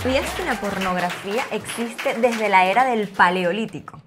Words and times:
¿Sabías 0.00 0.30
que 0.36 0.44
la 0.44 0.60
pornografía 0.60 1.42
existe 1.50 2.14
desde 2.20 2.48
la 2.48 2.66
era 2.66 2.84
del 2.84 3.08
Paleolítico? 3.08 4.00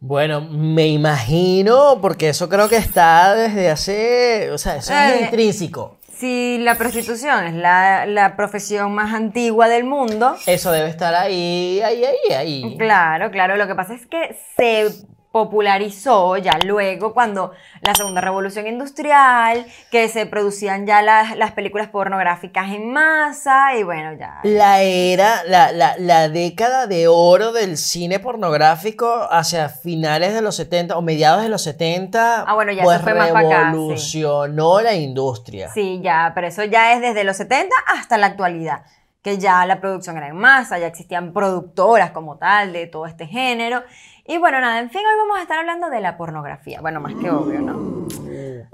Bueno, 0.00 0.42
me 0.42 0.88
imagino, 0.88 1.98
porque 2.02 2.28
eso 2.28 2.50
creo 2.50 2.68
que 2.68 2.76
está 2.76 3.34
desde 3.34 3.70
hace. 3.70 4.50
O 4.50 4.58
sea, 4.58 4.76
eso 4.76 4.92
es 4.92 5.12
eh, 5.12 5.24
intrínseco. 5.24 5.96
Si 6.16 6.58
la 6.58 6.76
prostitución 6.76 7.44
es 7.44 7.54
la, 7.54 8.06
la 8.06 8.36
profesión 8.36 8.94
más 8.94 9.12
antigua 9.12 9.68
del 9.68 9.84
mundo, 9.84 10.36
Eso 10.46 10.70
debe 10.70 10.88
estar 10.88 11.14
ahí, 11.14 11.80
ahí, 11.84 12.04
ahí, 12.04 12.32
ahí. 12.34 12.76
Claro, 12.78 13.30
claro. 13.30 13.56
Lo 13.56 13.66
que 13.66 13.74
pasa 13.74 13.94
es 13.94 14.06
que 14.06 14.36
se 14.56 14.88
popularizó 15.34 16.36
ya 16.36 16.56
luego 16.64 17.12
cuando 17.12 17.50
la 17.80 17.92
segunda 17.96 18.20
revolución 18.20 18.68
industrial, 18.68 19.66
que 19.90 20.08
se 20.08 20.26
producían 20.26 20.86
ya 20.86 21.02
las, 21.02 21.36
las 21.36 21.50
películas 21.50 21.88
pornográficas 21.88 22.70
en 22.70 22.92
masa 22.92 23.74
y 23.74 23.82
bueno, 23.82 24.12
ya. 24.12 24.38
La 24.44 24.82
era, 24.82 25.42
la, 25.42 25.72
la, 25.72 25.96
la 25.98 26.28
década 26.28 26.86
de 26.86 27.08
oro 27.08 27.50
del 27.50 27.78
cine 27.78 28.20
pornográfico 28.20 29.26
hacia 29.28 29.68
finales 29.68 30.34
de 30.34 30.40
los 30.40 30.54
70 30.54 30.96
o 30.96 31.02
mediados 31.02 31.42
de 31.42 31.48
los 31.48 31.62
70, 31.62 32.44
Ah, 32.46 32.54
bueno, 32.54 32.70
ya 32.70 32.84
pues 32.84 32.98
eso 32.98 33.02
fue 33.04 33.14
más 33.14 33.32
para 33.32 33.48
acá, 33.48 33.58
sí. 33.64 33.72
revolucionó 33.72 34.80
la 34.82 34.94
industria. 34.94 35.68
Sí, 35.74 36.00
ya, 36.00 36.30
pero 36.36 36.46
eso 36.46 36.62
ya 36.62 36.92
es 36.92 37.00
desde 37.00 37.24
los 37.24 37.36
70 37.38 37.74
hasta 37.98 38.18
la 38.18 38.26
actualidad, 38.26 38.82
que 39.20 39.38
ya 39.38 39.66
la 39.66 39.80
producción 39.80 40.16
era 40.16 40.28
en 40.28 40.36
masa, 40.36 40.78
ya 40.78 40.86
existían 40.86 41.32
productoras 41.32 42.12
como 42.12 42.36
tal 42.38 42.72
de 42.72 42.86
todo 42.86 43.06
este 43.06 43.26
género. 43.26 43.82
Y 44.26 44.38
bueno, 44.38 44.60
nada, 44.60 44.78
en 44.78 44.90
fin, 44.90 45.00
hoy 45.00 45.18
vamos 45.18 45.38
a 45.38 45.42
estar 45.42 45.58
hablando 45.58 45.90
de 45.90 46.00
la 46.00 46.16
pornografía. 46.16 46.80
Bueno, 46.80 47.00
más 47.00 47.12
que 47.14 47.30
obvio, 47.30 47.60
¿no? 47.60 48.06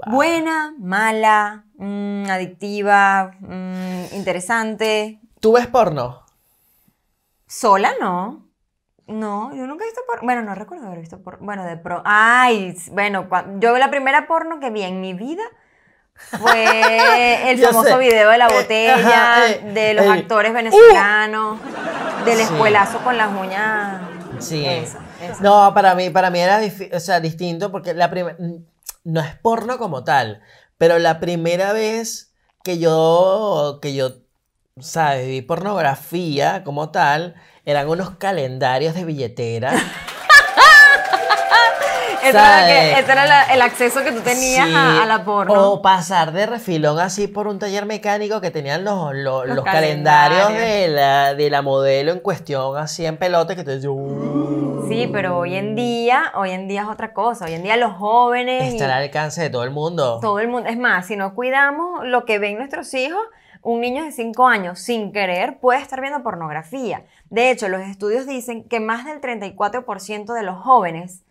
Buena, 0.07 0.73
mala, 0.79 1.65
mm, 1.77 2.29
adictiva, 2.29 3.33
mm, 3.39 4.13
interesante. 4.15 5.19
¿Tú 5.41 5.53
ves 5.53 5.67
porno? 5.67 6.21
Sola, 7.47 7.91
no. 7.99 8.47
No, 9.07 9.53
yo 9.53 9.67
nunca 9.67 9.83
he 9.83 9.87
visto 9.87 10.01
porno. 10.07 10.23
Bueno, 10.23 10.41
no 10.41 10.55
recuerdo 10.55 10.87
haber 10.87 10.99
visto 11.01 11.21
porno. 11.21 11.45
Bueno, 11.45 11.65
de 11.65 11.75
pro. 11.75 12.01
Ay, 12.05 12.77
bueno, 12.91 13.27
yo 13.59 13.77
la 13.77 13.89
primera 13.91 14.27
porno 14.27 14.59
que 14.61 14.69
vi 14.69 14.83
en 14.83 15.01
mi 15.01 15.13
vida 15.13 15.43
fue 16.15 17.49
el 17.51 17.59
famoso 17.59 17.89
sé. 17.89 17.97
video 17.97 18.29
de 18.29 18.37
la 18.37 18.47
Eh, 18.47 18.53
botella, 18.53 18.95
ajá, 18.95 19.47
eh, 19.49 19.71
de 19.73 19.93
los 19.95 20.05
el- 20.05 20.11
actores 20.13 20.53
venezolanos, 20.53 21.59
del 22.23 22.37
Sí. 22.37 22.43
escuelazo 22.43 22.99
con 22.99 23.17
las 23.17 23.33
uñas. 23.37 24.01
Sí. 24.39 24.65
Esa, 24.65 24.99
No, 25.41 25.73
para 25.73 25.95
mí, 25.95 26.09
para 26.09 26.29
mí 26.29 26.39
era 26.39 26.61
o 26.93 26.99
sea, 26.99 27.19
distinto 27.19 27.71
porque 27.71 27.93
la 27.93 28.09
primera 28.09 28.37
no 29.03 29.21
es 29.21 29.35
porno 29.37 29.77
como 29.77 30.03
tal, 30.03 30.41
pero 30.77 30.99
la 30.99 31.19
primera 31.19 31.73
vez 31.73 32.33
que 32.63 32.77
yo 32.77 33.79
que 33.81 33.93
yo 33.93 34.21
sabes, 34.79 35.27
vi 35.27 35.41
pornografía 35.41 36.63
como 36.63 36.91
tal, 36.91 37.35
eran 37.65 37.89
unos 37.89 38.11
calendarios 38.17 38.95
de 38.95 39.05
billetera. 39.05 39.73
Ese 42.21 42.29
era, 42.29 42.39
¿sabes? 42.59 42.73
que- 42.73 42.99
ese 42.99 43.11
era 43.11 43.25
la- 43.25 43.43
el 43.53 43.61
acceso 43.61 44.03
que 44.03 44.11
tú 44.11 44.21
tenías 44.21 44.67
Sí, 44.67 44.73
a, 44.75 45.03
a 45.03 45.05
la 45.05 45.23
porno. 45.25 45.71
O 45.71 45.81
pasar 45.81 46.31
de 46.31 46.45
refilón 46.45 46.99
así 46.99 47.27
por 47.27 47.47
un 47.47 47.59
taller 47.59 47.85
mecánico 47.85 48.41
que 48.41 48.51
tenían 48.51 48.83
los, 48.83 49.13
los, 49.15 49.45
Los 49.47 49.55
los 49.57 49.65
calendarios, 49.65 50.41
calendarios. 50.47 50.81
de 50.81 50.87
la, 50.89 51.33
de 51.35 51.49
la 51.49 51.61
modelo 51.61 52.11
en 52.11 52.19
cuestión, 52.19 52.77
así 52.77 53.05
en 53.05 53.17
pelote, 53.17 53.55
que 53.55 53.63
te 53.63 53.71
decía, 53.71 53.89
"Uh". 53.91 54.85
Sí, 54.87 55.09
pero 55.11 55.37
hoy 55.37 55.55
en 55.55 55.75
día, 55.75 56.31
hoy 56.35 56.51
en 56.51 56.67
día 56.67 56.81
es 56.81 56.87
otra 56.89 57.13
cosa. 57.13 57.45
Hoy 57.45 57.53
en 57.53 57.63
día 57.63 57.77
los 57.77 57.93
jóvenes 57.93 58.65
y 58.65 58.75
Está 58.75 58.85
al 58.85 59.03
alcance 59.03 59.41
de 59.41 59.49
todo 59.49 59.63
el 59.63 59.71
mundo. 59.71 60.19
todo 60.21 60.39
el 60.39 60.47
mundo, 60.49 60.69
es 60.69 60.77
más, 60.77 61.05
si 61.07 61.15
no 61.15 61.33
cuidamos 61.33 62.05
lo 62.05 62.25
que 62.25 62.39
ven 62.39 62.57
nuestros 62.57 62.93
hijos, 62.93 63.21
un 63.63 63.79
niño 63.79 64.03
de 64.03 64.11
5 64.11 64.47
años 64.47 64.79
sin 64.79 65.13
querer 65.13 65.59
puede 65.59 65.79
estar 65.79 66.01
viendo 66.01 66.23
pornografía. 66.23 67.03
De 67.29 67.51
hecho, 67.51 67.69
los 67.69 67.81
estudios 67.81 68.25
dicen 68.25 68.63
que 68.63 68.79
más 68.79 69.05
del 69.05 69.21
34% 69.21 70.33
de 70.33 70.43
los 70.43 70.57
jóvenes 70.57 71.23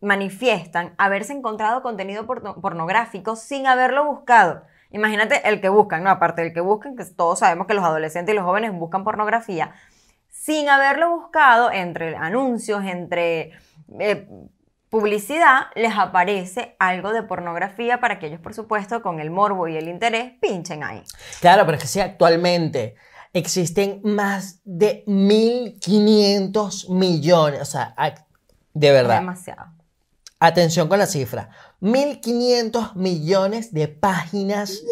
manifiestan 0.00 0.94
haberse 0.98 1.32
encontrado 1.32 1.82
contenido 1.82 2.26
porno- 2.26 2.60
pornográfico 2.60 3.36
sin 3.36 3.66
haberlo 3.66 4.04
buscado. 4.04 4.62
Imagínate 4.90 5.48
el 5.48 5.60
que 5.60 5.68
buscan, 5.68 6.04
no, 6.04 6.10
aparte 6.10 6.42
del 6.42 6.52
que 6.52 6.60
buscan, 6.60 6.96
que 6.96 7.04
todos 7.04 7.40
sabemos 7.40 7.66
que 7.66 7.74
los 7.74 7.84
adolescentes 7.84 8.32
y 8.32 8.36
los 8.36 8.44
jóvenes 8.44 8.72
buscan 8.72 9.04
pornografía, 9.04 9.72
sin 10.30 10.68
haberlo 10.68 11.10
buscado 11.10 11.72
entre 11.72 12.16
anuncios, 12.16 12.84
entre 12.84 13.52
eh, 13.98 14.28
publicidad, 14.88 15.66
les 15.74 15.96
aparece 15.98 16.76
algo 16.78 17.12
de 17.12 17.22
pornografía 17.24 17.98
para 18.00 18.18
que 18.18 18.26
ellos, 18.28 18.40
por 18.40 18.54
supuesto, 18.54 19.02
con 19.02 19.18
el 19.18 19.30
morbo 19.30 19.66
y 19.66 19.76
el 19.76 19.88
interés, 19.88 20.34
pinchen 20.40 20.84
ahí. 20.84 21.02
Claro, 21.40 21.64
pero 21.66 21.76
es 21.76 21.82
que 21.82 21.88
sí, 21.88 22.00
actualmente 22.00 22.94
existen 23.32 24.00
más 24.04 24.60
de 24.64 25.02
1.500 25.06 26.88
millones, 26.90 27.60
o 27.60 27.64
sea, 27.64 27.94
de 28.72 28.92
verdad, 28.92 29.20
Demasiado. 29.20 29.75
Atención 30.38 30.88
con 30.88 30.98
la 30.98 31.06
cifra, 31.06 31.50
1.500 31.80 32.94
millones 32.94 33.72
de 33.72 33.88
páginas 33.88 34.82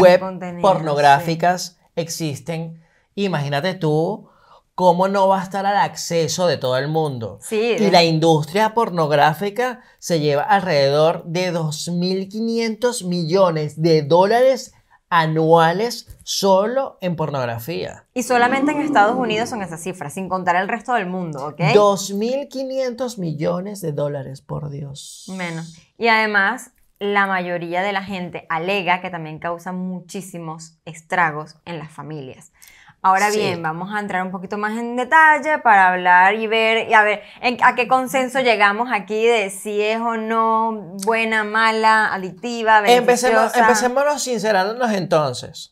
web 0.00 0.20
pornográficas 0.60 1.78
existen. 1.96 2.82
Imagínate 3.14 3.74
tú 3.74 4.28
cómo 4.74 5.08
no 5.08 5.26
va 5.26 5.40
a 5.40 5.42
estar 5.44 5.66
al 5.66 5.76
acceso 5.76 6.46
de 6.46 6.56
todo 6.56 6.76
el 6.78 6.86
mundo. 6.88 7.38
Sí, 7.42 7.74
Y 7.78 7.84
de- 7.84 7.90
la 7.90 8.04
industria 8.04 8.74
pornográfica 8.74 9.80
se 9.98 10.20
lleva 10.20 10.42
alrededor 10.42 11.24
de 11.24 11.50
2.500 11.52 13.04
millones 13.04 13.82
de 13.82 14.02
dólares 14.02 14.72
anuales 15.10 16.18
solo 16.22 16.98
en 17.00 17.16
pornografía. 17.16 18.06
Y 18.14 18.22
solamente 18.22 18.72
en 18.72 18.80
Estados 18.80 19.16
Unidos 19.16 19.48
son 19.48 19.62
esas 19.62 19.82
cifras, 19.82 20.14
sin 20.14 20.28
contar 20.28 20.56
el 20.56 20.68
resto 20.68 20.94
del 20.94 21.06
mundo, 21.06 21.46
¿ok? 21.46 21.60
2.500 21.74 23.18
millones 23.18 23.80
de 23.80 23.92
dólares, 23.92 24.40
por 24.40 24.70
Dios. 24.70 25.24
Menos. 25.36 25.78
Y 25.96 26.08
además, 26.08 26.72
la 26.98 27.26
mayoría 27.26 27.82
de 27.82 27.92
la 27.92 28.02
gente 28.02 28.46
alega 28.48 29.00
que 29.00 29.10
también 29.10 29.38
causa 29.38 29.72
muchísimos 29.72 30.78
estragos 30.84 31.56
en 31.64 31.78
las 31.78 31.90
familias. 31.90 32.52
Ahora 33.00 33.30
Sí. 33.30 33.38
bien, 33.38 33.62
vamos 33.62 33.94
a 33.94 34.00
entrar 34.00 34.22
un 34.24 34.32
poquito 34.32 34.58
más 34.58 34.72
en 34.72 34.96
detalle 34.96 35.58
para 35.58 35.88
hablar 35.88 36.34
y 36.34 36.48
ver 36.48 36.88
y 36.88 36.94
a 36.94 37.02
ver 37.02 37.22
en- 37.40 37.56
a 37.62 37.74
qué 37.76 37.86
consenso 37.86 38.40
llegamos 38.40 38.88
aquí 38.92 39.24
de 39.24 39.50
si 39.50 39.80
es 39.80 40.00
o 40.00 40.16
no 40.16 40.72
buena, 41.04 41.44
mala, 41.44 42.12
adictiva, 42.12 42.78
Empecemos, 42.86 43.36
beneficiosa. 43.36 43.58
empecémonos 43.60 44.22
sincerándonos 44.22 44.90
entonces. 44.92 45.70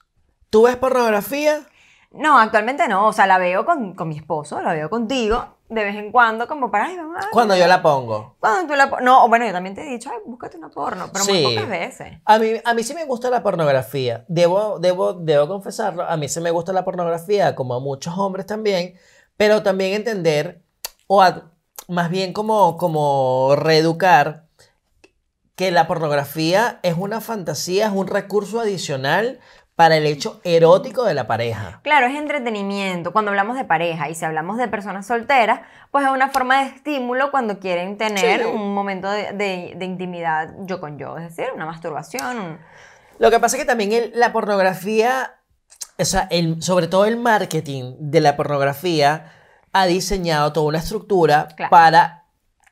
¿Tú 0.51 0.63
ves 0.63 0.77
pornografía? 0.77 1.61
No, 2.13 2.39
actualmente 2.39 2.87
no, 2.89 3.07
o 3.09 3.13
sea, 3.13 3.27
la 3.27 3.39
veo 3.39 3.65
con, 3.65 3.95
con 3.95 4.09
mi 4.09 4.17
esposo, 4.17 4.61
la 4.63 4.73
veo 4.73 4.89
contigo 4.89 5.56
de 5.69 5.85
vez 5.85 5.97
en 5.97 6.13
cuando 6.13 6.47
como 6.47 6.71
para, 6.71 6.87
ay, 6.87 6.97
mamá. 6.97 7.21
Cuando 7.33 7.57
yo 7.57 7.67
la 7.67 7.83
pongo. 7.83 8.37
Cuando 8.39 8.73
tú 8.73 8.77
la 8.79 8.89
po- 8.89 9.01
No, 9.01 9.29
bueno, 9.29 9.47
yo 9.47 9.53
también 9.53 9.75
te 9.75 9.83
he 9.83 9.91
dicho, 9.91 10.11
ay, 10.13 10.19
búscate 10.25 10.57
una 10.57 10.69
porno, 10.69 11.09
pero 11.13 11.25
muy 11.25 11.39
Sí. 11.39 11.45
pocas 11.45 11.69
veces. 11.69 12.19
A 12.25 12.39
mí, 12.39 12.53
a 12.65 12.75
mí 12.75 12.83
sí 12.85 12.95
me 12.95 13.05
gusta 13.05 13.31
la 13.31 13.43
pornografía. 13.43 14.25
Debo, 14.29 14.79
debo, 14.79 15.13
debo 15.15 15.49
confesarlo. 15.49 16.05
A 16.05 16.17
mí 16.17 16.29
sí 16.29 16.41
me 16.41 16.51
gusta 16.53 16.73
la 16.73 16.85
pornografía, 16.85 17.55
como 17.57 17.75
a 17.75 17.81
muchos 17.81 18.17
hombres 18.17 18.47
también. 18.47 18.95
Pero 19.37 19.63
también 19.63 19.95
entender, 19.95 20.63
o 21.09 21.21
a- 21.23 21.51
más 21.89 22.11
bien 22.11 22.33
como, 22.33 22.77
como 22.77 23.55
reeducar, 23.57 24.45
que 25.57 25.71
la 25.71 25.87
pornografía 25.87 26.81
es 26.83 26.97
una 26.99 27.21
fantasía, 27.21 27.87
es 27.87 27.93
un 27.93 28.07
recurso 28.07 28.61
adicional 28.61 29.41
para 29.77 29.99
el 29.99 30.07
hecho 30.07 30.41
erótico 30.43 31.05
de 31.05 31.13
la 31.13 31.27
pareja. 31.27 31.81
Claro, 31.83 32.07
es 32.07 32.15
entretenimiento 32.17 33.13
cuando 33.13 33.31
hablamos 33.31 33.57
de 33.59 33.65
pareja 33.65 34.09
y 34.09 34.15
si 34.15 34.25
hablamos 34.25 34.57
de 34.57 34.69
personas 34.69 35.07
solteras, 35.07 35.61
pues 35.91 36.07
es 36.07 36.11
una 36.11 36.31
forma 36.31 36.63
de 36.63 36.71
estímulo 36.71 37.31
cuando 37.31 37.59
quieren 37.59 37.99
tener 37.99 38.41
Sí. 38.41 38.47
un 38.47 38.73
momento 38.75 39.11
de, 39.11 39.33
de- 39.35 39.75
de 39.77 39.85
intimidad 39.85 40.55
yo 40.61 40.81
con 40.81 40.99
yo, 40.99 41.19
es 41.19 41.25
decir, 41.37 41.53
una 41.55 41.67
masturbación. 41.67 42.59
Lo 43.19 43.31
que 43.31 43.39
pasa 43.39 43.57
es 43.57 43.63
que 43.63 43.67
también 43.67 43.93
el- 43.93 44.13
la 44.15 44.33
pornografía, 44.33 45.35
o 45.99 46.05
sea, 46.07 46.27
el- 46.31 46.63
sobre 46.63 46.89
todo 46.89 47.05
el 47.05 47.19
marketing 47.19 47.97
de 47.99 48.21
la 48.23 48.35
pornografía, 48.35 49.31
ha 49.75 49.85
diseñado 49.85 50.55
toda 50.55 50.67
una 50.69 50.79
estructura 50.79 51.49
Claro. 51.55 51.71
para 51.71 52.25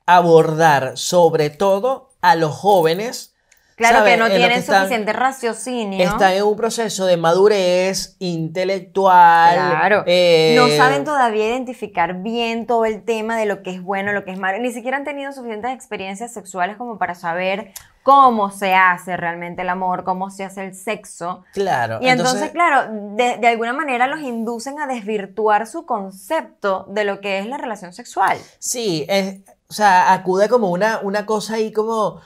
abordar 0.06 0.97
sobre 0.97 1.51
todo 1.51 2.12
a 2.23 2.35
los 2.35 2.55
jóvenes 2.55 3.34
Claro 3.76 3.99
¿sabes? 3.99 4.12
que 4.12 4.17
no 4.19 4.26
tienen 4.29 4.53
están- 4.53 4.82
suficiente 4.82 5.12
raciocinio. 5.12 6.05
Están 6.05 6.32
en 6.35 6.44
un 6.44 6.56
proceso 6.56 7.06
de 7.06 7.17
madurez 7.17 8.17
intelectual. 8.21 9.55
Claro. 9.55 10.05
eh, 10.06 10.55
no 10.56 10.69
saben 10.69 11.05
todavía 11.05 11.49
identificar 11.49 12.15
bien 12.23 12.67
todo 12.67 12.85
el 12.85 13.03
tema 13.05 13.37
de 13.37 13.47
lo 13.47 13.62
que 13.62 13.71
es 13.71 13.82
bueno, 13.82 14.12
lo 14.12 14.25
que 14.25 14.31
es 14.32 14.38
malo. 14.38 14.59
Ni 14.59 14.73
siquiera 14.73 14.97
han 14.97 15.05
tenido 15.05 15.32
suficientes 15.32 15.73
experiencias 15.73 16.32
sexuales 16.32 16.76
como 16.76 16.99
para 16.99 17.15
saber 17.15 17.73
cómo 18.03 18.50
se 18.50 18.75
hace 18.75 19.17
realmente 19.17 19.62
el 19.62 19.69
amor, 19.71 20.05
cómo 20.05 20.31
se 20.31 20.44
hace 20.44 20.65
el 20.67 20.75
sexo. 20.75 21.44
Claro. 21.53 21.99
Y 22.00 22.09
entonces, 22.09 22.50
claro, 22.50 22.87
de, 23.17 23.38
de 23.38 23.49
alguna 23.49 23.73
manera 23.73 24.06
los 24.06 24.20
inducen 24.20 24.79
a 24.79 24.87
desvirtuar 24.87 25.67
su 25.67 25.87
concepto 25.87 26.87
de 26.91 27.05
lo 27.05 27.20
que 27.20 27.38
es 27.38 27.47
la 27.47 27.56
relación 27.56 27.93
sexual. 27.93 28.37
Sí, 28.59 29.06
es, 29.09 29.41
o 29.69 29.73
sea, 29.73 30.12
acude 30.12 30.49
como 30.49 30.70
una, 30.70 31.00
una 31.03 31.27
cosa 31.27 31.55
ahí 31.55 31.73
como... 31.73 32.20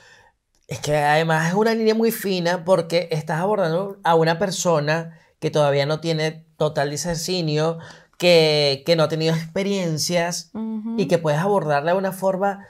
Es 0.68 0.80
que 0.80 0.96
además 0.96 1.48
es 1.48 1.54
una 1.54 1.74
línea 1.74 1.94
muy 1.94 2.12
fina 2.12 2.64
porque 2.64 3.08
estás 3.10 3.40
abordando 3.40 3.98
a 4.04 4.14
una 4.14 4.38
persona 4.38 5.18
que 5.40 5.50
todavía 5.50 5.86
no 5.86 6.00
tiene 6.00 6.44
total 6.58 6.90
disercinio, 6.90 7.78
que, 8.18 8.82
que 8.84 8.94
no 8.94 9.04
ha 9.04 9.08
tenido 9.08 9.34
experiencias 9.34 10.50
y 10.98 11.06
que 11.06 11.16
puedes 11.16 11.40
abordarla 11.40 11.92
de 11.92 11.98
una 11.98 12.12
forma, 12.12 12.66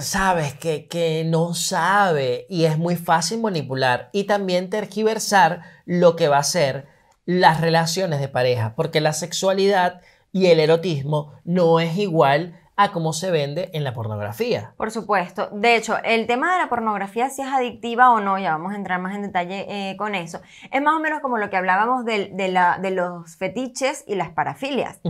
sabes, 0.00 0.52
que, 0.52 0.86
que 0.86 1.24
no 1.24 1.54
sabe 1.54 2.44
y 2.50 2.64
es 2.64 2.76
muy 2.76 2.96
fácil 2.96 3.40
manipular 3.40 4.10
y 4.12 4.24
también 4.24 4.68
tergiversar 4.68 5.62
lo 5.86 6.14
que 6.14 6.28
va 6.28 6.38
a 6.38 6.44
ser 6.44 6.88
las 7.24 7.62
relaciones 7.62 8.20
de 8.20 8.28
pareja, 8.28 8.74
porque 8.76 9.00
la 9.00 9.14
sexualidad 9.14 10.02
y 10.30 10.46
el 10.46 10.60
erotismo 10.60 11.32
no 11.44 11.80
es 11.80 11.96
igual 11.96 12.60
a 12.78 12.92
cómo 12.92 13.14
se 13.14 13.30
vende 13.30 13.70
en 13.72 13.84
la 13.84 13.94
pornografía. 13.94 14.74
Por 14.76 14.90
supuesto. 14.90 15.48
De 15.50 15.76
hecho, 15.76 15.96
el 16.04 16.26
tema 16.26 16.52
de 16.54 16.62
la 16.62 16.68
pornografía, 16.68 17.30
si 17.30 17.40
es 17.40 17.48
adictiva 17.48 18.10
o 18.12 18.20
no, 18.20 18.38
ya 18.38 18.52
vamos 18.52 18.74
a 18.74 18.76
entrar 18.76 19.00
más 19.00 19.14
en 19.16 19.22
detalle 19.22 19.64
eh, 19.68 19.96
con 19.96 20.14
eso, 20.14 20.40
es 20.70 20.82
más 20.82 20.94
o 20.94 21.00
menos 21.00 21.20
como 21.20 21.38
lo 21.38 21.48
que 21.48 21.56
hablábamos 21.56 22.04
del- 22.04 22.36
de, 22.36 22.48
la- 22.48 22.78
de 22.78 22.90
los 22.90 23.34
fetiches 23.36 24.04
y 24.06 24.14
las 24.14 24.28
parafilias. 24.28 25.00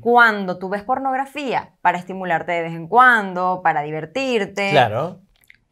Cuando 0.00 0.58
tú 0.58 0.68
ves 0.70 0.82
pornografía 0.84 1.70
para 1.82 1.98
estimularte 1.98 2.52
de 2.52 2.62
vez 2.62 2.72
en 2.72 2.88
cuando, 2.88 3.60
para 3.62 3.82
divertirte, 3.82 4.70
Claro. 4.70 5.18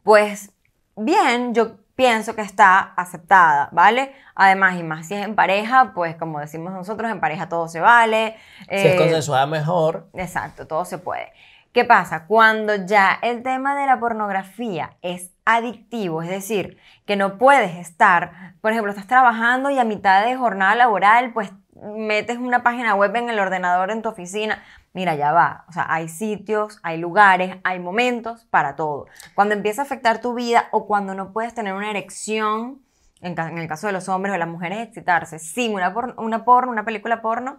pues 0.02 0.52
bien, 0.96 1.54
yo 1.54 1.76
pienso 2.00 2.35
que 2.35 2.41
está 2.41 2.94
aceptada, 2.97 3.69
¿vale? 3.73 4.14
Además, 4.35 4.79
y 4.79 4.82
más 4.82 5.06
si 5.06 5.12
es 5.12 5.23
en 5.23 5.35
pareja, 5.35 5.93
pues 5.94 6.17
como 6.17 6.41
decimos 6.41 6.73
nosotros, 6.73 7.11
en 7.11 7.20
pareja 7.20 7.50
todo 7.50 7.69
se 7.69 7.79
vale. 7.79 8.37
Si 8.70 8.75
es 8.75 8.94
eh, 8.94 8.97
consensuada 8.97 9.47
mejor. 9.47 10.08
Exacto, 10.14 10.67
todo 10.67 10.87
se 10.87 10.97
puede. 10.97 11.31
¿Qué 11.75 11.85
pasa? 11.85 12.26
Cuando 12.26 12.75
ya 12.87 13.19
el 13.20 13.43
tema 13.43 13.79
de 13.79 13.85
la 13.85 14.00
pornografía 14.00 14.97
es 15.02 15.31
adictivo, 15.44 16.23
es 16.23 16.31
decir, 16.31 16.79
que 17.05 17.17
no 17.17 17.37
puedes 17.37 17.76
estar, 17.76 18.55
por 18.62 18.73
ejemplo, 18.73 18.91
estás 18.91 19.06
trabajando 19.06 19.69
y 19.69 19.79
a 19.79 19.85
mitad 19.85 20.25
de 20.25 20.35
jornada 20.37 20.75
laboral, 20.76 21.35
pues 21.35 21.52
metes 21.82 22.38
una 22.38 22.62
página 22.62 22.94
web 22.94 23.14
en 23.14 23.29
el 23.29 23.38
ordenador 23.38 23.91
en 23.91 24.00
tu 24.00 24.08
oficina. 24.08 24.62
Mira, 24.92 25.14
ya 25.14 25.32
va. 25.32 25.64
O 25.69 25.72
sea, 25.72 25.87
hay 25.88 26.08
sitios, 26.08 26.78
hay 26.82 26.98
lugares, 26.98 27.56
hay 27.62 27.78
momentos 27.78 28.44
para 28.50 28.75
todo. 28.75 29.06
Cuando 29.34 29.54
empieza 29.54 29.82
a 29.82 29.84
afectar 29.84 30.20
tu 30.20 30.34
vida 30.34 30.69
o 30.72 30.87
cuando 30.87 31.14
no 31.14 31.32
puedes 31.32 31.54
tener 31.54 31.75
una 31.75 31.90
erección, 31.90 32.82
en, 33.20 33.38
el 33.38 33.69
caso 33.69 33.87
de 33.87 33.92
los 33.92 34.08
hombres 34.08 34.34
o 34.34 34.38
las 34.38 34.48
mujeres, 34.48 34.78
excitarse 34.81 35.38
sin 35.38 35.75
una, 35.75 35.94
por- 35.94 36.14
una 36.19 36.44
porno, 36.44 36.72
una 36.72 36.84
película 36.84 37.22
porno, 37.22 37.58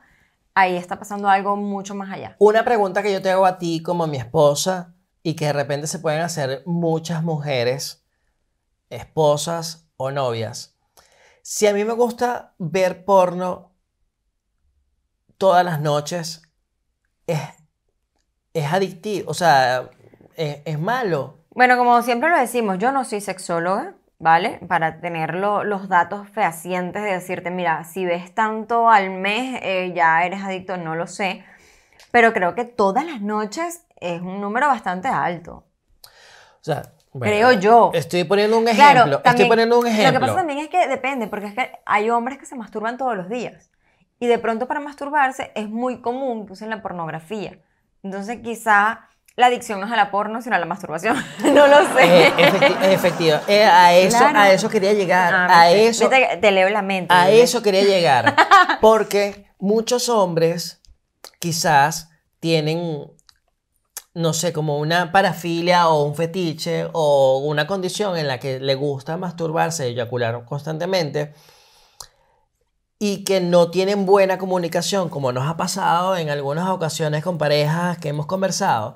ahí 0.54 0.76
está 0.76 1.00
pasando 1.00 1.30
algo 1.30 1.56
mucho 1.56 1.96
más 1.96 2.12
allá. 2.12 2.36
Una 2.40 2.66
pregunta 2.66 3.02
que 3.02 3.14
yo 3.14 3.22
te 3.22 3.32
hago 3.32 3.46
a 3.46 3.58
ti 3.58 3.82
como 3.82 4.08
mi 4.08 4.18
esposa 4.18 4.94
y 5.24 5.36
que 5.36 5.46
de 5.46 5.54
repente 5.54 5.88
se 5.88 6.00
pueden 6.00 6.22
hacer 6.22 6.64
muchas 6.66 7.24
mujeres, 7.24 8.04
esposas 8.90 9.88
o 9.96 10.12
novias. 10.12 10.78
Si 11.44 11.66
a 11.68 11.74
mí 11.74 11.86
me 11.86 11.94
gusta 11.94 12.56
ver 12.58 13.06
porno 13.06 13.72
todas 15.38 15.64
las 15.64 15.80
noches, 15.80 16.51
es, 17.32 17.40
es 18.54 18.72
adictivo, 18.74 19.30
o 19.32 19.34
sea, 19.34 19.90
es, 20.36 20.60
es 20.66 20.80
malo. 20.80 21.40
Bueno, 21.52 21.78
como 21.78 22.02
siempre 22.02 22.30
lo 22.30 22.38
decimos, 22.38 22.78
yo 22.80 22.92
no 22.92 23.04
soy 23.04 23.22
sexóloga, 23.22 23.94
¿vale? 24.20 24.60
Para 24.68 25.00
tener 25.02 25.36
lo- 25.36 25.64
los 25.64 25.90
datos 25.90 26.30
fehacientes 26.30 27.02
de 27.04 27.12
decirte, 27.12 27.52
mira, 27.52 27.84
si 27.84 28.06
ves 28.06 28.34
tanto 28.34 28.90
al 28.90 29.10
mes, 29.10 29.60
eh, 29.64 29.92
ya 29.96 30.24
eres 30.26 30.42
adicto, 30.44 30.78
no 30.78 30.96
lo 30.96 31.08
sé. 31.08 31.44
Pero 32.12 32.34
creo 32.34 32.56
que 32.56 32.66
todas 32.66 33.06
las 33.06 33.22
noches 33.22 33.86
es 34.00 34.22
un 34.22 34.42
número 34.42 34.68
bastante 34.68 35.08
alto. 35.08 35.66
O 36.06 36.64
sea, 36.64 36.84
bueno, 37.14 37.34
Creo 37.34 37.52
yo. 37.54 37.92
Estoy 37.94 38.24
poniendo 38.24 38.58
un 38.58 38.64
Claro, 38.66 39.00
ejemplo. 39.02 39.18
estoy 39.18 39.24
también- 39.24 39.50
poniendo 39.50 39.78
un 39.80 39.84
Lo 39.86 39.90
ejemplo. 39.92 40.14
que 40.14 40.26
pasa 40.26 40.36
también 40.36 40.60
es 40.60 40.70
que 40.70 40.88
depende, 40.88 41.28
porque 41.28 41.48
es 41.48 41.54
que 41.54 41.72
hay 41.86 42.10
hombres 42.10 42.38
que 42.38 42.46
se 42.46 42.56
masturban 42.56 42.98
todos 42.98 43.16
los 43.18 43.28
días. 43.30 43.70
Y 44.22 44.28
de 44.28 44.38
pronto 44.38 44.68
para 44.68 44.80
masturbarse 44.80 45.52
es 45.56 45.68
muy 45.68 46.00
común 46.00 46.46
que 46.46 46.54
usen 46.54 46.70
la 46.70 46.82
pornografía. 46.84 47.58
Entonces 48.04 48.38
quizá 48.44 49.08
la 49.36 49.48
adicción 49.48 49.80
no 49.80 49.88
es 49.88 49.92
a 49.92 49.96
la 49.96 50.12
porno, 50.12 50.44
sino 50.44 50.56
a 50.56 50.60
la 50.60 50.68
masturbación. 50.68 51.18
no 51.44 51.66
lo 51.68 51.78
sé. 51.96 52.28
Eh, 52.28 52.32
efecti- 52.38 52.84
efectivo. 52.94 53.38
Eh, 53.48 53.64
a, 53.64 53.96
eso, 53.96 54.20
Claro. 54.20 54.40
a 54.40 54.52
eso 54.52 54.70
quería 54.70 54.94
llegar. 54.94 55.34
Ah, 55.34 55.62
a 55.62 55.72
eso. 55.72 56.08
te 56.08 56.52
leo 56.52 56.70
la 56.70 56.84
mente. 56.84 57.12
A 57.12 57.32
eso 57.32 57.64
quería 57.64 57.84
llegar. 57.84 58.36
Porque 58.80 59.48
muchos 59.58 60.08
hombres 60.08 60.82
quizás 61.40 62.10
tienen, 62.40 63.08
no 64.14 64.34
sé, 64.34 64.54
como 64.54 64.78
una 64.78 65.12
parafilia 65.12 65.88
o 65.90 66.04
un 66.04 66.14
fetiche 66.16 66.86
o 66.94 67.40
una 67.44 67.66
condición 67.66 68.18
en 68.18 68.28
la 68.28 68.40
que 68.40 68.60
le 68.60 68.76
gusta 68.76 69.18
masturbarse, 69.18 69.88
eyacular 69.88 70.46
constantemente 70.46 71.34
y 73.04 73.24
que 73.24 73.42
no 73.42 73.72
tienen 73.72 74.06
buena 74.06 74.38
comunicación, 74.38 75.10
como 75.10 75.32
nos 75.32 75.50
ha 75.50 75.58
pasado 75.58 76.16
en 76.18 76.30
algunas 76.30 76.70
ocasiones 76.70 77.24
con 77.24 77.40
parejas 77.40 77.98
que 77.98 78.10
hemos 78.10 78.28
conversado. 78.28 78.94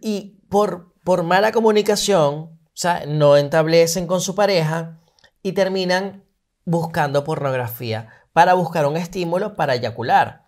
Y 0.00 0.38
por, 0.48 0.92
por 1.02 1.24
mala 1.24 1.50
comunicación, 1.50 2.34
o 2.34 2.58
sea, 2.72 3.02
no 3.08 3.36
establecen 3.36 4.06
con 4.06 4.20
su 4.20 4.36
pareja 4.36 5.00
y 5.42 5.52
terminan 5.52 6.22
buscando 6.64 7.24
pornografía 7.24 8.10
para 8.32 8.54
buscar 8.54 8.86
un 8.86 8.96
estímulo 8.96 9.56
para 9.56 9.74
eyacular. 9.74 10.44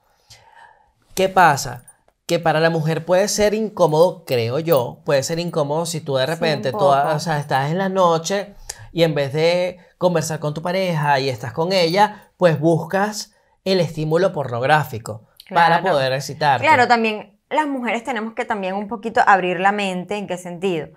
¿Qué 1.14 1.28
pasa? 1.28 1.84
Que 2.26 2.38
para 2.38 2.60
la 2.60 2.70
mujer 2.70 3.04
puede 3.04 3.26
ser 3.26 3.54
incómodo, 3.54 4.24
creo 4.24 4.60
yo, 4.60 5.00
puede 5.04 5.24
ser 5.24 5.40
incómodo 5.40 5.84
si 5.84 6.00
tú 6.00 6.14
de 6.14 6.26
repente 6.26 6.70
un 6.70 6.78
toda- 6.78 7.02
o 7.16 7.18
sea, 7.20 7.40
estás 7.40 7.72
en 7.72 7.78
la 7.78 7.88
noche 7.88 8.54
y 8.96 9.02
en 9.02 9.14
vez 9.14 9.34
de 9.34 9.78
conversar 9.98 10.40
con 10.40 10.54
tu 10.54 10.62
pareja 10.62 11.20
y 11.20 11.28
estás 11.28 11.52
con 11.52 11.70
ella, 11.70 12.30
pues 12.38 12.58
buscas 12.58 13.34
el 13.62 13.78
estímulo 13.78 14.32
pornográfico 14.32 15.28
para 15.52 15.82
poder 15.82 16.14
excitarte. 16.14 16.66
Claro, 16.66 16.88
también 16.88 17.38
las 17.50 17.66
mujeres 17.66 18.04
tenemos 18.04 18.32
que 18.32 18.46
también 18.46 18.74
un 18.74 18.88
poquito 18.88 19.20
abrir 19.26 19.60
la 19.60 19.70
mente. 19.70 20.16
¿En 20.16 20.26
qué 20.26 20.38
sentido? 20.38 20.88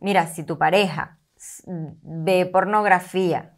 Mira, 0.00 0.26
si 0.28 0.42
tu 0.42 0.56
pareja 0.56 1.18
ve 1.66 2.46
pornografía 2.46 3.52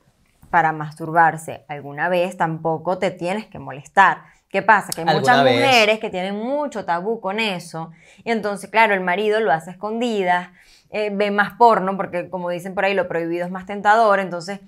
para 0.50 0.72
masturbarse 0.72 1.64
alguna 1.68 2.08
vez, 2.08 2.36
tampoco 2.36 2.98
te 2.98 3.12
tienes 3.12 3.46
que 3.46 3.60
molestar. 3.60 4.24
¿Qué 4.48 4.62
pasa? 4.62 4.88
Que 4.92 5.02
hay 5.02 5.16
muchas 5.16 5.44
vez. 5.44 5.60
mujeres 5.60 6.00
que 6.00 6.10
tienen 6.10 6.34
mucho 6.34 6.84
tabú 6.84 7.20
con 7.20 7.38
eso. 7.38 7.92
Y 8.24 8.32
entonces, 8.32 8.68
claro, 8.68 8.94
el 8.94 9.00
marido 9.00 9.38
lo 9.38 9.52
hace 9.52 9.70
escondidas, 9.70 10.48
eh, 10.90 11.10
ve 11.12 11.30
más 11.30 11.52
porno, 11.54 11.96
porque 11.96 12.28
como 12.30 12.50
dicen 12.50 12.74
por 12.74 12.84
ahí, 12.84 12.94
lo 12.94 13.08
prohibido 13.08 13.44
es 13.46 13.50
más 13.50 13.66
tentador. 13.66 14.20
Entonces, 14.20 14.60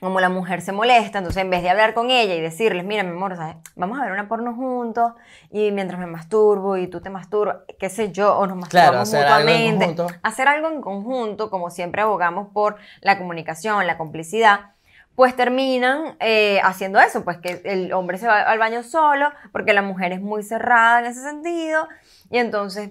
como 0.00 0.18
la 0.18 0.28
mujer 0.28 0.62
se 0.62 0.72
molesta, 0.72 1.18
entonces 1.18 1.40
en 1.42 1.50
vez 1.50 1.62
de 1.62 1.70
hablar 1.70 1.94
con 1.94 2.10
ella 2.10 2.34
y 2.34 2.40
decirles, 2.40 2.84
mira, 2.84 3.04
mi 3.04 3.10
amor, 3.10 3.36
¿sabes? 3.36 3.54
vamos 3.76 4.00
a 4.00 4.02
ver 4.02 4.10
una 4.12 4.26
porno 4.26 4.52
juntos 4.52 5.12
y 5.48 5.70
mientras 5.70 6.00
me 6.00 6.06
masturbo 6.06 6.76
y 6.76 6.88
tú 6.88 7.00
te 7.00 7.08
masturbas, 7.08 7.58
qué 7.78 7.88
sé 7.88 8.10
yo, 8.10 8.36
o 8.36 8.46
nos 8.48 8.68
Claro, 8.68 8.98
masturbamos 8.98 9.14
algo 9.14 9.48
en 9.48 9.74
mutuamente. 9.76 9.86
conjunto. 9.96 10.18
Hacer 10.24 10.48
algo 10.48 10.68
en 10.68 10.80
conjunto, 10.80 11.50
como 11.50 11.70
siempre 11.70 12.02
abogamos 12.02 12.48
por 12.52 12.78
la 13.00 13.16
comunicación, 13.16 13.86
la 13.86 13.96
complicidad, 13.96 14.72
pues 15.14 15.36
terminan 15.36 16.16
eh, 16.18 16.60
haciendo 16.64 16.98
eso, 16.98 17.22
pues 17.22 17.38
que 17.38 17.60
el 17.64 17.92
hombre 17.92 18.18
se 18.18 18.26
va 18.26 18.40
al 18.42 18.58
baño 18.58 18.82
solo, 18.82 19.30
porque 19.52 19.72
la 19.72 19.82
mujer 19.82 20.10
es 20.10 20.20
muy 20.20 20.42
cerrada 20.42 20.98
en 20.98 21.06
ese 21.06 21.20
sentido, 21.22 21.86
y 22.28 22.38
entonces 22.38 22.90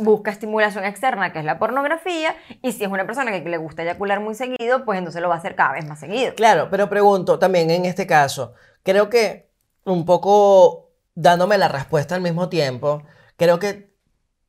busca 0.00 0.30
estimulación 0.30 0.84
externa, 0.84 1.32
que 1.32 1.38
es 1.38 1.44
la 1.44 1.58
pornografía, 1.58 2.36
y 2.62 2.72
si 2.72 2.84
es 2.84 2.90
una 2.90 3.06
persona 3.06 3.32
que 3.32 3.48
le 3.48 3.56
gusta 3.56 3.82
eyacular 3.82 4.20
muy 4.20 4.34
seguido, 4.34 4.84
pues 4.84 4.98
entonces 4.98 5.22
lo 5.22 5.28
va 5.28 5.36
a 5.36 5.38
hacer 5.38 5.54
cada 5.54 5.72
vez 5.72 5.86
más 5.86 6.00
seguido. 6.00 6.34
Claro, 6.34 6.68
pero 6.70 6.88
pregunto 6.88 7.38
también 7.38 7.70
en 7.70 7.84
este 7.86 8.06
caso, 8.06 8.54
creo 8.82 9.08
que 9.08 9.48
un 9.84 10.04
poco 10.04 10.90
dándome 11.14 11.58
la 11.58 11.68
respuesta 11.68 12.14
al 12.14 12.20
mismo 12.20 12.48
tiempo, 12.48 13.02
creo 13.36 13.58
que 13.58 13.90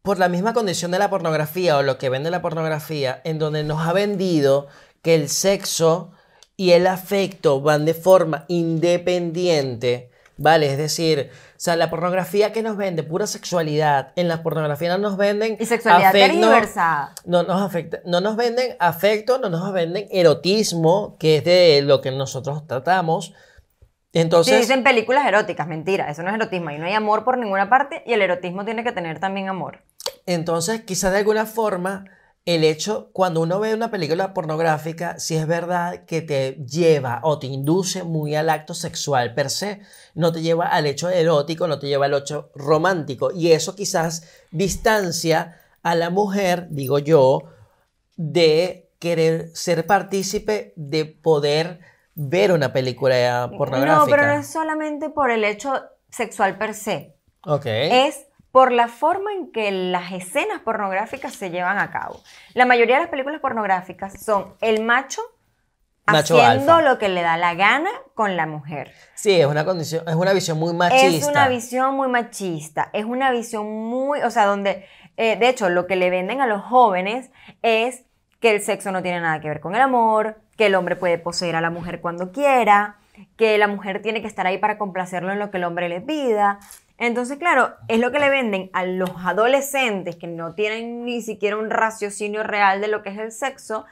por 0.02 0.20
la 0.20 0.30
misma 0.30 0.54
condición 0.54 0.92
de 0.92 1.00
la 1.00 1.10
pornografía 1.10 1.78
o 1.78 1.84
lo 1.84 1.98
que 1.98 2.10
vende 2.10 2.32
la 2.32 2.42
pornografía, 2.42 3.22
en 3.24 3.40
donde 3.40 3.64
nos 3.64 3.86
ha 3.86 3.94
vendido 3.94 4.68
que 5.02 5.16
el 5.16 5.30
sexo 5.30 6.12
y 6.56 6.72
el 6.72 6.88
afecto 6.88 7.62
van 7.62 7.86
de 7.86 7.94
forma 7.94 8.46
independiente, 8.48 10.12
Vale, 10.38 10.72
es 10.72 10.78
decir, 10.78 11.32
sea, 11.60 11.76
la 11.76 11.90
pornografía 11.90 12.52
que 12.52 12.62
nos 12.62 12.78
vende, 12.78 13.04
pura 13.04 13.28
sexualidad, 13.28 14.12
en 14.16 14.28
la 14.28 14.44
pornografía 14.44 14.90
no 14.90 14.98
nos 14.98 15.18
venden 15.18 15.58
Y 15.60 15.66
sexualidad 15.66 16.12
tergiversada. 16.12 17.14
no 17.26 17.44
nos 17.44 17.62
afecta, 17.62 18.00
no 18.06 18.22
nos 18.22 18.36
venden 18.36 18.76
afecto, 18.80 19.40
no 19.40 19.50
nos 19.50 19.74
venden 19.74 20.08
erotismo, 20.12 21.18
que 21.20 21.38
es 21.38 21.44
de 21.44 21.82
lo 21.84 22.02
que 22.02 22.12
nosotros 22.12 22.66
tratamos. 22.68 23.34
Sí, 24.14 24.22
Entonces, 24.22 24.60
dicen 24.60 24.84
películas 24.84 25.26
eróticas, 25.28 25.68
mentira, 25.68 26.10
eso 26.10 26.24
no 26.24 26.30
es 26.30 26.36
erotismo, 26.36 26.72
y 26.72 26.78
no 26.78 26.86
hay 26.86 26.94
amor 26.94 27.24
por 27.24 27.38
ninguna 27.38 27.70
parte, 27.70 28.04
y 28.06 28.14
el 28.14 28.22
erotismo 28.22 28.66
tiene 28.66 28.84
que 28.84 28.92
tener 28.92 29.20
también 29.20 29.50
amor. 29.50 29.84
entonces 30.26 30.82
quizás 30.82 31.12
de 31.12 31.20
alguna 31.20 31.46
forma 31.46 32.06
el 32.48 32.64
hecho, 32.64 33.10
cuando 33.12 33.42
uno 33.42 33.60
ve 33.60 33.74
una 33.74 33.92
película 33.92 34.34
pornográfica, 34.34 35.20
si 35.20 35.36
es 35.36 35.46
verdad 35.46 36.06
que 36.06 36.22
te 36.22 36.54
lleva 36.66 37.20
o 37.24 37.40
te 37.40 37.48
induce 37.48 38.04
muy 38.04 38.36
al 38.36 38.50
acto 38.50 38.74
sexual 38.74 39.34
per 39.34 39.50
se, 39.50 39.82
no 40.16 40.32
te 40.32 40.42
lleva 40.42 40.68
al 40.68 40.86
hecho 40.86 41.10
erótico, 41.10 41.68
no 41.68 41.78
te 41.78 41.88
lleva 41.88 42.06
al 42.06 42.14
hecho 42.14 42.50
romántico. 42.56 43.32
Y 43.34 43.52
eso 43.52 43.76
quizás 43.76 44.46
distancia 44.50 45.60
a 45.84 45.94
la 45.96 46.10
mujer, 46.10 46.68
digo 46.70 47.00
yo, 47.00 47.44
de 48.16 48.92
querer 48.98 49.50
ser 49.54 49.86
partícipe 49.86 50.72
de 50.78 51.04
poder 51.04 51.82
ver 52.16 52.54
una 52.54 52.72
película 52.72 53.52
pornográfica. 53.58 54.06
No, 54.06 54.06
pero 54.10 54.26
no 54.26 54.40
es 54.40 54.48
solamente 54.48 55.10
por 55.10 55.32
el 55.32 55.44
hecho 55.44 55.74
sexual 56.10 56.58
per 56.58 56.76
se, 56.76 57.14
Ok. 57.44 57.66
es 57.66 58.27
por 58.52 58.72
la 58.72 58.88
forma 58.88 59.34
en 59.34 59.52
que 59.52 59.72
las 59.72 60.12
escenas 60.12 60.62
pornográficas 60.62 61.34
se 61.34 61.50
llevan 61.50 61.78
a 61.80 61.92
cabo. 61.92 62.22
La 62.54 62.66
mayoría 62.66 62.96
de 62.96 63.02
las 63.02 63.10
películas 63.10 63.40
pornográficas 63.42 64.24
son 64.24 64.56
el 64.62 64.84
macho, 64.84 65.22
Macho 66.06 66.42
haciendo 66.42 66.74
alfa. 66.74 66.90
lo 66.90 66.98
que 66.98 67.10
le 67.10 67.22
da 67.22 67.36
la 67.36 67.54
gana 67.54 67.90
con 68.16 68.38
la 68.38 68.46
mujer. 68.46 68.94
Sí, 69.14 69.40
es 69.42 69.46
una 69.46 69.66
condición, 69.66 70.08
es 70.08 70.16
una 70.16 70.34
visión 70.34 70.58
muy 70.58 70.74
machista. 70.74 71.08
Es 71.08 71.28
una 71.28 71.50
visión 71.50 71.96
muy 71.96 72.08
machista, 72.08 72.90
es 72.94 73.06
una 73.06 73.32
visión 73.32 73.68
muy, 73.68 74.22
o 74.22 74.32
sea, 74.32 74.46
donde, 74.46 74.86
eh, 75.18 75.36
de 75.38 75.50
hecho, 75.50 75.70
lo 75.70 75.86
que 75.86 75.98
le 75.98 76.10
venden 76.10 76.40
a 76.40 76.48
los 76.48 76.64
jóvenes 76.64 77.30
es 77.62 78.04
que 78.40 78.52
el 78.56 78.62
sexo 78.62 78.92
no 78.92 79.02
tiene 79.02 79.20
nada 79.20 79.42
que 79.42 79.50
ver 79.50 79.60
con 79.60 79.76
el 79.76 79.82
amor, 79.82 80.38
que 80.56 80.68
el 80.68 80.76
hombre 80.76 80.96
puede 80.96 81.18
poseer 81.18 81.56
a 81.56 81.62
la 81.62 81.70
mujer 81.70 82.00
cuando 82.00 82.32
quiera, 82.32 82.98
que 83.36 83.58
la 83.58 83.68
mujer 83.68 84.02
tiene 84.02 84.22
que 84.22 84.28
estar 84.28 84.48
ahí 84.48 84.58
para 84.58 84.78
complacerlo 84.78 85.32
en 85.32 85.40
lo 85.40 85.52
que 85.52 85.58
el 85.58 85.64
hombre 85.64 85.90
le 85.90 86.02
pida. 86.02 86.60
Entonces, 86.98 87.38
claro, 87.38 87.76
es 87.88 88.00
lo 88.00 88.12
que 88.12 88.20
le 88.20 88.30
venden 88.30 88.70
a 88.74 88.86
los 88.86 89.12
adolescentes 89.24 90.16
que 90.16 90.28
no 90.28 90.56
tienen 90.56 91.06
ni 91.06 91.22
siquiera 91.22 91.58
un 91.58 91.70
raciocinio 91.70 92.44
real 92.44 92.82
de 92.82 92.88
lo 92.88 93.04
que 93.04 93.10
es 93.10 93.18
el 93.20 93.32
sexo 93.32 93.86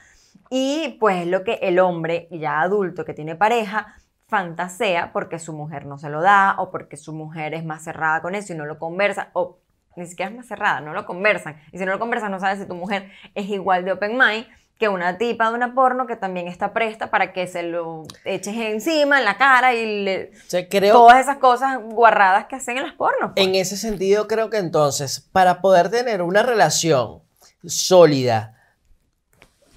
y 0.49 0.97
pues 0.99 1.21
es 1.21 1.27
lo 1.27 1.43
que 1.43 1.59
el 1.61 1.79
hombre 1.79 2.27
ya 2.31 2.61
adulto 2.61 3.05
que 3.05 3.13
tiene 3.13 3.35
pareja 3.35 3.95
fantasea 4.27 5.11
porque 5.13 5.37
su 5.37 5.53
mujer 5.53 5.85
no 5.85 5.99
se 5.99 6.09
lo 6.09 6.21
da 6.21 6.55
o 6.57 6.71
porque 6.71 6.97
su 6.97 7.13
mujer 7.13 7.53
es 7.53 7.63
más 7.63 7.83
cerrada 7.83 8.21
con 8.21 8.33
eso 8.33 8.53
y 8.53 8.55
no 8.55 8.65
lo 8.65 8.79
conversa 8.79 9.29
o 9.33 9.59
ni 9.95 10.07
siquiera 10.07 10.29
es 10.29 10.35
más 10.35 10.47
cerrada, 10.47 10.81
no 10.81 10.93
lo 10.93 11.05
conversan. 11.05 11.61
Y 11.71 11.77
si 11.77 11.85
no 11.85 11.91
lo 11.91 11.99
conversan 11.99 12.31
no 12.31 12.39
sabes 12.39 12.59
si 12.59 12.67
tu 12.67 12.75
mujer 12.75 13.11
es 13.35 13.47
igual 13.49 13.85
de 13.85 13.91
open 13.91 14.17
mind 14.17 14.47
que 14.77 14.89
una 14.89 15.17
tipa 15.17 15.49
de 15.49 15.55
una 15.55 15.73
porno 15.73 16.05
que 16.05 16.15
también 16.15 16.47
está 16.47 16.73
presta 16.73 17.09
para 17.09 17.31
que 17.31 17.47
se 17.47 17.63
lo 17.63 18.03
eches 18.25 18.55
encima, 18.55 19.19
en 19.19 19.25
la 19.25 19.37
cara 19.37 19.73
y 19.73 20.03
le... 20.03 20.31
O 20.35 20.49
sea, 20.49 20.67
creo, 20.67 20.93
Todas 20.93 21.19
esas 21.19 21.37
cosas 21.37 21.79
guarradas 21.81 22.47
que 22.47 22.57
hacen 22.57 22.77
en 22.77 22.83
las 22.83 22.93
pornos. 22.93 23.31
pues. 23.33 23.47
En 23.47 23.55
ese 23.55 23.77
sentido, 23.77 24.27
creo 24.27 24.49
que 24.49 24.57
entonces, 24.57 25.21
para 25.31 25.61
poder 25.61 25.89
tener 25.89 26.21
una 26.21 26.43
relación 26.43 27.23
sólida, 27.65 28.55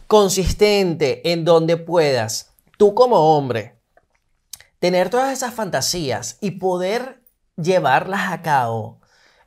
consistente, 0.09 1.33
en 1.33 1.45
donde 1.45 1.76
puedas, 1.76 2.55
tú 2.76 2.95
como 2.95 3.37
hombre, 3.37 3.76
tener 4.81 5.11
todas 5.11 5.33
esas 5.33 5.55
fantasías 5.55 6.38
y 6.40 6.52
poder 6.52 7.23
llevarlas 7.57 8.33
a 8.33 8.43
cabo, 8.43 8.99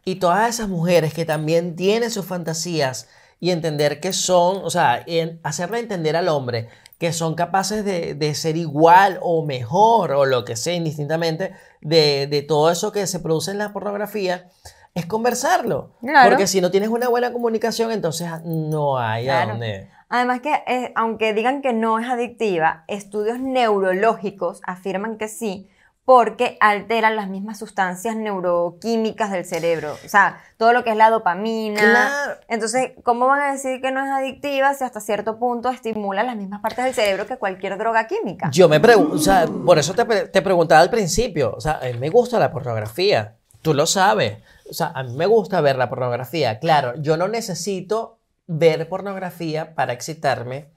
y 0.04 0.16
todas 0.16 0.50
esas 0.50 0.68
mujeres 0.68 1.14
que 1.14 1.26
también 1.26 1.76
tienen 1.76 2.10
sus 2.10 2.26
fantasías 2.26 3.08
y 3.42 3.52
entender 3.52 4.00
que 4.00 4.14
son, 4.14 4.62
o 4.64 4.70
sea, 4.70 5.04
en 5.06 5.42
hacerle 5.44 5.80
entender 5.80 6.16
al 6.16 6.30
hombre 6.30 6.70
que 6.98 7.12
son 7.12 7.34
capaces 7.36 7.84
de, 7.84 8.14
de 8.14 8.36
ser 8.36 8.56
igual 8.56 9.18
o 9.22 9.44
mejor 9.44 10.12
o 10.14 10.26
lo 10.26 10.46
que 10.46 10.56
sea 10.56 10.76
indistintamente 10.76 11.52
de, 11.82 12.28
de 12.28 12.44
todo 12.44 12.70
eso 12.72 12.92
que 12.94 13.08
se 13.08 13.20
produce 13.20 13.50
en 13.52 13.58
la 13.58 13.74
pornografía, 13.74 14.48
es 14.94 15.08
conversarlo. 15.08 15.90
Claro. 16.02 16.30
Porque 16.30 16.46
si 16.46 16.62
no 16.62 16.70
tienes 16.70 16.90
una 16.90 17.10
buena 17.10 17.34
comunicación, 17.34 17.92
entonces 17.92 18.30
no 18.46 19.00
hay 19.00 19.28
a 19.28 19.34
Claro. 19.34 19.52
dónde. 19.54 19.90
Además 20.10 20.42
que, 20.42 20.54
eh, 20.68 20.92
aunque 20.96 21.34
digan 21.34 21.62
que 21.62 21.74
no 21.74 21.98
es 21.98 22.08
adictiva, 22.08 22.84
estudios 22.88 23.40
neurológicos 23.40 24.62
afirman 24.68 25.18
que 25.18 25.28
sí, 25.28 25.68
porque 26.04 26.58
alteran 26.60 27.16
las 27.16 27.30
mismas 27.30 27.60
sustancias 27.60 28.16
neuroquímicas 28.16 29.32
del 29.32 29.46
cerebro. 29.46 29.96
O 30.04 30.10
sea, 30.10 30.42
todo 30.58 30.74
lo 30.74 30.84
que 30.84 30.90
es 30.92 30.98
la 30.98 31.10
dopamina. 31.10 31.80
Claro. 31.80 32.40
Entonces, 32.48 32.92
¿cómo 33.04 33.28
van 33.28 33.42
a 33.42 33.52
decir 33.52 33.82
que 33.82 33.92
no 33.92 34.04
es 34.04 34.10
adictiva 34.12 34.74
si 34.74 34.84
hasta 34.84 35.00
cierto 35.00 35.38
punto 35.38 35.70
estimula 35.70 36.24
las 36.24 36.36
mismas 36.36 36.62
partes 36.62 36.86
del 36.86 36.94
cerebro 36.94 37.28
que 37.28 37.38
cualquier 37.38 37.78
droga 37.78 38.08
química? 38.08 38.50
Yo 38.52 38.68
me 38.68 38.80
pregunto, 38.80 39.16
o 39.16 39.20
sea, 39.20 39.46
por 39.66 39.78
eso 39.78 39.94
te, 39.94 40.06
pre- 40.06 40.28
te 40.28 40.42
preguntaba 40.42 40.82
al 40.82 40.90
principio, 40.90 41.54
o 41.56 41.62
sea, 41.62 41.80
a 41.82 41.86
mí 41.86 41.94
me 42.00 42.10
gusta 42.10 42.40
la 42.40 42.52
pornografía, 42.52 43.36
tú 43.62 43.74
lo 43.74 43.86
sabes, 43.86 44.40
o 44.70 44.74
sea, 44.74 44.92
a 44.96 45.04
mí 45.04 45.14
me 45.16 45.28
gusta 45.28 45.62
ver 45.62 45.76
la 45.76 45.90
pornografía, 45.90 46.60
claro, 46.60 46.94
yo 46.98 47.16
no 47.16 47.28
necesito 47.28 48.18
ver 48.48 48.90
pornografía 48.90 49.76
para 49.76 49.94
excitarme, 49.94 50.68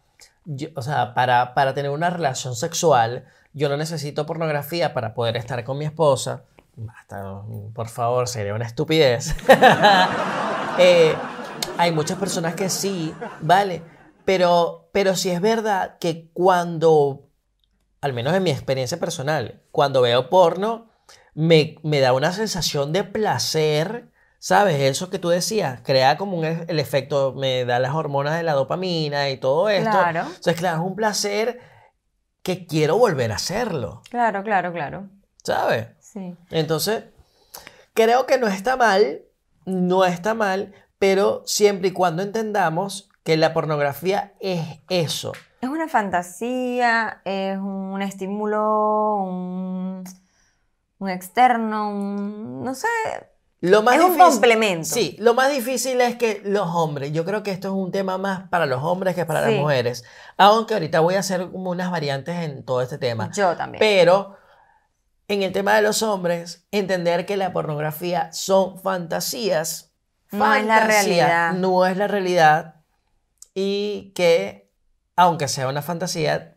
o 0.74 0.82
sea, 0.82 1.14
para, 1.14 1.54
para 1.54 1.74
tener 1.74 1.90
una 1.90 2.10
relación 2.10 2.54
sexual, 2.54 3.24
yo 3.52 3.68
no 3.68 3.76
necesito 3.76 4.26
pornografía 4.26 4.94
para 4.94 5.14
poder 5.14 5.36
estar 5.36 5.62
con 5.64 5.78
mi 5.78 5.84
esposa, 5.84 6.44
Basta, 6.76 7.42
por 7.72 7.88
favor, 7.88 8.26
sería 8.28 8.54
una 8.54 8.66
estupidez. 8.66 9.34
Eh, 10.76 11.14
hay 11.78 11.92
muchas 11.92 12.18
personas 12.18 12.56
que 12.56 12.68
sí, 12.68 13.14
vale, 13.40 13.80
pero, 14.24 14.88
pero 14.92 15.14
sí 15.14 15.30
es 15.30 15.40
verdad 15.40 15.98
que 16.00 16.32
cuando, 16.32 17.28
al 18.00 18.12
menos 18.12 18.34
en 18.34 18.42
mi 18.42 18.50
experiencia 18.50 18.98
personal, 18.98 19.62
cuando 19.70 20.02
veo 20.02 20.28
porno, 20.28 20.90
me, 21.32 21.76
me 21.84 22.00
da 22.00 22.12
una 22.12 22.32
sensación 22.32 22.92
de 22.92 23.04
placer, 23.04 24.10
¿sabes? 24.44 24.78
Eso 24.78 25.08
que 25.08 25.18
tú 25.18 25.30
decías, 25.30 25.80
crea 25.82 26.18
como 26.18 26.36
un, 26.36 26.44
e- 26.44 26.66
el 26.68 26.78
efecto, 26.78 27.32
me 27.34 27.64
da 27.64 27.78
las 27.78 27.94
hormonas 27.94 28.36
de 28.36 28.42
la 28.42 28.52
dopamina 28.52 29.30
y 29.30 29.38
todo 29.38 29.70
esto. 29.70 29.90
Claro. 29.90 30.20
Entonces, 30.26 30.56
claro, 30.56 30.82
es 30.82 30.86
un 30.86 30.94
placer 30.96 31.60
que 32.42 32.66
quiero 32.66 32.98
volver 32.98 33.32
a 33.32 33.36
hacerlo, 33.36 34.02
Claro, 34.10 34.42
claro, 34.42 34.70
claro. 34.70 35.08
¿sabes? 35.42 35.86
Sí. 35.98 36.36
Entonces, 36.50 37.04
creo 37.94 38.26
que 38.26 38.36
no 38.36 38.46
está 38.46 38.76
mal, 38.76 39.22
no 39.64 40.04
está 40.04 40.34
mal, 40.34 40.74
pero 40.98 41.42
siempre 41.46 41.88
y 41.88 41.92
cuando 41.92 42.22
entendamos 42.22 43.08
que 43.22 43.38
la 43.38 43.54
pornografía 43.54 44.34
es 44.40 44.60
eso. 44.90 45.32
Es 45.62 45.70
una 45.70 45.88
fantasía, 45.88 47.22
es 47.24 47.56
un 47.56 48.02
estímulo, 48.02 49.14
un, 49.16 50.04
un 50.98 51.08
externo, 51.08 51.88
un- 51.88 52.62
no 52.62 52.74
sé, 52.74 52.88
Lo 53.66 53.82
más 53.82 53.94
Es 53.96 54.02
un 54.02 54.12
difícil- 54.12 54.30
complemento. 54.32 54.86
Sí, 54.88 55.16
lo 55.20 55.32
más 55.32 55.50
difícil 55.50 55.98
es 56.02 56.16
que 56.16 56.42
los 56.44 56.68
hombres, 56.74 57.12
yo 57.12 57.24
creo 57.24 57.42
que 57.42 57.50
esto 57.50 57.68
es 57.68 57.74
un 57.74 57.90
tema 57.90 58.18
más 58.18 58.48
para 58.50 58.66
los 58.66 58.82
hombres 58.82 59.14
que 59.14 59.24
para 59.24 59.42
Sí. 59.44 59.52
las 59.52 59.60
mujeres, 59.60 60.04
aunque 60.36 60.74
ahorita 60.74 61.00
voy 61.00 61.14
a 61.14 61.20
hacer 61.20 61.50
como 61.50 61.70
unas 61.70 61.90
variantes 61.90 62.36
en 62.44 62.62
todo 62.64 62.82
este 62.82 62.98
tema. 62.98 63.30
yo 63.34 63.56
también. 63.56 63.78
Pero 63.80 64.36
en 65.28 65.42
el 65.42 65.52
tema 65.52 65.74
de 65.76 65.80
los 65.82 66.02
hombres, 66.02 66.66
entender 66.72 67.24
que 67.24 67.38
la 67.38 67.54
pornografía 67.54 68.30
son 68.32 68.78
fantasías. 68.78 69.92
No 70.30 70.52
es 70.54 70.66
la 70.66 70.78
fantasía, 70.80 70.86
realidad. 70.86 71.52
No 71.54 71.86
es 71.86 71.96
la 71.96 72.06
realidad. 72.06 72.74
Y 73.54 74.12
que, 74.14 74.70
aunque 75.16 75.48
sea 75.48 75.68
una 75.68 75.80
fantasía, 75.80 76.53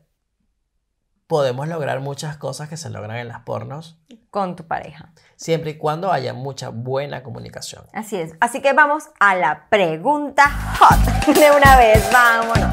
podemos 1.27 1.67
lograr 1.67 1.99
muchas 1.99 2.37
cosas 2.37 2.69
que 2.69 2.77
se 2.77 2.89
logran 2.89 3.17
en 3.17 3.27
las 3.27 3.41
pornos, 3.41 3.97
Con 4.31 4.55
tu 4.55 4.65
pareja. 4.65 5.11
siempre 5.35 5.71
y 5.71 5.77
cuando 5.77 6.11
haya 6.11 6.33
mucha 6.33 6.69
buena 6.69 7.21
comunicación. 7.23 7.83
Así 7.93 8.15
es. 8.17 8.33
Así 8.39 8.61
que 8.61 8.73
vamos 8.73 9.03
a 9.19 9.35
la 9.35 9.67
pregunta 9.69 10.43
hot. 10.79 11.25
De 11.35 11.51
una 11.51 11.77
vez, 11.77 12.09
vámonos. 12.11 12.69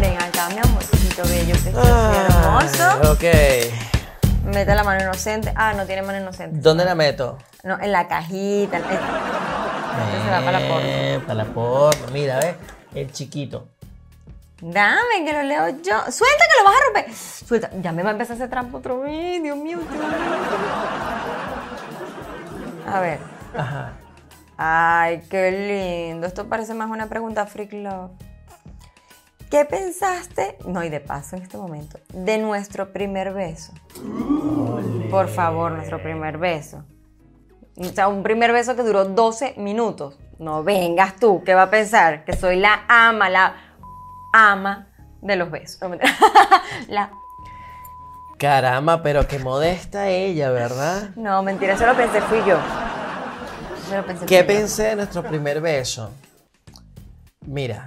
Ven 0.00 0.16
acá, 0.20 0.48
mi 0.50 0.58
amorcito 0.58 1.22
bello, 1.24 1.52
que 1.62 1.68
estás 1.70 2.30
hermoso. 2.30 3.12
ok. 3.12 3.24
Mete 4.52 4.74
la 4.74 4.84
mano 4.84 5.02
inocente. 5.02 5.52
Ah, 5.56 5.72
no 5.74 5.86
tiene 5.86 6.02
mano 6.02 6.18
inocente. 6.18 6.58
¿Dónde 6.60 6.84
la 6.84 6.94
meto? 6.94 7.38
No, 7.64 7.80
en 7.80 7.90
la 7.92 8.06
cajita. 8.06 8.78
Este 8.78 8.90
se 10.24 10.30
va 10.30 10.40
para 10.44 10.60
la 10.60 10.68
porno. 10.68 10.80
Eh, 10.88 11.20
Para 11.26 11.34
la 11.34 11.44
porno. 11.46 12.06
Mira, 12.12 12.38
¿ves? 12.38 12.54
El 12.94 13.10
chiquito. 13.12 13.68
Dame, 14.60 15.24
que 15.24 15.32
lo 15.32 15.42
leo 15.42 15.68
yo. 15.82 16.00
Suelta 16.10 16.44
que 16.50 16.62
lo 16.62 16.64
vas 16.64 16.74
a 16.74 16.84
romper. 16.86 17.14
Suelta. 17.14 17.70
Ya 17.80 17.92
me 17.92 18.02
va 18.02 18.10
a 18.10 18.12
empezar 18.12 18.32
a 18.32 18.36
hacer 18.36 18.50
trampa 18.50 18.78
otro 18.78 19.00
vez. 19.00 19.42
Dios 19.42 19.56
mío. 19.56 19.78
Dios 19.78 19.90
mío. 19.90 20.08
A 22.86 23.00
ver. 23.00 23.18
Ajá. 23.56 23.92
Ay, 24.56 25.22
qué 25.28 26.08
lindo. 26.08 26.26
Esto 26.26 26.48
parece 26.48 26.72
más 26.72 26.90
una 26.90 27.08
pregunta 27.08 27.44
freak 27.46 27.72
love. 27.74 28.10
¿Qué 29.50 29.64
pensaste? 29.64 30.58
No, 30.66 30.82
y 30.82 30.88
de 30.88 31.00
paso 31.00 31.36
en 31.36 31.42
este 31.42 31.56
momento, 31.56 32.00
de 32.12 32.38
nuestro 32.38 32.92
primer 32.92 33.32
beso. 33.32 33.72
Por 35.10 35.28
favor, 35.28 35.72
nuestro 35.72 36.02
primer 36.02 36.38
beso. 36.38 36.84
O 37.76 37.84
sea, 37.84 38.08
un 38.08 38.22
primer 38.22 38.52
beso 38.52 38.74
que 38.74 38.82
duró 38.82 39.04
12 39.04 39.54
minutos. 39.58 40.18
No 40.38 40.64
vengas 40.64 41.16
tú, 41.16 41.44
¿qué 41.44 41.54
va 41.54 41.62
a 41.62 41.70
pensar? 41.70 42.24
Que 42.24 42.34
soy 42.34 42.56
la 42.56 42.84
ama, 42.88 43.30
la 43.30 43.54
ama 44.36 44.86
de 45.22 45.36
los 45.36 45.50
besos. 45.50 45.78
La... 46.88 47.10
Caramba, 48.38 49.02
pero 49.02 49.26
qué 49.26 49.38
modesta 49.38 50.08
ella, 50.08 50.50
¿verdad? 50.50 51.10
no, 51.16 51.42
mentira, 51.42 51.72
eso 51.74 51.86
lo 51.86 51.96
pensé, 51.96 52.20
fui 52.22 52.38
yo. 52.46 52.58
Eso 53.86 53.96
lo 53.96 54.06
pensé, 54.06 54.26
¿Qué 54.26 54.44
fui 54.44 54.54
yo. 54.54 54.60
pensé 54.60 54.82
de 54.84 54.96
nuestro 54.96 55.22
primer 55.22 55.60
beso? 55.60 56.10
Mira, 57.46 57.86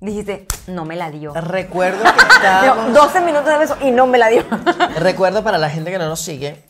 Dijiste, 0.00 0.46
no 0.68 0.84
me 0.84 0.94
la 0.94 1.10
dio. 1.10 1.32
recuerdo 1.34 2.02
que 2.02 2.08
estábamos... 2.34 2.94
12 2.94 3.20
minutos 3.22 3.46
de 3.46 3.58
beso 3.58 3.76
y 3.80 3.90
no 3.90 4.06
me 4.06 4.18
la 4.18 4.28
dio. 4.28 4.44
Recuerdo 5.00 5.42
para 5.42 5.58
la 5.58 5.70
gente 5.70 5.90
que 5.90 5.98
no 5.98 6.08
nos 6.08 6.20
sigue, 6.20 6.62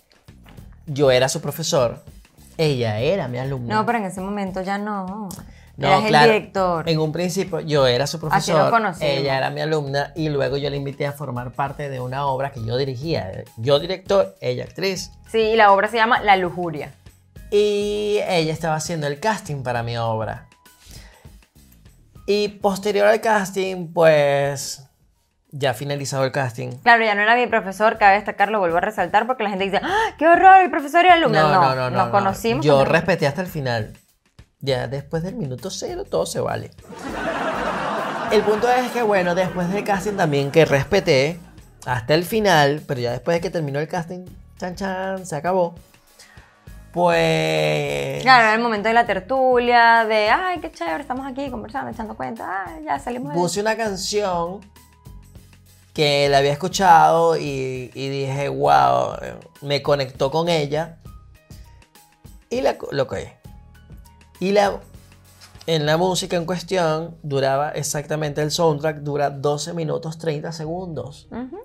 yo 0.87 1.11
era 1.11 1.29
su 1.29 1.43
profesor, 1.43 2.03
ella 2.57 2.99
era 3.01 3.29
mi 3.29 3.39
alumna. 3.39 3.75
No, 3.75 3.85
pero 3.85 3.99
en 3.99 4.05
ese 4.05 4.21
momento 4.23 4.63
ya 4.63 4.79
no. 4.79 5.29
No, 5.79 5.87
Eras 5.87 6.05
claro, 6.07 6.25
el 6.27 6.33
director. 6.41 6.89
En 6.89 6.99
un 6.99 7.13
principio 7.13 7.61
yo 7.61 7.87
era 7.87 8.09
su 8.09 8.17
Así 8.17 8.25
nos 8.25 8.31
profesor, 8.33 8.71
conocimos. 8.71 9.01
ella 9.13 9.39
era 9.39 9.51
mi 9.51 9.61
alumna 9.61 10.13
y 10.17 10.29
luego 10.29 10.57
yo 10.57 10.69
la 10.71 10.75
invité 10.77 11.07
a 11.07 11.13
formar 11.13 11.53
parte 11.53 11.89
de 11.89 12.01
una 12.01 12.27
obra 12.27 12.51
que 12.51 12.65
yo 12.65 12.77
dirigía. 12.77 13.45
Yo 13.57 13.79
director, 13.79 14.35
ella 14.41 14.65
actriz. 14.65 15.13
Sí, 15.31 15.39
y 15.39 15.57
la 15.57 15.73
obra 15.73 15.87
se 15.87 15.97
llama 15.97 16.21
La 16.21 16.37
Lujuria. 16.37 16.93
Y 17.53 18.19
ella 18.27 18.53
estaba 18.53 18.75
haciendo 18.75 19.07
el 19.07 19.21
casting 19.21 19.63
para 19.63 19.85
mi 19.85 19.97
obra. 19.97 20.49
Y 22.27 22.49
posterior 22.49 23.07
al 23.07 23.21
casting, 23.21 23.93
pues 23.93 24.85
ya 25.51 25.75
finalizado 25.75 26.25
el 26.25 26.33
casting. 26.33 26.73
Claro, 26.83 27.05
ya 27.05 27.15
no 27.15 27.23
era 27.23 27.37
mi 27.37 27.47
profesor, 27.47 27.99
cabe 27.99 28.17
destacar, 28.17 28.51
lo 28.51 28.59
vuelvo 28.59 28.79
a 28.79 28.81
resaltar 28.81 29.29
porque 29.29 29.45
la 29.45 29.51
gente 29.51 29.65
dice, 29.65 29.81
¡Ah, 29.83 30.15
qué 30.19 30.27
horror, 30.27 30.61
el 30.61 30.71
profesor 30.71 31.05
y 31.07 31.09
alumno. 31.09 31.41
No, 31.41 31.75
nos 31.91 32.07
no. 32.07 32.11
conocimos. 32.11 32.67
Yo 32.67 32.85
respeté 32.85 33.29
hasta 33.29 33.43
el 33.43 33.47
final. 33.47 33.95
Ya 34.61 34.89
después 34.89 35.23
del 35.23 35.37
minuto 35.37 35.71
cero 35.71 36.05
todo 36.05 36.27
se 36.27 36.41
vale. 36.41 36.71
El 38.33 38.43
punto 38.43 38.69
es 38.69 38.91
que, 38.91 39.03
bueno, 39.03 39.35
después 39.35 39.71
del 39.73 39.85
casting 39.85 40.15
también 40.15 40.51
que 40.51 40.65
respeté 40.65 41.39
hasta 41.87 42.15
el 42.15 42.25
final, 42.25 42.83
pero 42.87 43.01
ya 43.01 43.13
después 43.13 43.37
de 43.37 43.41
que 43.41 43.51
terminó 43.51 43.79
el 43.79 43.89
casting, 43.89 44.27
chan 44.59 44.75
chan, 44.75 45.25
se 45.25 45.37
acabó. 45.37 45.75
Pues. 46.93 48.23
Claro, 48.23 48.45
era 48.45 48.55
el 48.55 48.61
momento 48.61 48.89
de 48.89 48.95
la 48.95 49.07
tertulia, 49.07 50.05
de, 50.05 50.29
ay, 50.31 50.59
qué 50.61 50.73
chévere, 50.73 51.01
estamos 51.01 51.27
aquí 51.27 51.51
conversando, 51.51 51.91
echando 51.91 52.17
cuenta, 52.17 52.65
ay, 52.67 52.85
ya 52.85 52.99
salimos 52.99 53.33
de... 53.33 53.39
Puse 53.39 53.61
una 53.61 53.77
canción 53.77 54.61
que 55.95 56.29
la 56.29 56.39
había 56.39 56.53
escuchado 56.53 57.37
y, 57.37 57.91
y 57.95 58.09
dije, 58.09 58.49
wow, 58.49 59.17
me 59.63 59.83
conectó 59.83 60.31
con 60.31 60.49
ella. 60.49 60.99
Y 62.51 62.61
la, 62.63 62.77
lo 62.91 63.07
que 63.07 63.38
Y 64.41 64.53
la, 64.53 64.79
en 65.67 65.87
la 65.87 65.97
música 65.97 66.37
en 66.37 66.45
cuestión 66.47 67.17
duraba 67.23 67.71
exactamente 67.71 68.41
el 68.43 68.51
soundtrack, 68.51 68.99
dura 68.99 69.31
12 69.31 69.75
minutos 69.75 70.19
30 70.19 70.53
segundos. 70.53 71.29
Ujú. 71.31 71.59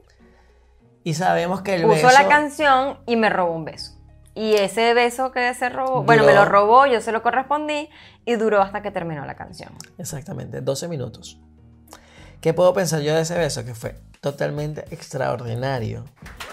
Y 1.03 1.13
sabemos 1.15 1.61
que 1.61 1.75
el 1.75 1.83
Puso 1.83 1.95
beso... 2.07 2.09
la 2.11 2.27
canción 2.27 2.99
y 3.05 3.15
me 3.15 3.29
robó 3.29 3.53
un 3.53 3.65
beso. 3.65 3.93
Y 4.35 4.53
ese 4.55 4.93
beso 4.95 5.31
que 5.31 5.53
se 5.53 5.69
robó, 5.69 6.03
bueno, 6.03 6.23
me 6.23 6.31
Duró- 6.31 6.45
lo 6.45 6.49
robó, 6.49 6.85
yo 6.87 7.01
se 7.01 7.11
lo 7.11 7.21
correspondí 7.21 7.89
y 8.25 8.35
duró 8.35 8.61
hasta 8.61 8.81
que 8.81 8.89
terminó 8.89 9.25
la 9.25 9.35
canción. 9.35 9.71
Exactamente, 9.99 10.61
12 10.61 10.87
minutos. 10.87 11.39
¿Qué 12.41 12.53
puedo 12.53 12.73
pensar 12.73 13.01
yo 13.01 13.13
de 13.13 13.21
ese 13.21 13.37
beso? 13.37 13.63
Que 13.63 13.75
fue 13.75 13.95
totalmente 14.21 14.85
extraordinario. 14.91 16.03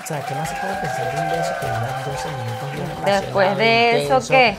O 0.03 0.07
sea, 0.07 0.25
¿qué 0.27 0.35
más 0.35 0.49
se 0.49 0.57
puede 0.57 0.75
pensar 0.75 1.15
de 1.15 1.21
un 1.23 1.31
beso 1.31 1.53
que 1.61 1.67
dura 1.67 2.05
12 2.07 2.29
minutos? 2.29 3.05
Después 3.07 3.57
de 3.57 3.91
eso, 3.93 4.03
intenso? 4.03 4.29
¿qué? 4.33 4.57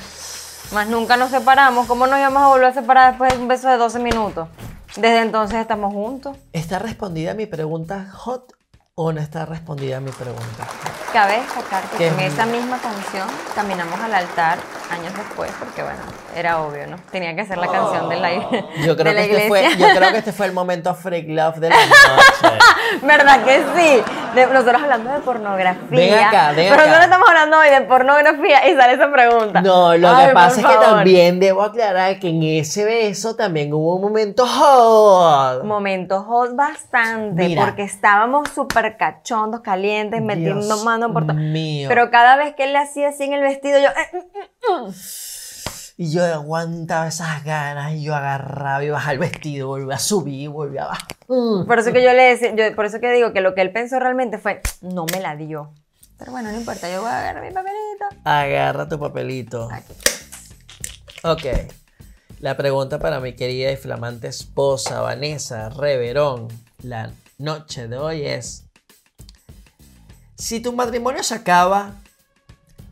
Más 0.72 0.88
nunca 0.88 1.18
nos 1.18 1.32
separamos. 1.32 1.86
¿Cómo 1.86 2.08
nos 2.08 2.18
íbamos 2.18 2.44
a 2.44 2.48
volver 2.48 2.68
a 2.68 2.74
separar 2.74 3.12
después 3.12 3.34
de 3.34 3.40
un 3.40 3.48
beso 3.50 3.68
de 3.68 3.76
12 3.76 4.00
minutos? 4.00 4.48
Desde 4.96 5.22
entonces 5.22 5.60
estamos 5.60 5.94
juntos. 5.94 6.38
¿Está 6.54 6.80
respondida 6.80 7.34
mi 7.34 7.46
pregunta 7.46 8.10
hot 8.12 8.54
o 8.96 9.12
no 9.12 9.20
está 9.20 9.46
respondida 9.46 10.00
mi 10.00 10.12
pregunta? 10.12 10.68
Cabe 11.14 11.40
destacar 11.42 11.84
que 11.98 12.08
con 12.10 12.20
esa 12.22 12.46
misma 12.46 12.78
canción 12.78 13.28
caminamos 13.54 14.00
al 14.00 14.14
altar 14.14 14.58
años 14.92 15.14
después, 15.16 15.52
porque 15.60 15.84
bueno, 15.84 16.00
era 16.36 16.62
obvio, 16.62 16.88
¿no? 16.88 16.98
Tenía 17.12 17.36
que 17.36 17.46
ser 17.46 17.58
la 17.58 17.68
canción 17.68 18.08
de 18.10 18.16
la, 18.18 18.32
Yo 18.86 18.96
creo, 18.96 18.96
de 18.96 19.14
la 19.14 19.22
que 19.24 19.32
este 19.36 19.48
fue, 19.48 19.62
iglesia. 19.64 19.88
yo 19.90 19.96
creo 19.98 20.12
que 20.12 20.18
este 20.20 20.32
fue 20.34 20.46
el 20.46 20.54
momento 20.54 20.94
freak 20.96 21.26
love 21.30 21.58
de 21.58 21.70
la 21.70 21.76
noche. 21.86 22.58
¿Verdad 23.02 23.44
que 23.44 23.64
sí? 23.76 24.04
De- 24.36 24.48
nosotros 24.48 24.82
hablando 24.82 25.12
de 25.12 25.20
pornografía. 25.20 25.88
Ven 25.90 26.14
acá, 26.14 26.52
ven 26.54 26.68
Pero 26.70 26.76
nosotros 26.78 27.04
estamos 27.04 27.28
hablando 27.30 27.58
hoy 27.60 27.70
de 27.70 27.82
pornografía 27.82 28.70
y 28.70 28.76
sale 28.76 28.94
esa 28.94 29.12
pregunta. 29.12 29.62
No, 29.62 29.96
lo 29.98 30.10
Ay, 30.16 30.28
que 30.28 30.34
pasa 30.34 30.62
es 30.62 30.66
que 30.68 30.76
también 30.86 31.40
debo 31.40 31.62
aclarar 31.64 32.20
que 32.20 32.30
en 32.30 32.44
ese 32.44 32.84
beso 32.86 33.36
también 33.36 33.74
hubo 33.74 33.96
un 33.96 34.02
momento 34.02 34.46
hot. 34.48 35.64
Momento 35.64 36.22
hot 36.24 36.56
bastante, 36.56 37.48
Mira. 37.48 37.66
porque 37.66 37.84
estábamos 37.84 38.50
súper 38.54 38.96
cachondos, 38.98 39.62
calientes, 39.62 40.22
metiendo 40.22 40.78
mano 41.02 41.14
por 41.14 41.26
todo. 41.28 41.36
mío. 41.36 41.90
Pero 41.90 42.10
cada 42.12 42.38
vez 42.38 42.56
que 42.56 42.64
él 42.66 42.74
le 42.74 42.80
hacía 42.80 43.10
así 43.10 43.24
en 43.24 43.34
el 43.34 43.42
vestido, 43.42 43.80
yo. 43.80 43.90
eh, 43.90 44.26
mm, 44.70 44.88
mm. 44.88 44.94
Y 45.98 46.12
yo 46.12 46.26
aguantaba 46.26 47.08
esas 47.08 47.44
ganas 47.44 47.94
y 47.94 48.04
yo 48.04 48.16
agarraba 48.16 48.84
y 48.84 48.90
bajaba 48.90 49.14
el 49.14 49.20
vestido, 49.20 49.68
volvía 49.68 49.96
a 49.96 50.00
subir, 50.00 50.50
volvía 50.50 50.84
a 50.84 50.88
bajar. 50.88 51.08
Mm. 51.28 51.66
Por 51.68 51.80
eso 51.80 51.94
que 51.94 52.04
yo 52.04 52.14
le 52.14 52.24
decía, 52.24 52.56
yo, 52.56 52.76
por 52.76 52.86
eso 52.86 53.00
que 53.00 53.12
digo 53.12 53.34
que 53.34 53.42
lo 53.42 53.54
que 53.54 53.62
él 53.62 53.72
pensó 53.72 54.00
realmente 54.00 54.38
fue, 54.38 54.62
no 54.82 55.06
me 55.12 55.20
la 55.20 55.36
dio. 55.36 55.74
Pero 56.18 56.32
bueno, 56.32 56.52
no 56.52 56.58
importa, 56.58 56.90
yo 56.92 57.02
voy 57.02 57.10
a 57.10 57.20
agarrar 57.20 57.44
mi 57.44 57.52
papelito. 57.52 58.06
Agarra 58.24 58.88
tu 58.88 59.00
papelito. 59.00 59.70
Aquí. 59.72 59.94
Ok. 61.24 61.46
La 62.40 62.58
pregunta 62.58 62.98
para 62.98 63.20
mi 63.20 63.34
querida 63.34 63.72
y 63.72 63.76
flamante 63.76 64.28
esposa 64.28 65.02
Vanessa 65.02 65.70
Reverón 65.70 66.48
la 66.82 67.12
noche 67.38 67.88
de 67.88 67.98
hoy 67.98 68.26
es: 68.26 68.66
Si 70.42 70.60
tu 70.60 70.74
matrimonio 70.74 71.22
se 71.22 71.36
acaba, 71.36 71.92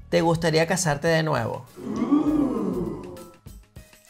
¿te 0.10 0.22
gustaría 0.22 0.68
casarte 0.68 1.08
de 1.08 1.24
nuevo? 1.24 1.66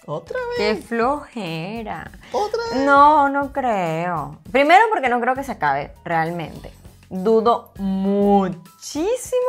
¿Otra 0.06 0.38
vez? 0.50 0.58
Qué 0.58 0.86
flojera. 0.86 2.12
¿Otra 2.34 2.60
vez? 2.74 2.84
No, 2.84 3.30
no 3.30 3.54
creo. 3.54 4.40
Primero 4.52 4.84
porque 4.90 5.08
no 5.08 5.22
creo 5.22 5.36
que 5.36 5.46
se 5.46 5.54
acabe 5.54 5.94
realmente. 6.04 6.74
Dudo 7.10 7.72
muchísimo. 7.78 9.40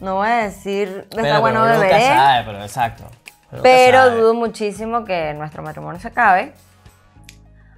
No 0.00 0.14
voy 0.14 0.28
a 0.28 0.36
decir, 0.44 1.06
está 1.10 1.40
bueno, 1.40 1.62
beberé. 1.64 2.42
pero 2.46 2.62
exacto. 2.62 3.04
Pero 3.62 3.98
sabe. 3.98 4.16
dudo 4.16 4.32
muchísimo 4.32 5.04
que 5.04 5.34
nuestro 5.34 5.62
matrimonio 5.62 6.00
se 6.00 6.08
acabe. 6.08 6.54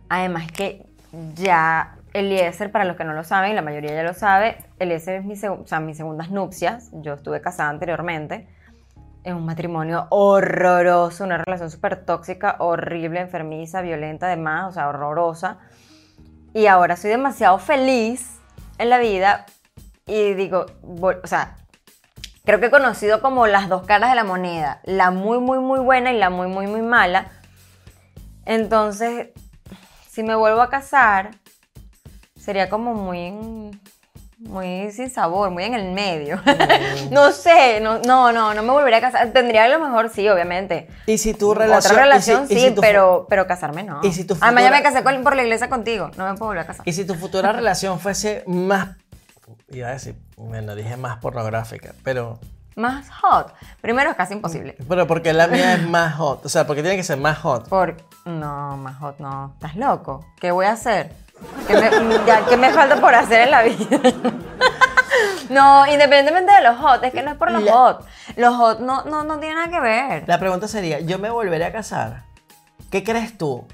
Además 0.08 0.46
que 0.52 0.86
ya 1.34 1.96
Eliezer, 2.12 2.70
para 2.70 2.84
los 2.84 2.96
que 2.96 3.04
no 3.04 3.14
lo 3.14 3.24
saben, 3.24 3.54
la 3.54 3.62
mayoría 3.62 3.94
ya 3.94 4.02
lo 4.02 4.14
sabe, 4.14 4.58
Eliezer 4.78 5.16
es 5.16 5.24
mi, 5.24 5.34
o 5.48 5.66
sea, 5.66 5.80
mis 5.80 5.96
segundas 5.96 6.30
nupcias. 6.30 6.90
Yo 6.92 7.14
estuve 7.14 7.40
casada 7.40 7.70
anteriormente. 7.70 8.48
Es 9.24 9.32
un 9.32 9.46
matrimonio 9.46 10.08
horroroso, 10.10 11.24
una 11.24 11.38
relación 11.38 11.70
súper 11.70 12.04
tóxica, 12.04 12.56
horrible, 12.58 13.20
enfermiza, 13.20 13.80
violenta, 13.80 14.26
además, 14.26 14.70
o 14.70 14.72
sea, 14.72 14.88
horrorosa. 14.88 15.58
Y 16.52 16.66
ahora 16.66 16.96
soy 16.96 17.10
demasiado 17.10 17.58
feliz 17.58 18.40
en 18.78 18.90
la 18.90 18.98
vida 18.98 19.46
y 20.06 20.34
digo, 20.34 20.66
o 20.82 21.26
sea, 21.26 21.56
creo 22.44 22.60
que 22.60 22.66
he 22.66 22.70
conocido 22.70 23.22
como 23.22 23.46
las 23.46 23.68
dos 23.68 23.84
caras 23.84 24.10
de 24.10 24.16
la 24.16 24.24
moneda, 24.24 24.80
la 24.84 25.10
muy, 25.10 25.38
muy, 25.38 25.60
muy 25.60 25.78
buena 25.78 26.12
y 26.12 26.18
la 26.18 26.28
muy, 26.28 26.48
muy, 26.48 26.66
muy 26.66 26.82
mala. 26.82 27.26
Entonces, 28.44 29.28
si 30.10 30.22
me 30.22 30.34
vuelvo 30.34 30.60
a 30.60 30.68
casar, 30.68 31.30
sería 32.44 32.68
como 32.68 32.94
muy, 32.94 33.32
muy 34.38 34.90
sin 34.92 35.10
sabor, 35.10 35.50
muy 35.50 35.64
en 35.64 35.74
el 35.74 35.92
medio. 35.92 36.40
no 37.10 37.30
sé, 37.32 37.80
no, 37.80 37.98
no, 38.00 38.32
no, 38.32 38.54
no 38.54 38.62
me 38.62 38.70
volvería 38.72 38.98
a 38.98 39.00
casar. 39.00 39.32
Tendría 39.32 39.64
a 39.64 39.68
lo 39.68 39.78
mejor, 39.78 40.10
sí, 40.10 40.28
obviamente. 40.28 40.88
Y 41.06 41.18
si 41.18 41.34
tu 41.34 41.54
relación. 41.54 41.92
Otra 41.92 42.04
relación, 42.04 42.48
si- 42.48 42.54
sí, 42.54 42.60
si 42.68 42.70
pero, 42.80 43.26
pero 43.28 43.46
casarme 43.46 43.84
no. 43.84 44.00
y 44.02 44.12
si 44.12 44.24
tu 44.24 44.34
Además, 44.40 44.64
ya 44.64 44.70
futura- 44.70 44.78
me 44.78 44.82
casé 44.82 45.04
con- 45.04 45.22
por 45.22 45.36
la 45.36 45.42
iglesia 45.42 45.68
contigo, 45.68 46.10
no 46.16 46.24
me 46.30 46.36
puedo 46.38 46.48
volver 46.50 46.64
a 46.64 46.66
casar. 46.66 46.88
Y 46.88 46.92
si 46.92 47.04
tu 47.04 47.14
futura 47.14 47.52
relación 47.52 48.00
fuese 48.00 48.42
más. 48.46 48.90
Iba 49.70 49.88
a 49.88 49.92
decir, 49.92 50.16
bueno, 50.36 50.74
dije 50.74 50.96
más 50.96 51.18
pornográfica, 51.18 51.94
pero. 52.02 52.38
Más 52.74 53.08
hot. 53.10 53.52
Primero 53.82 54.10
es 54.10 54.16
casi 54.16 54.32
imposible. 54.34 54.76
Pero 54.88 55.06
porque 55.06 55.32
la 55.34 55.46
mía 55.46 55.74
es 55.74 55.82
más 55.88 56.14
hot. 56.16 56.44
O 56.46 56.48
sea, 56.48 56.66
porque 56.66 56.80
tiene 56.82 56.96
que 56.96 57.02
ser 57.02 57.18
más 57.18 57.38
hot. 57.38 57.68
Por... 57.68 57.96
No, 58.24 58.76
más 58.78 58.96
hot 58.98 59.18
no. 59.18 59.52
¿Estás 59.54 59.76
loco? 59.76 60.24
¿Qué 60.40 60.50
voy 60.52 60.64
a 60.66 60.72
hacer? 60.72 61.12
¿Qué 61.66 61.74
me, 61.74 62.26
ya, 62.26 62.44
¿qué 62.46 62.56
me 62.56 62.70
falta 62.70 63.00
por 63.00 63.14
hacer 63.14 63.42
en 63.42 63.50
la 63.50 63.62
vida? 63.62 63.98
no, 65.50 65.86
independientemente 65.86 66.52
de 66.52 66.62
los 66.62 66.76
hot, 66.78 67.04
es 67.04 67.12
que 67.12 67.22
no 67.22 67.30
es 67.32 67.36
por 67.36 67.50
los 67.50 67.62
La- 67.62 67.72
hot. 67.72 68.06
Los 68.36 68.54
hot 68.56 68.80
no, 68.80 69.04
no, 69.04 69.24
no 69.24 69.38
tienen 69.38 69.58
nada 69.58 69.68
que 69.70 69.80
ver. 69.80 70.24
La 70.26 70.38
pregunta 70.38 70.68
sería: 70.68 71.00
¿yo 71.00 71.18
me 71.18 71.30
volveré 71.30 71.64
a 71.64 71.72
casar? 71.72 72.24
¿Qué 72.90 73.02
crees 73.04 73.36
tú? 73.38 73.66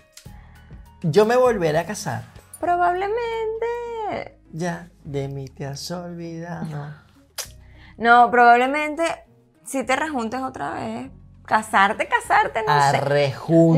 Yo 1.02 1.26
me 1.26 1.36
volveré 1.36 1.78
a 1.78 1.86
casar. 1.86 2.22
Probablemente. 2.60 4.38
Ya 4.52 4.88
de 5.04 5.28
mí 5.28 5.46
te 5.48 5.66
has 5.66 5.90
olvidado. 5.90 6.94
No, 7.96 8.30
probablemente 8.30 9.04
si 9.64 9.84
te 9.84 9.94
rejuntes 9.96 10.40
otra 10.40 10.70
vez. 10.72 11.10
Casarte, 11.48 12.06
casarte, 12.06 12.62
no 12.66 12.72
sé. 12.90 12.96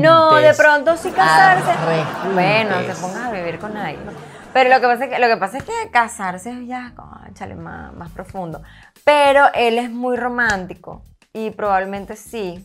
No, 0.01 0.35
de 0.35 0.53
pronto 0.53 0.97
sí 0.97 1.09
casarse. 1.11 1.71
Arrejuntes. 1.71 2.33
Bueno, 2.33 2.75
te 2.81 2.93
pongas 2.99 3.25
a 3.27 3.31
vivir 3.31 3.59
con 3.59 3.77
alguien. 3.77 4.09
Pero 4.53 4.69
lo 4.69 4.81
que 4.81 4.87
pasa 4.87 5.05
es 5.05 5.09
que, 5.09 5.19
lo 5.19 5.27
que, 5.27 5.37
pasa 5.37 5.57
es 5.59 5.63
que 5.63 5.89
casarse 5.91 6.51
es 6.51 6.67
ya, 6.67 6.91
conchale, 6.95 7.55
más, 7.55 7.93
más 7.93 8.11
profundo. 8.11 8.61
Pero 9.05 9.45
él 9.53 9.77
es 9.77 9.89
muy 9.89 10.17
romántico 10.17 11.01
y 11.31 11.51
probablemente 11.51 12.15
sí. 12.17 12.63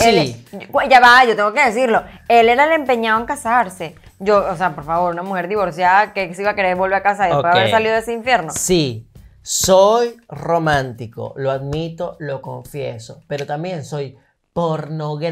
Él 0.00 0.26
Sí. 0.26 0.46
es- 0.52 0.88
ya 0.90 1.00
va, 1.00 1.24
yo 1.24 1.36
tengo 1.36 1.52
que 1.52 1.64
decirlo. 1.64 2.02
Él 2.26 2.48
era 2.48 2.64
el 2.64 2.72
empeñado 2.72 3.20
en 3.20 3.26
casarse. 3.26 3.94
Yo, 4.18 4.44
o 4.50 4.56
sea, 4.56 4.74
por 4.74 4.84
favor, 4.84 5.12
una 5.12 5.22
mujer 5.22 5.46
divorciada 5.48 6.12
que 6.12 6.34
se 6.34 6.42
iba 6.42 6.50
a 6.52 6.54
querer 6.54 6.74
volver 6.76 6.96
a 6.98 7.02
casar 7.02 7.28
después 7.30 7.52
de 7.54 7.60
haber 7.60 7.70
salido 7.70 7.92
de 7.94 8.00
ese 8.00 8.12
infierno. 8.12 8.52
Sí, 8.52 9.08
soy 9.42 10.16
romántico, 10.28 11.34
lo 11.36 11.50
admito, 11.50 12.16
lo 12.20 12.40
confieso, 12.42 13.22
pero 13.28 13.46
también 13.46 13.84
soy 13.84 14.16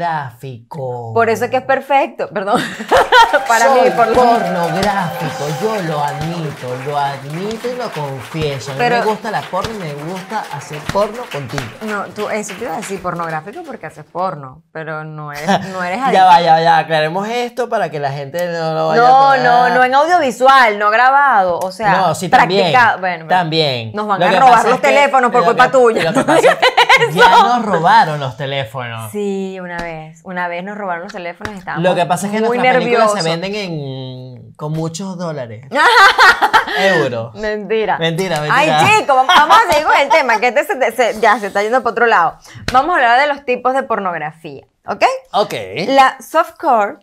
pornográfico. 0.01 1.11
Por 1.13 1.29
eso 1.29 1.45
es 1.45 1.51
que 1.51 1.57
es 1.57 1.63
perfecto, 1.63 2.29
perdón. 2.29 2.61
Para 3.47 3.65
Soy 3.65 3.81
mí, 3.81 3.89
por 3.91 4.07
lo 4.07 4.13
pornográfico, 4.15 5.45
yo 5.61 5.81
lo 5.83 6.03
admito, 6.03 6.75
lo 6.85 6.97
admito 6.97 7.67
y 7.69 7.75
lo 7.75 7.89
confieso. 7.91 8.71
A 8.71 8.73
mí 8.73 8.79
Pero- 8.79 8.97
me 8.99 9.05
gusta 9.05 9.31
la 9.31 9.41
porno 9.41 9.73
y 9.73 9.77
me 9.77 9.93
gusta 10.11 10.43
hacer 10.53 10.79
porno 10.91 11.23
contigo. 11.31 11.63
No, 11.81 12.03
tú, 12.05 12.29
eso 12.29 12.53
te 12.57 12.65
iba 12.65 12.73
a 12.73 12.77
decir 12.77 13.01
pornográfico 13.01 13.61
porque 13.65 13.85
haces 13.85 14.05
porno, 14.05 14.63
pero 14.71 15.03
no 15.03 15.31
eres, 15.31 15.67
no 15.71 15.83
eres 15.83 15.99
Ya 16.11 16.25
va, 16.25 16.41
ya, 16.41 16.59
ya, 16.61 16.77
aclaremos 16.79 17.27
esto 17.27 17.69
para 17.69 17.89
que 17.89 17.99
la 17.99 18.11
gente 18.11 18.45
no 18.51 18.73
lo 18.73 18.87
vaya 18.89 19.01
No, 19.01 19.29
a 19.31 19.37
no, 19.37 19.69
no 19.69 19.83
en 19.83 19.93
audiovisual, 19.95 20.77
no 20.79 20.89
grabado, 20.89 21.59
o 21.59 21.71
sea, 21.71 21.91
No, 21.97 22.15
sí, 22.15 22.27
también. 22.29 22.73
Bueno, 22.99 23.27
también. 23.27 23.91
Nos 23.93 24.07
van 24.07 24.19
Lo 24.19 24.25
a 24.25 24.31
robar 24.31 24.63
los 24.65 24.73
es 24.75 24.81
que- 24.81 24.87
teléfonos 24.87 25.31
por 25.31 25.41
lo 25.41 25.45
culpa 25.47 25.65
que- 25.65 25.71
tuya. 25.71 26.11
lo 26.11 26.13
que 26.13 26.23
pasa 26.25 26.39
es 26.39 26.55
que 26.57 27.13
ya 27.13 27.29
nos 27.29 27.65
robaron 27.65 28.19
los 28.19 28.35
teléfonos. 28.35 29.10
Sí, 29.11 29.57
una 29.61 29.77
vez, 29.77 30.21
una 30.23 30.47
vez 30.47 30.63
nos 30.63 30.77
robaron 30.77 31.03
los 31.03 31.13
teléfonos 31.13 31.53
y 31.55 31.57
estábamos 31.59 31.83
Lo 31.83 31.95
que 31.95 32.05
pasa 32.05 32.27
es 32.27 32.33
que 32.33 32.39
muy 32.41 32.57
nuestras 32.57 32.77
películas 32.83 33.13
se 33.13 33.21
venden 33.29 33.55
en, 33.55 34.53
con 34.53 34.71
muchos 34.73 35.17
dólares. 35.17 35.65
Euros. 36.79 37.33
Mentira. 37.35 37.97
Mentira, 37.97 38.39
mentira. 38.41 38.79
Ay, 38.79 38.99
chicos, 38.99 39.15
vamos, 39.27 39.55
a 39.57 39.71
seguir 39.71 39.85
con 39.87 39.99
el 39.99 40.09
tema, 40.09 40.39
que 40.39 40.47
este 40.47 40.63
se- 40.65 40.91
se- 40.91 41.19
ya 41.19 41.39
se 41.39 41.47
está 41.47 41.61
yendo 41.61 41.81
para 41.83 41.91
otro 41.91 42.05
lado. 42.07 42.37
Vamos 42.71 42.91
a 42.91 42.95
hablar 42.95 43.19
de 43.19 43.27
los 43.33 43.43
tipos 43.45 43.73
de 43.73 43.83
pornografía, 43.83 44.65
¿ok? 44.87 45.03
Ok. 45.33 45.53
La 45.87 46.17
softcore, 46.21 46.97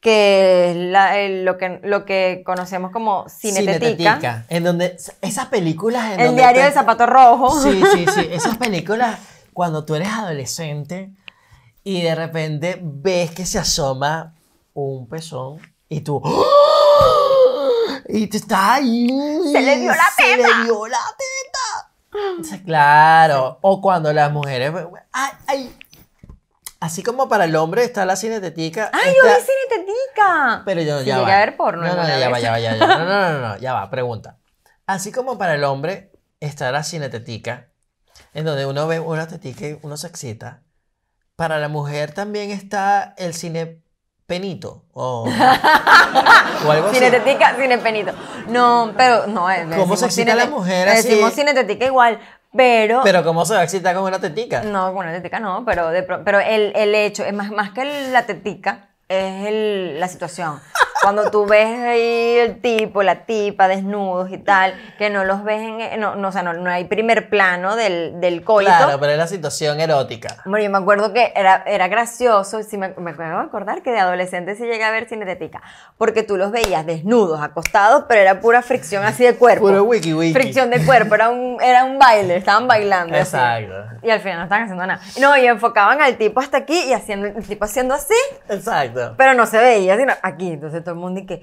que 0.00 0.70
es 0.72 0.76
la- 0.76 1.18
el- 1.18 1.44
lo, 1.44 1.56
que, 1.56 1.80
lo 1.82 2.04
que 2.04 2.42
conocemos 2.44 2.90
como 2.90 3.26
cinetetica, 3.28 4.16
Cinetetica, 4.16 4.44
En 4.48 4.64
donde 4.64 4.96
esas 5.22 5.46
películas 5.46 6.12
en 6.12 6.20
el 6.20 6.26
donde 6.26 6.42
diario 6.42 6.60
te- 6.60 6.64
del 6.66 6.74
zapato 6.74 7.06
rojo. 7.06 7.58
Sí, 7.60 7.82
sí, 7.94 8.06
sí. 8.14 8.28
Esas 8.32 8.58
películas 8.58 9.18
cuando 9.54 9.84
tú 9.84 9.94
eres 9.94 10.08
adolescente 10.08 11.10
y 11.84 12.02
de 12.02 12.14
repente 12.14 12.80
ves 12.82 13.30
que 13.30 13.46
se 13.46 13.58
asoma 13.58 14.34
un 14.72 15.06
pezón 15.08 15.60
y 15.88 16.00
tú. 16.00 16.20
¡Ah! 16.24 18.00
Y 18.08 18.26
te 18.26 18.38
está 18.38 18.74
ahí. 18.74 19.08
Se 19.52 19.60
le 19.60 19.78
vio 19.78 19.90
la 19.90 20.04
Se 20.16 20.36
le 20.36 20.64
vio 20.64 20.86
la 20.86 20.98
teta. 21.18 22.62
Claro. 22.64 23.58
O 23.62 23.80
cuando 23.80 24.12
las 24.12 24.32
mujeres. 24.32 24.72
¡Ay, 25.12 25.32
ay! 25.46 25.78
Así 26.80 27.02
como 27.02 27.28
para 27.28 27.44
el 27.44 27.56
hombre 27.56 27.84
está 27.84 28.04
la 28.04 28.16
cinetetica. 28.16 28.90
¡Ay, 28.92 29.14
yo 29.14 29.28
vi 29.28 29.42
cinetetica! 29.42 30.62
pero 30.64 30.82
yo 30.82 31.02
ya 31.02 31.20
va. 31.20 31.34
a 31.34 31.38
ver 31.40 31.56
porno 31.56 31.82
No, 31.82 31.94
no, 31.94 32.06
ya 32.06 32.28
va, 32.28 32.40
ya 32.40 32.50
va, 32.50 32.60
ya, 32.60 32.76
no, 32.76 32.86
no, 32.86 33.32
no, 33.32 33.38
no, 33.40 33.56
ya 33.58 33.72
va, 33.72 33.90
pregunta. 33.90 34.38
Así 34.86 35.12
como 35.12 35.38
para 35.38 35.54
el 35.54 35.64
hombre 35.64 36.12
está 36.40 36.70
la 36.72 36.82
cinetetica, 36.82 37.70
en 38.34 38.44
donde 38.44 38.66
uno 38.66 38.86
ve 38.86 39.00
una 39.00 39.26
tetica 39.26 39.66
y 39.66 39.78
uno 39.82 39.96
se 39.96 40.06
excita, 40.08 40.62
para 41.36 41.58
la 41.58 41.68
mujer 41.68 42.12
también 42.12 42.50
está 42.50 43.14
el 43.18 43.34
cine 43.34 43.80
penito 44.26 44.84
o, 44.92 45.24
o 46.66 46.70
algo 46.70 46.86
así. 46.88 46.96
Cinetetica, 46.96 47.54
cinepenito. 47.56 48.12
No, 48.48 48.92
pero 48.96 49.26
no. 49.26 49.50
eh, 49.50 49.66
le 49.66 49.76
¿Cómo 49.76 49.96
se 49.96 50.06
excita 50.06 50.34
la 50.34 50.46
mujer 50.46 50.88
así? 50.88 51.08
Decimos 51.08 51.34
cinetetica 51.34 51.84
igual, 51.86 52.18
pero... 52.56 53.00
Pero 53.04 53.24
¿cómo 53.24 53.44
se 53.44 53.54
va 53.54 53.60
a 53.60 53.64
excitar 53.64 53.94
con 53.94 54.04
una 54.04 54.18
tetica? 54.20 54.62
No, 54.62 54.86
con 54.94 55.04
una 55.06 55.12
tetica 55.12 55.40
no, 55.40 55.64
pero, 55.64 55.88
de 55.90 56.02
pero 56.02 56.40
el, 56.40 56.72
el 56.76 56.94
hecho, 56.94 57.24
es 57.24 57.32
más, 57.34 57.50
más 57.50 57.70
que 57.72 57.84
la 58.10 58.24
tetica, 58.26 58.88
es 59.08 59.46
el- 59.46 60.00
la 60.00 60.08
situación. 60.08 60.60
Cuando 61.04 61.30
tú 61.30 61.46
ves 61.46 61.78
ahí 61.78 62.38
el 62.38 62.60
tipo, 62.60 63.02
la 63.02 63.24
tipa, 63.26 63.68
desnudos 63.68 64.30
y 64.30 64.38
tal, 64.38 64.74
que 64.98 65.10
no 65.10 65.24
los 65.24 65.44
ves 65.44 65.60
en... 65.60 66.00
No, 66.00 66.16
no, 66.16 66.28
o 66.28 66.32
sea, 66.32 66.42
no, 66.42 66.54
no 66.54 66.70
hay 66.70 66.84
primer 66.84 67.28
plano 67.28 67.76
del, 67.76 68.20
del 68.20 68.42
coito. 68.42 68.70
Claro, 68.70 68.98
pero 68.98 69.12
es 69.12 69.18
la 69.18 69.26
situación 69.26 69.80
erótica. 69.80 70.36
Bueno, 70.46 70.64
yo 70.64 70.70
me 70.70 70.78
acuerdo 70.78 71.12
que 71.12 71.32
era, 71.36 71.62
era 71.66 71.88
gracioso, 71.88 72.62
sí 72.62 72.76
me, 72.78 72.88
me 72.96 73.10
acuerdo 73.12 73.38
de 73.38 73.44
acordar 73.44 73.82
que 73.82 73.90
de 73.92 74.00
adolescente 74.00 74.56
sí 74.56 74.64
llegué 74.64 74.82
a 74.84 74.90
ver 74.90 75.06
cinetética, 75.06 75.62
porque 75.98 76.22
tú 76.22 76.36
los 76.36 76.50
veías 76.50 76.86
desnudos, 76.86 77.40
acostados, 77.40 78.04
pero 78.08 78.20
era 78.20 78.40
pura 78.40 78.62
fricción 78.62 79.04
así 79.04 79.24
de 79.24 79.36
cuerpo. 79.36 79.66
Puro 79.66 79.84
wiki 79.84 80.14
wiki. 80.14 80.32
Fricción 80.32 80.70
de 80.70 80.84
cuerpo, 80.84 81.14
era 81.14 81.28
un, 81.28 81.58
era 81.62 81.84
un 81.84 81.98
baile, 81.98 82.36
estaban 82.36 82.66
bailando. 82.66 83.14
así. 83.14 83.36
Exacto. 83.36 83.74
Y 84.02 84.10
al 84.10 84.20
final 84.20 84.38
no 84.38 84.42
estaban 84.44 84.64
haciendo 84.64 84.86
nada. 84.86 85.00
No, 85.20 85.36
y 85.36 85.46
enfocaban 85.46 86.00
al 86.00 86.16
tipo 86.16 86.40
hasta 86.40 86.58
aquí 86.58 86.78
y 86.88 86.92
haciendo, 86.92 87.26
el 87.26 87.44
tipo 87.46 87.64
haciendo 87.64 87.94
así, 87.94 88.14
Exacto. 88.48 89.14
pero 89.16 89.34
no 89.34 89.46
se 89.46 89.58
veía, 89.58 89.96
sino 89.96 90.12
aquí. 90.22 90.52
Entonces 90.52 90.82
todo 90.84 90.93
el 90.94 91.00
mundo 91.00 91.20
y 91.20 91.26
que... 91.26 91.42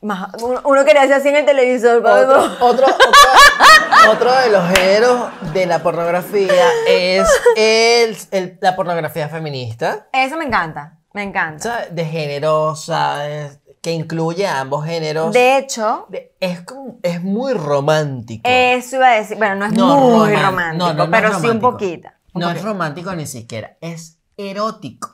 más- 0.00 0.30
uno, 0.42 0.60
uno 0.64 0.84
quería 0.84 1.02
hacer 1.02 1.14
así 1.14 1.28
en 1.28 1.36
el 1.36 1.44
televisor. 1.46 1.98
Otro, 1.98 2.42
otro, 2.60 2.86
otro, 2.86 4.10
otro 4.12 4.32
de 4.40 4.50
los 4.50 4.68
géneros 4.70 5.30
de 5.52 5.66
la 5.66 5.82
pornografía 5.82 6.64
es 6.88 7.28
el, 7.56 8.16
el- 8.30 8.58
la 8.60 8.74
pornografía 8.76 9.28
feminista. 9.28 10.08
Eso 10.12 10.36
me 10.36 10.44
encanta, 10.44 10.98
me 11.12 11.22
encanta. 11.22 11.86
De 11.90 12.04
género, 12.04 12.74
¿sabes? 12.74 13.58
Que 13.80 13.90
incluye 13.92 14.46
ambos 14.46 14.84
géneros. 14.84 15.32
De 15.32 15.58
hecho, 15.58 16.06
es, 16.40 16.62
es 17.02 17.22
muy 17.22 17.52
romántico. 17.52 18.42
Eso 18.44 18.96
iba 18.96 19.08
a 19.08 19.14
decir, 19.16 19.36
bueno, 19.36 19.56
no 19.56 19.66
es 19.66 19.72
No, 19.72 19.96
muy 19.98 20.36
romántico, 20.36 20.86
no, 20.86 20.94
no, 20.94 21.04
no 21.06 21.10
pero 21.10 21.28
es 21.30 21.36
sí 21.38 21.48
un 21.48 21.60
poquito. 21.60 22.08
un 22.32 22.40
no 22.42 22.50
es 22.50 22.62
romántico 22.62 23.12
ni 23.14 23.26
siquiera, 23.26 23.76
es 23.80 24.18
erótico. 24.36 25.12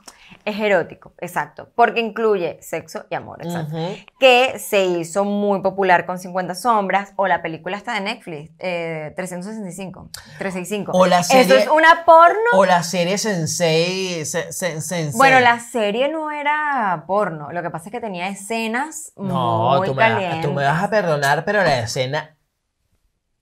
Es 0.49 0.59
erótico, 0.59 1.13
exacto, 1.19 1.69
porque 1.75 1.99
incluye 1.99 2.57
sexo 2.61 3.05
y 3.09 3.15
amor, 3.15 3.39
exacto. 3.45 3.75
Que 4.19 4.57
se 4.57 4.85
hizo 4.85 5.25
muy 5.25 5.61
popular 5.61 6.05
con 6.05 6.17
50 6.17 6.55
sombras 6.55 7.13
o 7.17 7.27
la 7.27 7.41
película 7.41 7.77
está 7.77 7.93
de 7.93 8.01
Netflix, 8.01 8.51
eh, 8.59 9.13
365, 9.15 10.09
365. 10.39 10.91
O 10.97 11.05
la 11.05 11.21
serie- 11.23 11.43
Eso 11.43 11.55
es 11.55 11.67
una 11.67 12.03
porno. 12.05 12.39
O 12.53 12.65
la 12.65 12.81
serie 12.83 13.17
Sensei. 13.17 14.25
se- 14.25 14.51
se- 14.51 14.81
Sensei. 14.81 15.11
Bueno, 15.17 15.39
la 15.39 15.59
serie 15.59 16.07
no 16.09 16.31
era 16.31 17.03
porno, 17.05 17.51
lo 17.51 17.61
que 17.61 17.69
pasa 17.69 17.85
es 17.89 17.91
que 17.91 17.99
tenía 18.01 18.27
escenas 18.29 19.13
No, 19.17 19.77
muy 19.77 19.87
tú 19.87 19.93
me, 19.95 20.01
calientes. 20.01 20.41
tú 20.41 20.53
me 20.53 20.63
vas 20.63 20.81
a 20.83 20.89
perdonar, 20.89 21.45
pero 21.45 21.63
la 21.63 21.79
escena 21.79 22.35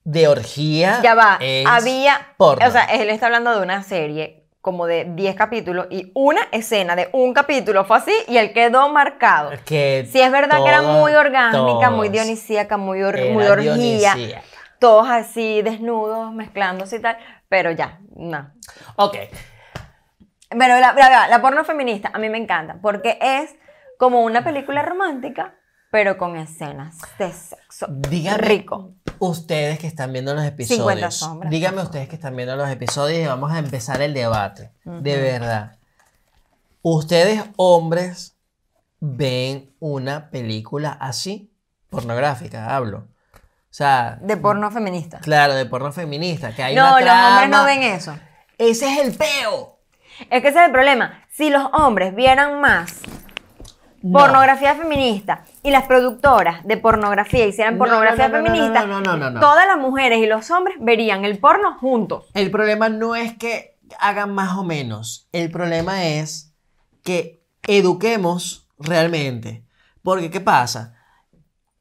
de 0.04 0.28
orgía. 0.28 1.00
Ya 1.04 1.16
va, 1.16 1.38
había, 1.68 2.34
porno. 2.38 2.66
o 2.68 2.72
sea, 2.72 2.86
él 2.86 3.10
está 3.10 3.26
hablando 3.28 3.52
de 3.56 3.62
una 3.62 3.84
serie 3.84 4.37
como 4.68 4.86
de 4.86 5.06
10 5.16 5.34
capítulos 5.38 5.88
y 5.90 6.12
una 6.14 6.42
escena 6.52 6.98
de 6.98 7.08
un 7.14 7.34
capítulo 7.34 7.86
fue 7.86 7.96
así 7.96 8.12
y 8.28 8.36
él 8.36 8.52
quedó 8.52 8.90
marcado. 8.90 9.52
que 9.66 10.06
Sí, 10.12 10.20
es 10.20 10.30
verdad 10.30 10.62
que 10.62 10.68
era 10.68 10.82
muy 10.82 11.14
orgásmica, 11.14 11.90
muy 11.90 12.10
dionisíaca, 12.10 12.76
muy, 12.76 13.02
or- 13.02 13.18
muy 13.32 13.46
orgía, 13.46 14.14
dionisíaca. 14.14 14.44
todos 14.78 15.08
así 15.08 15.62
desnudos, 15.62 16.34
mezclándose 16.34 16.98
y 16.98 17.00
tal, 17.02 17.18
pero 17.48 17.72
ya, 17.72 18.00
no. 18.18 18.52
Ok. 18.98 19.16
Pero 20.50 20.80
la, 20.82 20.92
la, 20.92 21.28
la 21.30 21.42
porno 21.42 21.64
feminista 21.64 22.12
a 22.14 22.20
mí 22.20 22.28
me 22.28 22.38
encanta 22.38 22.76
porque 22.82 23.18
es 23.22 23.56
como 23.98 24.22
una 24.26 24.44
película 24.44 24.82
romántica, 24.82 25.56
pero 25.92 26.18
con 26.18 26.36
escenas 26.36 26.98
de 27.18 27.32
sexo 27.32 27.88
Dígame, 27.90 28.38
rico. 28.40 28.92
ustedes 29.20 29.80
que 29.80 29.88
están 29.88 30.12
viendo 30.14 30.34
los 30.34 30.44
50 30.44 30.64
episodios, 30.64 31.16
sombras, 31.16 31.50
dígame 31.52 31.82
ustedes 31.82 32.08
que 32.10 32.16
están 32.16 32.36
viendo 32.36 32.56
los 32.56 32.70
episodios 32.70 33.20
y 33.20 33.26
vamos 33.28 33.52
a 33.52 33.60
empezar 33.60 34.02
el 34.02 34.14
debate. 34.14 34.72
De 34.84 35.18
verdad. 35.18 35.78
Ustedes, 36.82 37.44
hombres, 37.58 38.38
ven 39.00 39.72
una 39.80 40.30
película 40.30 40.92
así, 41.00 41.52
pornográfica, 41.90 42.76
hablo. 42.76 43.08
O 43.70 43.74
sea, 43.78 44.18
De 44.22 44.38
porno 44.38 44.72
feminista. 44.72 45.20
claro, 45.20 45.54
de 45.54 45.66
porno 45.66 45.92
feminista, 45.92 46.56
que 46.56 46.64
hay 46.64 46.76
No, 46.76 46.96
una 46.98 47.02
los 47.02 47.32
hombres 47.32 47.50
no 47.50 47.66
ven 47.66 47.84
eso. 47.84 48.18
Ese 48.58 48.92
es 48.92 49.06
el 49.06 49.16
peo. 49.16 49.78
Es 50.32 50.42
que 50.42 50.48
ese 50.48 50.60
es 50.60 50.66
el 50.66 50.72
problema. 50.72 51.24
Si 51.30 51.50
los 51.52 51.70
hombres 51.74 52.16
vieran 52.16 52.60
más 52.60 53.02
No. 54.02 54.20
pornografía 54.20 54.76
feminista 54.76 55.44
y 55.64 55.72
las 55.72 55.84
productoras 55.86 56.64
de 56.66 56.78
pornografía 56.78 57.46
hicieran 57.46 57.76
No, 57.76 57.80
pornografía 57.80 58.28
no, 58.28 58.38
no, 58.38 58.46
feminista, 58.46 58.86
no, 58.86 59.02
no, 59.02 59.18
no, 59.18 59.30
no. 59.32 59.40
todas 59.40 59.66
las 59.68 59.78
mujeres 59.78 60.20
y 60.20 60.28
los 60.28 60.50
hombres 60.52 60.78
verían 60.80 61.26
el 61.26 61.40
porno 61.40 61.78
juntos. 61.80 62.26
El 62.34 62.52
problema 62.52 62.90
no 62.90 63.16
es 63.16 63.36
que 63.38 63.76
hagan 64.00 64.34
más 64.34 64.58
o 64.58 64.64
menos. 64.64 65.28
El 65.32 65.50
problema 65.52 66.04
es 66.06 66.54
que 67.04 67.42
eduquemos 67.68 68.68
realmente. 68.80 69.64
Porque, 70.04 70.30
¿qué 70.30 70.42
pasa? 70.42 70.96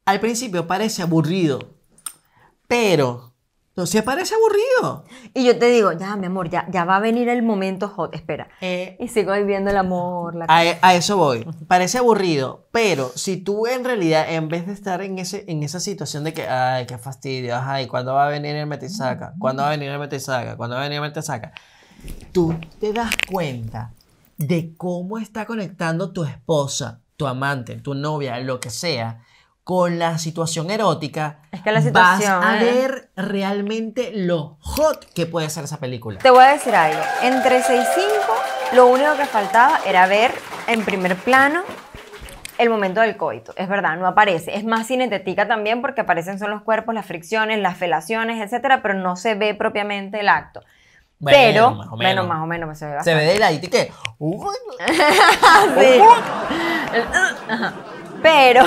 Al 0.05 0.20
principio 0.20 0.66
parece 0.66 1.02
aburrido, 1.02 1.74
pero 2.66 3.33
no 3.77 3.85
se 3.87 4.03
parece 4.03 4.35
aburrido. 4.35 5.05
Y 5.35 5.45
yo 5.45 5.59
te 5.59 5.67
digo, 5.67 5.93
ya, 5.93 6.17
mi 6.17 6.27
amor, 6.27 6.49
ya, 6.49 6.67
ya 6.71 6.85
va 6.87 6.97
a 6.97 7.01
venir 7.01 7.29
el 7.29 7.43
momento 7.43 7.89
hot, 7.89 8.15
espera. 8.15 8.49
Eh, 8.62 8.97
Y 8.99 9.09
sigo 9.09 9.35
viviendo 9.35 9.71
el 9.71 9.77
amor, 9.77 10.35
la 10.35 10.47
a, 10.49 10.62
a 10.81 10.95
eso 10.95 11.19
voy. 11.19 11.45
Parece 11.69 11.99
aburrido, 11.99 12.67
pero 12.73 13.11
si 13.15 13.37
tú 13.37 13.67
en 13.67 13.85
realidad, 13.85 14.33
en 14.33 14.49
vez 14.49 14.67
de 14.67 14.73
estar 14.73 15.03
en, 15.03 15.19
ese, 15.19 15.45
en 15.49 15.62
esa 15.62 15.79
situación 15.79 16.25
de 16.25 16.33
que, 16.33 16.49
ay, 16.49 16.87
qué 16.87 16.97
fastidio, 16.97 17.57
ay, 17.62 17.87
¿cuándo 17.87 18.15
va 18.15 18.27
a 18.27 18.31
venir 18.31 18.57
el 18.57 18.67
metisaca? 18.67 19.35
¿Cuándo 19.39 19.62
va 19.62 19.69
a 19.69 19.73
venir 19.73 19.91
el 19.91 19.99
metisaca? 19.99 20.57
¿Cuándo 20.57 20.77
va 20.77 20.81
a 20.83 20.85
venir 20.85 20.97
el 20.97 21.03
metisaca? 21.09 21.53
Tú 22.33 22.55
te 22.81 22.93
das 22.93 23.11
cuenta 23.31 23.93
de 24.39 24.75
cómo 24.77 25.19
está 25.19 25.45
conectando 25.45 26.12
tu 26.12 26.25
esposa, 26.25 27.01
tu 27.17 27.27
amante, 27.27 27.77
tu 27.77 27.95
novia, 27.95 28.39
lo 28.41 28.59
que 28.61 28.71
sea, 28.71 29.21
con 29.66 29.98
la 29.98 30.16
situación 30.16 30.70
erótica. 30.70 31.40
Es 31.50 31.61
que 31.61 31.72
la 31.72 31.83
situación, 31.83 32.40
Vas 32.40 32.55
a 32.61 32.62
ver 32.62 33.11
realmente 33.16 34.12
lo 34.14 34.59
hot 34.61 35.12
que 35.12 35.26
puede 35.26 35.50
ser 35.50 35.64
esa 35.64 35.79
película. 35.79 36.20
Te 36.20 36.31
voy 36.31 36.44
a 36.44 36.52
decir 36.52 36.72
algo. 36.72 37.00
Entre 37.20 37.61
6 37.64 37.81
y 37.83 38.00
5, 38.00 38.11
lo 38.74 38.87
único 38.87 39.16
que 39.16 39.24
faltaba 39.24 39.81
era 39.85 40.07
ver 40.07 40.31
en 40.68 40.85
primer 40.85 41.16
plano 41.16 41.62
el 42.59 42.70
momento 42.70 43.00
del 43.00 43.16
coito. 43.16 43.55
Es 43.57 43.68
verdad, 43.68 43.96
no 43.96 44.07
aparece. 44.07 44.55
Es 44.57 44.62
más 44.62 44.87
cinetética 44.87 45.48
también 45.48 45.81
porque 45.81 46.02
aparecen 46.02 46.38
son 46.38 46.52
los 46.52 46.62
cuerpos, 46.62 46.94
las 46.94 47.05
fricciones, 47.05 47.59
las 47.59 47.76
felaciones, 47.76 48.40
etcétera, 48.40 48.83
pero 48.83 48.94
no 48.94 49.16
se 49.16 49.35
ve 49.35 49.52
propiamente 49.57 50.20
el 50.20 50.29
acto. 50.29 50.61
Bueno, 51.18 51.37
pero, 51.40 51.70
más 51.72 51.87
o 51.88 51.90
bueno, 51.96 52.09
menos. 52.09 52.29
más 52.29 52.40
o 52.40 52.46
menos 52.46 52.79
se 52.79 52.85
ve 52.85 52.90
Se 52.92 52.96
bastante. 52.98 53.26
ve 53.26 53.33
de 53.33 53.38
la 53.40 53.50
y 53.50 53.61
que. 53.62 53.90
Sí. 55.81 56.00
Ajá. 57.48 57.74
Pero, 58.22 58.64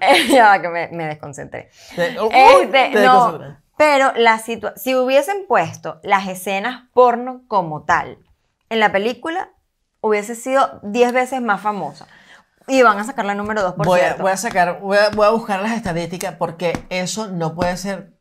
ya 0.30 0.48
va 0.48 0.62
que 0.62 0.68
me, 0.68 0.88
me 0.88 1.06
desconcentré. 1.06 1.70
te- 1.94 2.16
Este, 2.62 2.90
te 2.92 3.04
no, 3.04 3.38
pero 3.76 4.12
la 4.16 4.38
situa- 4.38 4.74
si 4.76 4.94
hubiesen 4.94 5.46
puesto 5.46 6.00
las 6.02 6.26
escenas 6.28 6.84
porno 6.94 7.42
como 7.48 7.84
tal 7.84 8.18
en 8.70 8.80
la 8.80 8.90
película, 8.92 9.50
hubiese 10.00 10.34
sido 10.34 10.80
10 10.82 11.12
veces 11.12 11.40
más 11.42 11.60
famosa. 11.60 12.06
Y 12.66 12.82
van 12.82 12.98
a 12.98 13.04
sacar 13.04 13.24
la 13.24 13.34
número 13.34 13.62
2, 13.62 13.74
por 13.74 13.86
voy, 13.86 14.00
a, 14.00 14.04
cierto. 14.04 14.22
voy 14.24 14.32
a 14.32 14.36
sacar, 14.36 14.80
voy 14.80 14.98
a, 14.98 15.08
voy 15.10 15.26
a 15.26 15.30
buscar 15.30 15.60
las 15.62 15.72
estadísticas 15.72 16.34
porque 16.34 16.72
eso 16.90 17.28
no 17.28 17.54
puede 17.54 17.76
ser 17.78 18.12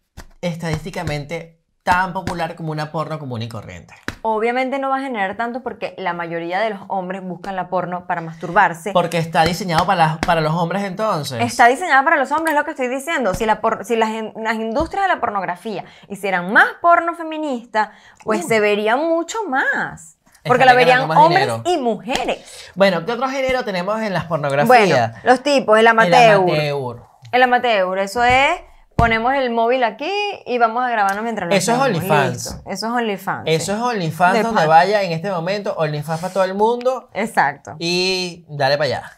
estadísticamente 0.41 1.59
tan 1.83 2.13
popular 2.13 2.55
como 2.55 2.71
una 2.71 2.91
porno 2.91 3.19
común 3.19 3.41
y 3.41 3.49
corriente. 3.49 3.93
Obviamente 4.21 4.79
no 4.79 4.89
va 4.89 4.97
a 4.97 5.01
generar 5.01 5.35
tanto 5.37 5.61
porque 5.63 5.93
la 5.97 6.13
mayoría 6.13 6.59
de 6.59 6.71
los 6.71 6.79
hombres 6.87 7.21
buscan 7.23 7.55
la 7.55 7.69
porno 7.69 8.07
para 8.07 8.21
masturbarse. 8.21 8.91
Porque 8.91 9.17
está 9.17 9.43
diseñado 9.43 9.85
para, 9.85 9.97
las- 10.07 10.17
para 10.19 10.41
los 10.41 10.53
hombres 10.53 10.83
entonces. 10.83 11.39
Está 11.41 11.67
diseñada 11.67 12.03
para 12.03 12.17
los 12.17 12.31
hombres, 12.31 12.53
es 12.53 12.59
lo 12.59 12.65
que 12.65 12.71
estoy 12.71 12.87
diciendo. 12.87 13.33
Si, 13.33 13.45
la 13.45 13.61
por- 13.61 13.85
si 13.85 13.95
las, 13.95 14.09
in- 14.09 14.33
las 14.35 14.55
industrias 14.55 15.07
de 15.07 15.13
la 15.15 15.19
pornografía 15.19 15.85
hicieran 16.09 16.51
más 16.51 16.65
porno 16.81 17.15
feminista, 17.15 17.91
pues 18.23 18.45
se 18.47 18.59
vería 18.59 18.95
mucho 18.97 19.37
más. 19.47 20.17
Porque 20.45 20.63
la 20.65 20.71
Estaría 20.71 20.85
verían 20.95 20.99
ganando 21.09 21.15
más 21.15 21.23
hombres 21.25 21.45
dinero. 21.47 21.63
y 21.65 21.77
mujeres. 21.83 22.71
Bueno, 22.75 23.05
¿qué 23.05 23.11
otro 23.11 23.27
género 23.27 23.65
tenemos 23.65 23.99
en 24.01 24.13
las 24.13 24.25
pornografías? 24.25 24.67
Bueno, 24.67 25.13
los 25.23 25.43
tipos, 25.43 25.77
el 25.77 25.87
amateur. 25.87 26.15
El 26.15 26.31
amateur. 26.31 27.01
El 27.33 27.43
amateur, 27.43 27.97
eso 27.99 28.23
es, 28.23 28.51
ponemos 28.97 29.33
el 29.35 29.51
móvil 29.51 29.83
aquí 29.83 30.11
y 30.45 30.57
vamos 30.57 30.83
a 30.83 30.89
grabarnos 30.89 31.23
mientras 31.23 31.47
lo 31.49 31.55
Eso 31.55 31.71
es 31.73 31.79
OnlyFans. 31.79 32.61
Eso 32.65 32.87
es 32.87 32.91
OnlyFans. 32.91 33.43
Eso 33.45 33.73
es 33.73 33.79
OnlyFans 33.79 34.33
De 34.33 34.43
donde 34.43 34.61
pan. 34.61 34.67
vaya 34.69 35.03
en 35.03 35.11
este 35.13 35.29
momento, 35.31 35.73
OnlyFans 35.77 36.19
para 36.19 36.33
todo 36.33 36.43
el 36.43 36.55
mundo 36.55 37.09
Exacto. 37.13 37.75
y 37.79 38.43
dale 38.49 38.77
para 38.77 38.85
allá. 38.87 39.11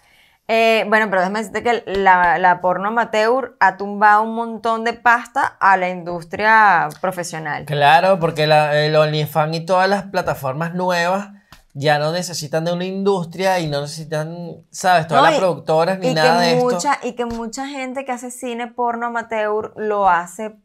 Eh, 0.51 0.83
bueno, 0.89 1.05
pero 1.09 1.21
déjame 1.21 1.39
decirte 1.39 1.63
que 1.63 1.83
la, 1.85 2.37
la 2.39 2.59
porno 2.59 2.87
amateur 2.89 3.55
ha 3.59 3.77
tumbado 3.77 4.23
un 4.23 4.33
montón 4.35 4.83
de 4.83 4.93
pasta 4.93 5.55
a 5.59 5.77
la 5.77 5.89
industria 5.89 6.89
profesional. 7.01 7.65
Claro, 7.65 8.19
porque 8.19 8.47
la- 8.47 8.75
el 8.75 8.95
OnlyFans 8.95 9.55
y 9.55 9.59
todas 9.65 9.87
las 9.87 10.03
plataformas 10.03 10.73
nuevas 10.73 11.29
ya 11.79 11.97
no 11.97 12.11
necesitan 12.11 12.65
de 12.65 12.73
una 12.73 12.83
industria 12.83 13.57
y 13.59 13.67
no 13.67 13.79
necesitan, 13.79 14.57
¿sabes? 14.69 15.07
Todas 15.07 15.23
No, 15.23 15.29
las 15.29 15.39
productoras 15.39 15.97
ni 15.99 16.13
nada 16.13 16.41
de 16.41 16.55
mucha, 16.57 16.93
esto. 16.95 17.07
Y 17.07 17.13
que 17.13 17.25
mucha 17.25 17.67
gente 17.67 18.03
que 18.03 18.11
hace 18.11 18.31
cine 18.31 18.67
porno 18.67 19.05
amateur 19.05 19.71
lo 19.77 20.09
hace 20.09 20.57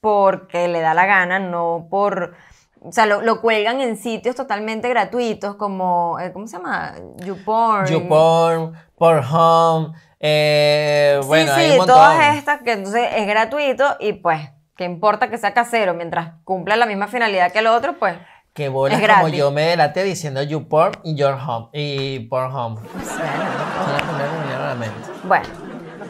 porque 0.00 0.66
le 0.66 0.80
da 0.80 0.92
la 0.92 1.06
gana, 1.06 1.38
no 1.38 1.86
por... 1.88 2.34
O 2.80 2.90
sea, 2.92 3.06
lo, 3.06 3.22
lo 3.22 3.40
cuelgan 3.40 3.80
en 3.80 3.96
sitios 3.96 4.34
totalmente 4.34 4.88
gratuitos 4.88 5.54
como, 5.54 6.18
eh, 6.18 6.32
¿cómo 6.32 6.48
se 6.48 6.56
llama? 6.56 6.94
YouPorn. 7.18 7.86
YouPorn, 7.86 8.72
Pornhub, 8.98 9.94
eh, 10.20 11.18
Sí, 11.22 11.26
bueno, 11.28 11.54
sí, 11.54 11.60
hay 11.60 11.70
un 11.70 11.76
montón. 11.78 11.94
todas 11.96 12.36
estas 12.36 12.60
que 12.62 12.72
entonces 12.72 13.08
es 13.14 13.26
gratuito 13.28 13.84
y 14.00 14.14
pues, 14.14 14.40
¿qué 14.76 14.84
importa 14.84 15.30
que 15.30 15.38
sea 15.38 15.54
casero? 15.54 15.94
Mientras 15.94 16.34
cumpla 16.44 16.74
la 16.76 16.86
misma 16.86 17.06
finalidad 17.06 17.52
que 17.52 17.60
el 17.60 17.68
otro, 17.68 17.94
pues... 18.00 18.16
Que 18.54 18.68
bolas 18.68 19.00
Es 19.00 19.08
como 19.08 19.28
yo 19.28 19.50
me 19.50 19.62
delaté 19.62 20.04
diciendo 20.04 20.40
YouPorn 20.42 20.92
y 21.02 21.16
Your 21.16 21.34
Home 21.34 21.68
y 21.72 22.20
Pornhub. 22.20 22.80
bueno. 22.80 23.04
Son 23.04 23.18
las 23.18 24.02
primeras 24.02 24.30
que 24.30 24.36
me 24.36 24.40
vinieron 24.42 24.62
a 24.62 24.68
la 24.68 24.74
mente. 24.76 25.08
Bueno, 25.24 25.46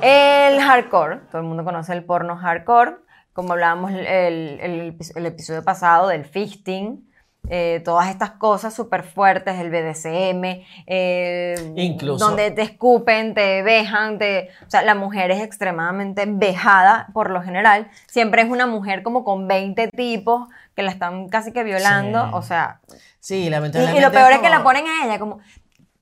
el 0.02 0.61
hardcore, 0.61 1.16
todo 1.30 1.40
el 1.40 1.46
mundo 1.48 1.64
conoce 1.64 1.94
el 1.94 2.04
porno 2.04 2.37
hardcore, 2.37 2.96
como 3.33 3.54
hablábamos 3.54 3.92
el, 3.92 4.07
el- 4.07 4.96
el 5.16 5.26
episodio 5.26 5.64
pasado 5.64 6.09
del 6.09 6.26
fisting, 6.26 7.09
eh, 7.48 7.83
todas 7.85 8.09
estas 8.09 8.30
cosas 8.33 8.72
súper 8.74 9.02
fuertes, 9.04 9.59
el 9.59 9.70
BDSM, 9.70 10.64
eh, 10.87 11.72
Incluso- 11.76 12.24
donde 12.26 12.50
te 12.50 12.62
escupen, 12.62 13.35
te 13.35 13.62
vejan, 13.62 14.18
te, 14.18 14.48
o 14.66 14.70
sea, 14.70 14.80
la 14.83 14.94
mujer 14.94 15.30
es 15.30 15.42
extremadamente 15.42 16.24
vejada 16.26 17.09
por 17.12 17.28
lo 17.30 17.42
general, 17.42 17.88
siempre 18.07 18.40
es 18.42 18.48
una 18.50 18.66
mujer 18.66 19.02
como 19.02 19.24
con 19.24 19.46
20 19.48 19.88
tipos 19.88 20.48
que 20.75 20.83
la 20.83 20.91
están 20.91 21.29
casi 21.29 21.53
que 21.53 21.63
violando, 21.65 22.25
Sí. 22.25 22.31
o 22.35 22.43
sea, 22.43 22.81
Sí, 23.21 23.45
y, 23.47 23.51
lamentablemente. 23.51 23.99
y 24.01 24.03
lo 24.05 24.11
peor 24.13 24.33
es 24.33 24.39
que 24.39 24.45
como- 24.47 24.59
la 24.59 24.63
ponen 24.65 24.87
a 24.87 25.05
ella 25.07 25.19
como 25.19 25.39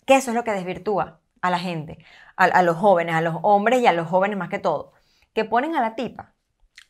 que 0.07 0.17
eso 0.17 0.31
es 0.31 0.35
lo 0.37 0.45
que 0.45 0.53
desvirtúa 0.53 1.19
a 1.41 1.51
la 1.51 1.59
gente, 1.59 1.99
a, 2.37 2.45
a 2.45 2.63
los 2.63 2.77
jóvenes, 2.77 3.15
a 3.15 3.21
los 3.21 3.37
hombres 3.43 3.81
y 3.81 3.87
a 3.87 3.93
los 3.93 4.09
jóvenes 4.09 4.37
más 4.39 4.49
que 4.49 4.59
todo, 4.59 4.93
que 5.35 5.45
ponen 5.45 5.75
a 5.77 5.81
la 5.81 5.95
tipa 5.95 6.33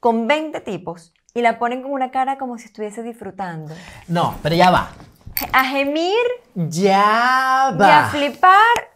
con 0.01 0.27
20 0.27 0.61
tipos 0.61 1.12
y 1.35 1.42
la 1.42 1.59
ponen 1.59 1.83
con 1.83 1.92
una 1.92 2.11
cara 2.11 2.37
como 2.38 2.59
si 2.59 2.66
estuviese 2.66 3.03
disfrutando. 3.03 3.75
No, 4.09 4.37
pero 4.42 4.55
ya 4.55 4.71
va. 4.71 4.88
A 5.53 5.64
gemir 5.64 6.14
Ya 6.55 6.85
y 6.85 6.88
a 6.88 7.77
va. 7.79 8.09
flipar. 8.11 8.90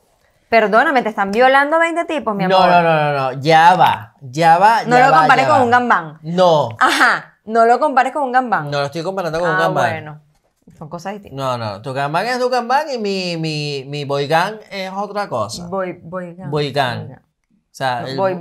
Perdóname, 0.49 1.03
te 1.03 1.09
están 1.09 1.33
violando 1.33 1.79
20 1.79 2.05
tipos, 2.05 2.35
mi 2.37 2.45
amor. 2.45 2.59
No, 2.61 2.67
no, 2.67 2.83
no, 2.83 3.13
no, 3.13 3.13
no, 3.35 3.41
ya 3.41 3.75
va, 3.75 4.15
ya 4.21 4.59
va. 4.59 4.85
No 4.85 4.97
ya 4.97 5.07
lo 5.07 5.13
va, 5.13 5.19
compares 5.21 5.47
con 5.47 5.59
va. 5.59 5.63
un 5.65 5.71
gambán. 5.71 6.19
No, 6.23 6.69
Ajá, 6.79 7.36
no 7.47 7.65
lo 7.67 7.79
compares 7.79 8.13
con 8.13 8.23
un 8.25 8.33
gambán. 8.33 8.71
no 8.71 8.81
lo 8.81 8.87
estoy 8.87 9.03
comparando 9.03 9.41
con 9.41 9.49
un 9.49 9.57
ah, 9.57 9.61
gambán. 9.61 9.91
bueno, 9.91 10.21
son 10.77 10.89
cosas 10.89 11.15
distintas. 11.15 11.37
No, 11.37 11.57
no, 11.57 11.81
tu 11.81 11.93
gambán 11.93 12.27
es 12.27 12.39
tu 12.39 12.49
gambán 12.49 12.91
y 12.93 12.99
mi, 12.99 13.37
mi, 13.37 13.85
mi 13.87 14.05
boygán 14.05 14.61
es 14.71 14.91
otra 14.93 15.29
cosa. 15.29 15.67
Boy. 15.69 16.01
Boygán. 16.03 17.13
O 17.13 17.69
sea, 17.71 18.05
el- 18.07 18.17
Boy 18.17 18.41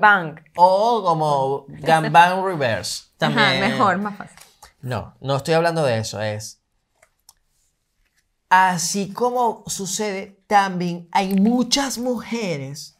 o 0.55 1.03
como 1.03 1.65
gambán 1.67 2.43
reverse. 2.43 3.05
También. 3.17 3.47
Ajá, 3.47 3.59
mejor, 3.59 3.97
más 3.97 4.17
fácil. 4.17 4.37
No, 4.81 5.15
no 5.21 5.37
estoy 5.37 5.53
hablando 5.53 5.83
de 5.83 5.97
eso, 5.99 6.21
es. 6.21 6.61
Así 8.49 9.11
como 9.11 9.63
sucede, 9.67 10.39
también 10.47 11.09
hay 11.11 11.33
muchas 11.33 11.97
mujeres 11.97 12.97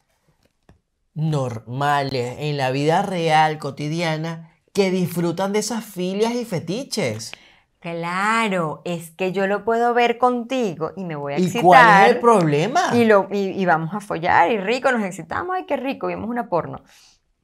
normales 1.14 2.36
en 2.40 2.58
la 2.58 2.72
vida 2.72 3.02
real, 3.02 3.58
cotidiana, 3.60 4.55
que 4.76 4.92
disfrutan 4.92 5.54
de 5.54 5.60
esas 5.60 5.86
filias 5.86 6.34
y 6.36 6.46
fetiches. 6.46 7.32
Claro, 7.80 8.82
es 8.84 9.12
que 9.12 9.32
yo 9.32 9.46
lo 9.46 9.64
puedo 9.64 9.94
ver 9.94 10.18
contigo 10.18 10.92
y 10.96 11.04
me 11.06 11.16
voy 11.16 11.34
a 11.34 11.40
¿Y 11.40 11.44
excitar. 11.46 11.62
cuál 11.64 12.04
es 12.06 12.16
el 12.16 12.20
problema? 12.20 12.82
Y, 12.92 13.06
lo, 13.06 13.28
y, 13.32 13.50
y 13.52 13.66
vamos 13.66 13.94
a 13.94 14.00
follar 14.00 14.52
y 14.52 14.58
rico, 14.58 14.92
nos 14.92 15.04
excitamos, 15.04 15.56
ay, 15.56 15.66
qué 15.68 15.78
rico, 15.78 16.08
vimos 16.08 16.28
una 16.30 16.50
porno. 16.50 16.84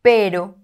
Pero, 0.02 0.58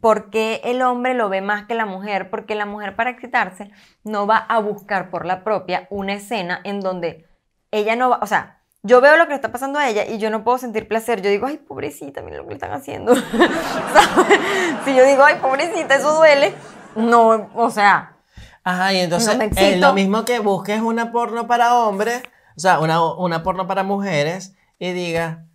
¿por 0.00 0.30
qué 0.30 0.60
el 0.64 0.82
hombre 0.82 1.14
lo 1.14 1.28
ve 1.28 1.42
más 1.42 1.66
que 1.66 1.74
la 1.76 1.86
mujer? 1.86 2.30
Porque 2.30 2.56
la 2.56 2.66
mujer 2.66 2.96
para 2.96 3.10
excitarse 3.10 3.70
no 4.04 4.26
va 4.26 4.36
a 4.38 4.58
buscar 4.60 5.10
por 5.10 5.26
la 5.26 5.44
propia 5.44 5.86
una 5.90 6.14
escena 6.14 6.60
en 6.64 6.80
donde 6.80 7.26
ella 7.70 7.96
no 7.96 8.10
va, 8.10 8.18
o 8.22 8.26
sea, 8.26 8.59
yo 8.82 9.00
veo 9.00 9.16
lo 9.16 9.24
que 9.24 9.30
le 9.30 9.36
está 9.36 9.52
pasando 9.52 9.78
a 9.78 9.88
ella 9.88 10.06
y 10.06 10.18
yo 10.18 10.30
no 10.30 10.44
puedo 10.44 10.58
sentir 10.58 10.88
placer. 10.88 11.22
Yo 11.22 11.30
digo, 11.30 11.46
ay, 11.46 11.58
pobrecita, 11.58 12.22
mira 12.22 12.38
lo 12.38 12.44
que 12.44 12.50
le 12.50 12.54
están 12.54 12.72
haciendo. 12.72 13.14
¿Sabes? 13.94 14.40
Si 14.84 14.94
yo 14.94 15.04
digo, 15.04 15.22
ay, 15.22 15.36
pobrecita, 15.40 15.96
eso 15.96 16.14
duele, 16.14 16.54
no, 16.96 17.50
o 17.54 17.70
sea, 17.70 18.16
Ajá, 18.62 18.92
y 18.92 18.98
entonces 18.98 19.36
No 19.36 19.44
es 19.44 19.80
lo 19.80 19.94
mismo 19.94 20.24
que 20.24 20.38
busques 20.38 20.80
una 20.82 21.12
porno 21.12 21.46
para 21.46 21.74
hombres, 21.74 22.22
o 22.56 22.60
sea, 22.60 22.78
una, 22.80 23.02
una 23.14 23.42
porno 23.42 23.66
para 23.66 23.82
mujeres, 23.82 24.54
y 24.78 24.92
diga, 24.92 25.46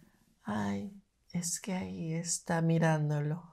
ay, 0.43 0.91
es 1.31 1.59
que 1.59 1.73
ahí 1.73 2.13
está 2.13 2.61
mirándolo. 2.61 3.43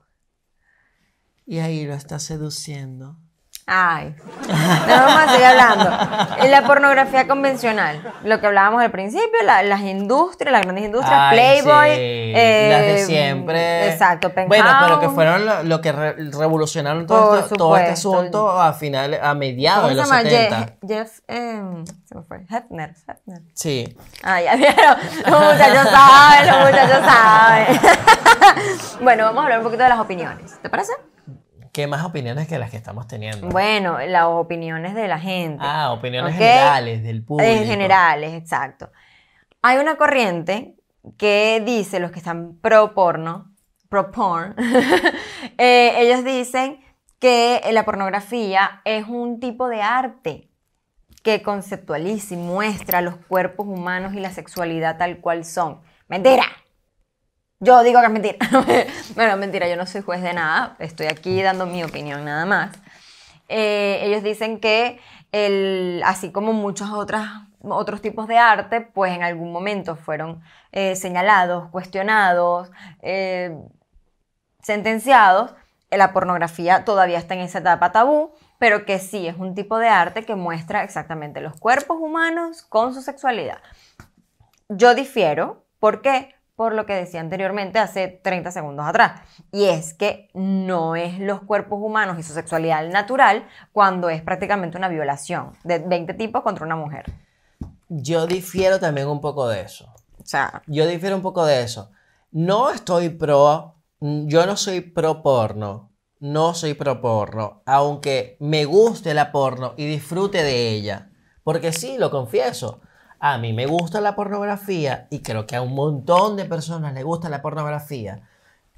Y 1.44 1.58
ahí 1.58 1.85
lo 1.85 1.94
está 1.94 2.18
seduciendo. 2.18 3.18
Ay, 3.64 4.12
no 4.48 4.94
vamos 4.94 5.22
a 5.22 5.29
seguir 5.31 5.46
hablando. 5.46 5.85
La 6.51 6.62
pornografía 6.66 7.29
convencional, 7.29 8.12
lo 8.25 8.40
que 8.40 8.48
hablábamos 8.48 8.83
al 8.83 8.90
principio, 8.90 9.38
la- 9.44 9.62
las 9.62 9.81
industrias, 9.83 10.51
las 10.53 10.62
grandes 10.62 10.85
industrias, 10.85 11.16
Ay, 11.16 11.37
Playboy, 11.62 11.90
sí, 11.90 11.96
eh, 12.35 12.68
las 12.72 12.81
de 12.81 13.07
siempre. 13.07 13.88
Exacto, 13.92 14.33
Bueno, 14.48 14.64
pero 14.81 14.94
que 15.01 15.07
Penthouse. 15.07 15.14
fueron 15.14 15.46
lo, 15.46 15.62
lo 15.62 15.81
que 15.81 15.92
re- 15.92 16.14
revolucionaron 16.37 17.07
todo, 17.07 17.38
esto- 17.38 17.55
todo 17.55 17.77
este 17.77 17.92
asunto 17.92 18.61
a 18.61 18.72
finales, 18.72 19.20
a 19.22 19.33
mediados 19.35 19.83
¿Cómo 19.85 19.88
de 19.90 19.94
se 19.94 20.01
los 20.01 20.09
llama? 20.11 20.22
70. 20.22 20.57
Jeff, 20.59 20.70
Jeff 20.88 21.18
eh, 21.29 21.62
se 22.05 22.14
me 22.16 22.22
fue. 22.25 22.38
Hefner, 22.51 22.94
Hefner. 23.09 23.42
Sí. 23.55 23.96
Ah, 24.25 24.40
ya 24.42 24.57
vieron. 24.57 24.96
Los 25.25 25.40
muchachos 25.40 25.88
saben, 25.88 26.46
los 26.48 26.66
muchachos 26.66 27.07
saben. 27.07 27.81
bueno, 29.03 29.25
vamos 29.27 29.40
a 29.40 29.42
hablar 29.44 29.59
un 29.59 29.64
poquito 29.64 29.85
de 29.85 29.88
las 29.88 30.01
opiniones. 30.01 30.61
¿Te 30.61 30.68
parece? 30.68 30.92
¿Qué 31.72 31.87
más 31.87 32.04
opiniones 32.04 32.46
que 32.48 32.58
las 32.58 32.70
que 32.70 32.76
estamos 32.76 33.08
teniendo? 33.08 33.48
Bueno, 33.48 33.98
las 34.06 34.26
opiniones 34.26 34.94
de 34.94 35.08
la 35.08 35.18
gente. 35.18 35.64
Ah, 35.66 35.92
opiniones 35.92 36.35
generales 36.35 37.02
del 37.02 37.24
público. 37.24 37.50
En 37.50 37.64
generales, 37.64 38.35
exacto. 38.35 38.90
Hay 39.62 39.78
una 39.78 39.96
corriente 39.96 40.76
que 41.16 41.62
dice, 41.64 41.98
los 41.98 42.11
que 42.11 42.18
están 42.18 42.58
pro 42.61 42.92
porno, 42.92 43.54
pro 43.88 44.11
porn, 44.11 44.54
eh, 45.58 45.94
ellos 45.96 46.22
dicen 46.24 46.78
que 47.18 47.62
la 47.72 47.87
pornografía 47.87 48.82
es 48.85 49.06
un 49.08 49.40
tipo 49.40 49.68
de 49.68 49.80
arte 49.80 50.50
que 51.22 51.40
conceptualiza 51.40 52.35
y 52.35 52.37
muestra 52.37 53.00
los 53.00 53.16
cuerpos 53.16 53.66
humanos 53.66 54.12
y 54.12 54.20
la 54.20 54.30
sexualidad 54.30 54.98
tal 54.98 55.20
cual 55.20 55.46
son. 55.46 55.80
Mentira. 56.06 56.44
Yo 57.62 57.85
digo 57.85 58.01
que 58.01 58.07
es 58.07 58.12
mentira. 58.12 58.38
bueno, 59.14 59.37
mentira, 59.37 59.68
yo 59.68 59.77
no 59.77 59.87
soy 59.87 60.03
juez 60.03 60.20
de 60.20 60.33
nada, 60.33 60.75
estoy 60.81 61.07
aquí 61.07 61.40
dando 61.42 61.64
mi 61.64 61.85
opinión 61.85 62.25
nada 62.25 62.44
más. 62.44 62.77
Eh, 63.48 64.01
ellos 64.03 64.25
dicen 64.25 64.59
que 64.59 64.98
el, 65.31 66.03
así 66.05 66.33
como 66.33 66.53
muchos 66.53 66.90
otras, 66.90 67.31
otros 67.61 68.03
tipos 68.03 68.27
de 68.27 68.37
arte, 68.37 68.81
pues 68.81 69.12
en 69.12 69.22
algún 69.22 69.53
momento 69.53 69.94
fueron 69.94 70.42
eh, 70.72 70.96
señalados, 70.96 71.70
cuestionados, 71.70 72.72
eh, 73.01 73.57
sentenciados, 74.61 75.55
la 75.88 76.12
pornografía 76.12 76.85
todavía 76.85 77.18
está 77.18 77.35
en 77.35 77.42
esa 77.42 77.61
etapa 77.61 77.92
tabú, 77.92 78.33
pero 78.59 78.85
que 78.85 78.98
sí 78.98 79.29
es 79.29 79.37
un 79.37 79.55
tipo 79.55 79.79
de 79.79 79.88
arte 79.88 80.25
que 80.25 80.35
muestra 80.35 80.83
exactamente 80.83 81.40
los 81.40 81.55
cuerpos 81.61 81.98
humanos 82.01 82.62
con 82.62 82.92
su 82.92 83.03
sexualidad. 83.03 83.59
Yo 84.68 84.96
difiero, 84.96 85.64
¿por 85.79 86.03
qué? 86.03 86.35
Por 86.62 86.75
lo 86.75 86.87
que 86.87 86.94
decía 86.94 87.18
anteriormente 87.18 87.81
hace 87.81 88.07
30 88.07 88.53
segundos 88.53 88.87
atrás, 88.87 89.20
y 89.51 89.64
es 89.64 89.94
que 89.94 90.31
no 90.33 90.94
es 90.94 91.18
los 91.18 91.40
cuerpos 91.40 91.81
humanos 91.83 92.20
y 92.20 92.22
su 92.22 92.35
sexualidad 92.35 92.88
natural 92.88 93.48
cuando 93.72 94.09
es 94.11 94.22
prácticamente 94.22 94.79
una 94.79 94.87
violación 94.87 95.55
de 95.64 95.81
20 95.81 96.14
tipos 96.14 96.44
contra 96.44 96.64
una 96.64 96.77
mujer. 96.77 97.07
Yo 97.88 98.29
difiero 98.29 98.79
también 98.79 99.09
un 99.09 99.20
poco 99.20 99.48
de 99.48 99.62
eso. 99.62 99.92
O 100.20 100.25
sea, 100.25 100.62
Yo 100.68 100.87
difiero 100.87 101.16
un 101.16 101.22
poco 101.22 101.44
de 101.44 101.64
eso. 101.64 101.90
No 102.31 102.70
estoy 102.70 103.09
pro, 103.09 103.75
yo 103.98 104.46
no 104.46 104.57
soy 104.57 104.83
pro 104.83 105.20
porno. 105.20 105.90
No 106.20 106.55
soy 106.55 106.75
pro 106.75 107.01
porno, 107.01 107.64
aunque 107.66 108.37
me 108.38 108.66
guste 108.66 109.14
la 109.14 109.33
porno 109.33 109.75
y 109.77 109.87
disfrute 109.87 110.44
de 110.44 110.68
ella. 110.68 111.11
Porque 111.42 111.72
sí, 111.72 111.98
lo 111.98 112.12
confieso. 112.12 112.81
A 113.24 113.38
mí 113.38 113.52
me 113.52 113.66
gusta 113.66 114.00
la 114.00 114.16
pornografía 114.16 115.06
y 115.08 115.20
creo 115.20 115.46
que 115.46 115.54
a 115.54 115.62
un 115.62 115.76
montón 115.76 116.37
de 116.37 116.44
personas 116.44 116.92
les 116.92 117.04
gusta 117.04 117.28
la 117.28 117.40
pornografía. 117.40 118.28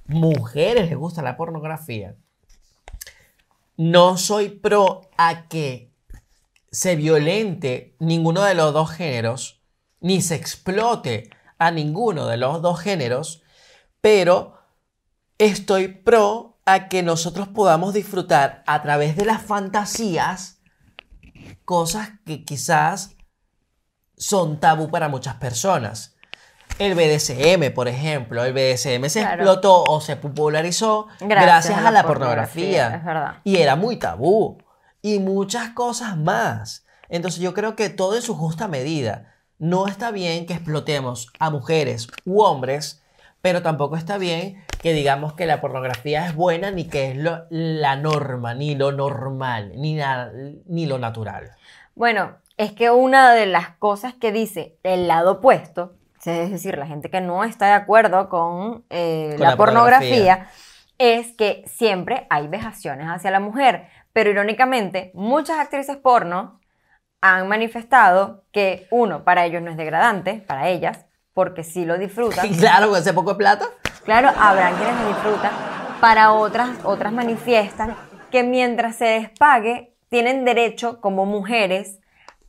Mujeres 0.04 0.90
les 0.90 0.98
gusta 0.98 1.22
la 1.22 1.38
pornografía. 1.38 2.14
No 3.78 4.18
soy 4.18 4.50
pro 4.50 5.00
a 5.16 5.48
que 5.48 5.94
se 6.70 6.94
violente 6.94 7.96
ninguno 8.00 8.42
de 8.42 8.54
los 8.54 8.74
dos 8.74 8.90
géneros, 8.90 9.62
ni 10.00 10.20
se 10.20 10.34
explote 10.34 11.30
a 11.56 11.70
ninguno 11.70 12.26
de 12.26 12.36
los 12.36 12.60
dos 12.60 12.78
géneros, 12.78 13.42
pero 14.02 14.58
estoy 15.38 15.88
pro 15.88 16.58
a 16.66 16.90
que 16.90 17.02
nosotros 17.02 17.48
podamos 17.48 17.94
disfrutar 17.94 18.62
a 18.66 18.82
través 18.82 19.16
de 19.16 19.24
las 19.24 19.40
fantasías 19.40 20.60
cosas 21.64 22.10
que 22.26 22.44
quizás 22.44 23.13
son 24.16 24.60
tabú 24.60 24.90
para 24.90 25.08
muchas 25.08 25.34
personas. 25.36 26.16
El 26.78 26.94
BDSM, 26.94 27.72
por 27.72 27.86
ejemplo, 27.88 28.44
el 28.44 28.52
BDSM 28.52 29.08
se 29.08 29.20
Claro. 29.20 29.42
explotó 29.42 29.84
o 29.84 30.00
se 30.00 30.16
popularizó 30.16 31.06
gracias, 31.20 31.78
a, 31.78 31.90
la 31.90 32.02
pornografía. 32.04 32.96
Es 32.96 33.04
verdad. 33.04 33.34
Y 33.44 33.58
era 33.58 33.76
muy 33.76 33.96
tabú. 33.96 34.58
Y 35.02 35.18
muchas 35.20 35.70
cosas 35.70 36.16
más. 36.16 36.84
Entonces 37.08 37.40
yo 37.40 37.54
creo 37.54 37.76
que 37.76 37.90
todo 37.90 38.16
en 38.16 38.22
su 38.22 38.34
justa 38.34 38.66
medida. 38.66 39.34
No 39.58 39.86
está 39.86 40.10
bien 40.10 40.46
que 40.46 40.54
explotemos 40.54 41.28
a 41.38 41.50
mujeres 41.50 42.08
u 42.24 42.40
hombres, 42.42 43.02
pero 43.40 43.62
tampoco 43.62 43.96
está 43.96 44.18
bien 44.18 44.64
que 44.80 44.92
digamos 44.94 45.34
que 45.34 45.46
la 45.46 45.60
pornografía 45.60 46.26
es 46.26 46.34
buena 46.34 46.70
ni 46.70 46.84
que 46.86 47.10
es 47.12 47.16
lo- 47.16 47.44
la 47.50 47.94
norma, 47.96 48.54
ni 48.54 48.74
lo 48.74 48.90
normal, 48.90 49.72
ni, 49.76 49.94
na- 49.94 50.30
ni 50.66 50.86
lo 50.86 50.98
natural. 50.98 51.52
Bueno, 51.94 52.36
es 52.56 52.72
que 52.72 52.90
una 52.90 53.34
de 53.34 53.46
las 53.46 53.70
cosas 53.76 54.14
que 54.14 54.32
dice 54.32 54.78
el 54.82 55.08
lado 55.08 55.32
opuesto, 55.32 55.96
es 56.24 56.50
decir, 56.50 56.78
la 56.78 56.86
gente 56.86 57.10
que 57.10 57.20
no 57.20 57.44
está 57.44 57.66
de 57.66 57.72
acuerdo 57.72 58.28
con, 58.28 58.84
eh, 58.90 59.30
Con 59.32 59.40
la, 59.40 59.50
la 59.50 59.56
pornografía, 59.56 60.48
es 60.98 61.32
que 61.32 61.64
siempre 61.66 62.26
hay 62.30 62.48
vejaciones 62.48 63.08
hacia 63.08 63.30
la 63.30 63.40
mujer. 63.40 63.88
Pero 64.12 64.30
irónicamente, 64.30 65.10
muchas 65.14 65.58
actrices 65.58 65.96
porno 65.96 66.60
han 67.20 67.48
manifestado 67.48 68.44
que, 68.52 68.86
uno, 68.90 69.24
para 69.24 69.44
ellos 69.44 69.60
no 69.62 69.70
es 69.70 69.76
degradante, 69.76 70.44
para 70.46 70.68
ellas, 70.68 71.06
porque 71.32 71.64
sí 71.64 71.84
lo 71.84 71.98
disfrutan. 71.98 72.48
claro, 72.58 72.90
con 72.90 72.98
ese 72.98 73.12
poco 73.12 73.32
de 73.32 73.36
plata. 73.36 73.66
Claro, 74.04 74.30
habrá 74.38 74.70
quienes 74.70 75.00
lo 75.00 75.08
disfrutan. 75.08 75.50
Para 76.00 76.32
otras, 76.32 76.70
otras 76.84 77.12
manifiestan 77.12 77.96
que 78.30 78.42
mientras 78.42 78.96
se 78.96 79.18
les 79.18 79.30
pague, 79.30 79.94
tienen 80.08 80.44
derecho 80.44 81.00
como 81.00 81.26
mujeres 81.26 81.98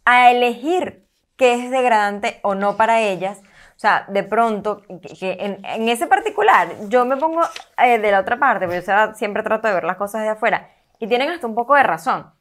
a 0.06 0.32
elegir 0.32 1.06
qué 1.36 1.54
es 1.54 1.72
degradante 1.72 2.40
o 2.44 2.56
no 2.56 2.78
para 2.78 3.02
ellas. 3.02 3.40
O 3.76 3.80
sea, 3.80 4.06
de 4.08 4.24
pronto, 4.24 4.84
que, 5.20 5.38
en, 5.40 5.90
ese 5.90 6.08
particular, 6.08 6.70
yo 6.88 7.04
me 7.06 7.18
pongo 7.18 7.42
eh, 7.78 8.00
de 8.00 8.12
la 8.12 8.22
otra 8.22 8.40
parte, 8.40 8.68
pero 8.68 8.82
yo 8.82 9.16
siempre 9.16 9.44
trato 9.44 9.68
de 9.68 9.74
ver 9.74 9.84
las 9.84 9.98
cosas 9.98 10.22
de 10.22 10.30
afuera, 10.30 10.70
y 11.00 11.08
tienen 11.08 11.30
hasta 11.30 11.46
un 11.46 11.56
poco 11.56 11.76
de 11.76 11.84
razón. 11.84 12.32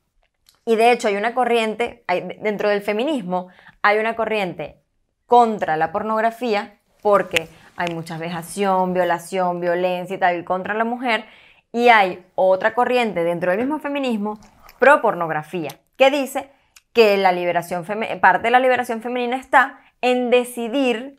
Y 0.64 0.76
de 0.76 0.92
hecho 0.92 1.08
hay 1.08 1.16
una 1.16 1.34
corriente, 1.34 2.04
dentro 2.40 2.68
del 2.68 2.82
feminismo, 2.82 3.48
hay 3.82 3.98
una 3.98 4.14
corriente 4.14 4.80
contra 5.26 5.76
la 5.76 5.92
pornografía 5.92 6.78
porque 7.02 7.48
hay 7.76 7.92
mucha 7.92 8.16
vejación, 8.16 8.94
violación, 8.94 9.60
violencia 9.60 10.16
y 10.16 10.18
tal 10.18 10.44
contra 10.44 10.74
la 10.74 10.84
mujer. 10.84 11.26
Y 11.72 11.88
hay 11.88 12.24
otra 12.34 12.74
corriente 12.74 13.24
dentro 13.24 13.50
del 13.50 13.60
mismo 13.60 13.78
feminismo 13.80 14.38
pro 14.78 15.02
pornografía 15.02 15.70
que 15.96 16.10
dice 16.10 16.50
que 16.94 17.18
la 17.18 17.32
liberación 17.32 17.84
parte 18.20 18.44
de 18.44 18.50
la 18.50 18.60
liberación 18.60 19.02
femenina 19.02 19.36
está 19.36 19.80
en 20.00 20.30
decidir 20.30 21.18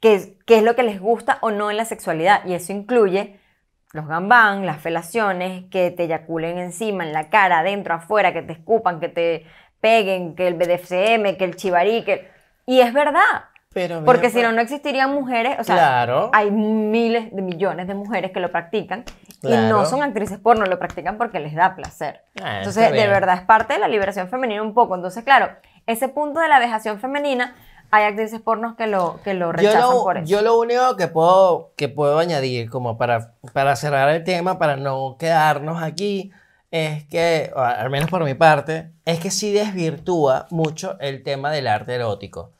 qué 0.00 0.34
qué 0.46 0.58
es 0.58 0.62
lo 0.62 0.74
que 0.74 0.84
les 0.84 1.00
gusta 1.00 1.36
o 1.42 1.50
no 1.50 1.70
en 1.70 1.76
la 1.76 1.84
sexualidad. 1.84 2.46
Y 2.46 2.54
eso 2.54 2.72
incluye 2.72 3.38
los 3.92 4.06
gambán, 4.06 4.64
las 4.64 4.80
felaciones, 4.80 5.64
que 5.70 5.90
te 5.90 6.04
eyaculen 6.04 6.58
encima, 6.58 7.04
en 7.04 7.12
la 7.12 7.30
cara, 7.30 7.60
adentro, 7.60 7.94
afuera, 7.94 8.32
que 8.32 8.42
te 8.42 8.52
escupan, 8.52 9.00
que 9.00 9.08
te 9.08 9.46
peguen, 9.80 10.34
que 10.34 10.46
el 10.46 10.54
BDSM, 10.54 11.36
que 11.36 11.44
el 11.44 11.56
chivarí, 11.56 12.04
que... 12.04 12.30
Y 12.66 12.80
es 12.80 12.92
verdad, 12.92 13.46
Pero 13.72 14.02
porque 14.04 14.30
si 14.30 14.36
no, 14.38 14.44
pues, 14.44 14.54
no 14.56 14.60
existirían 14.62 15.12
mujeres, 15.14 15.56
o 15.58 15.64
sea, 15.64 15.74
Claro. 15.76 16.30
hay 16.32 16.50
miles 16.50 17.30
de 17.34 17.42
millones 17.42 17.86
de 17.86 17.94
mujeres 17.94 18.32
que 18.32 18.40
lo 18.40 18.50
practican 18.50 19.04
y 19.42 19.48
no 19.48 19.84
son 19.84 20.02
actrices 20.02 20.38
porno, 20.38 20.64
lo 20.64 20.78
practican 20.78 21.18
porque 21.18 21.38
les 21.38 21.54
da 21.54 21.76
placer. 21.76 22.22
Ah, 22.42 22.58
Entonces, 22.58 22.90
de 22.90 23.06
verdad, 23.06 23.36
es 23.36 23.42
parte 23.42 23.74
de 23.74 23.78
la 23.78 23.88
liberación 23.88 24.28
femenina 24.28 24.62
un 24.62 24.72
poco. 24.74 24.94
Entonces, 24.94 25.22
claro, 25.22 25.50
ese 25.86 26.08
punto 26.08 26.40
de 26.40 26.48
la 26.48 26.58
vejación 26.58 26.98
femenina, 26.98 27.54
hay 27.90 28.04
actrices 28.04 28.40
pornos 28.40 28.74
que 28.74 28.86
lo, 28.86 29.20
que 29.22 29.34
lo 29.34 29.46
Yo 29.46 29.52
rechazan 29.52 29.80
lo, 29.96 30.02
por 30.02 30.16
eso. 30.18 30.26
yo 30.26 30.42
lo 30.42 30.58
único 30.58 30.96
que 30.96 31.08
puedo, 31.08 31.72
que 31.76 31.88
puedo 31.88 32.18
añadir, 32.18 32.70
como 32.70 32.96
para, 32.98 33.32
para 33.52 33.76
cerrar 33.76 34.08
el 34.10 34.24
tema, 34.24 34.58
para 34.58 34.76
no 34.76 35.16
quedarnos 35.18 35.82
aquí, 35.82 36.32
es 36.70 37.04
que, 37.06 37.50
al 37.56 37.88
menos 37.90 38.10
por 38.10 38.24
mi 38.24 38.34
parte, 38.34 38.90
es 39.04 39.20
que 39.20 39.30
sí 39.30 39.52
desvirtúa 39.52 40.46
mucho 40.50 40.98
el 41.00 41.22
tema 41.22 41.50
del 41.50 41.66
arte 41.66 41.94
erótico. 41.94 42.52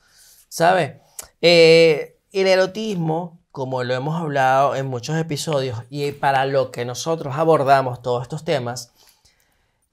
¿Sabes? 0.49 0.97
Eh, 1.41 2.19
el 2.33 2.47
erotismo, 2.47 3.41
como 3.51 3.85
lo 3.85 3.95
hemos 3.95 4.21
hablado 4.21 4.77
en 4.77 4.87
muchos 4.87 5.17
episodios, 5.17 5.83
y 5.91 6.13
para 6.13 6.47
lo 6.47 6.71
que 6.71 6.85
nosotros 6.85 7.35
abordamos 7.37 8.03
todos 8.03 8.23
estos 8.23 8.45
temas, 8.45 8.93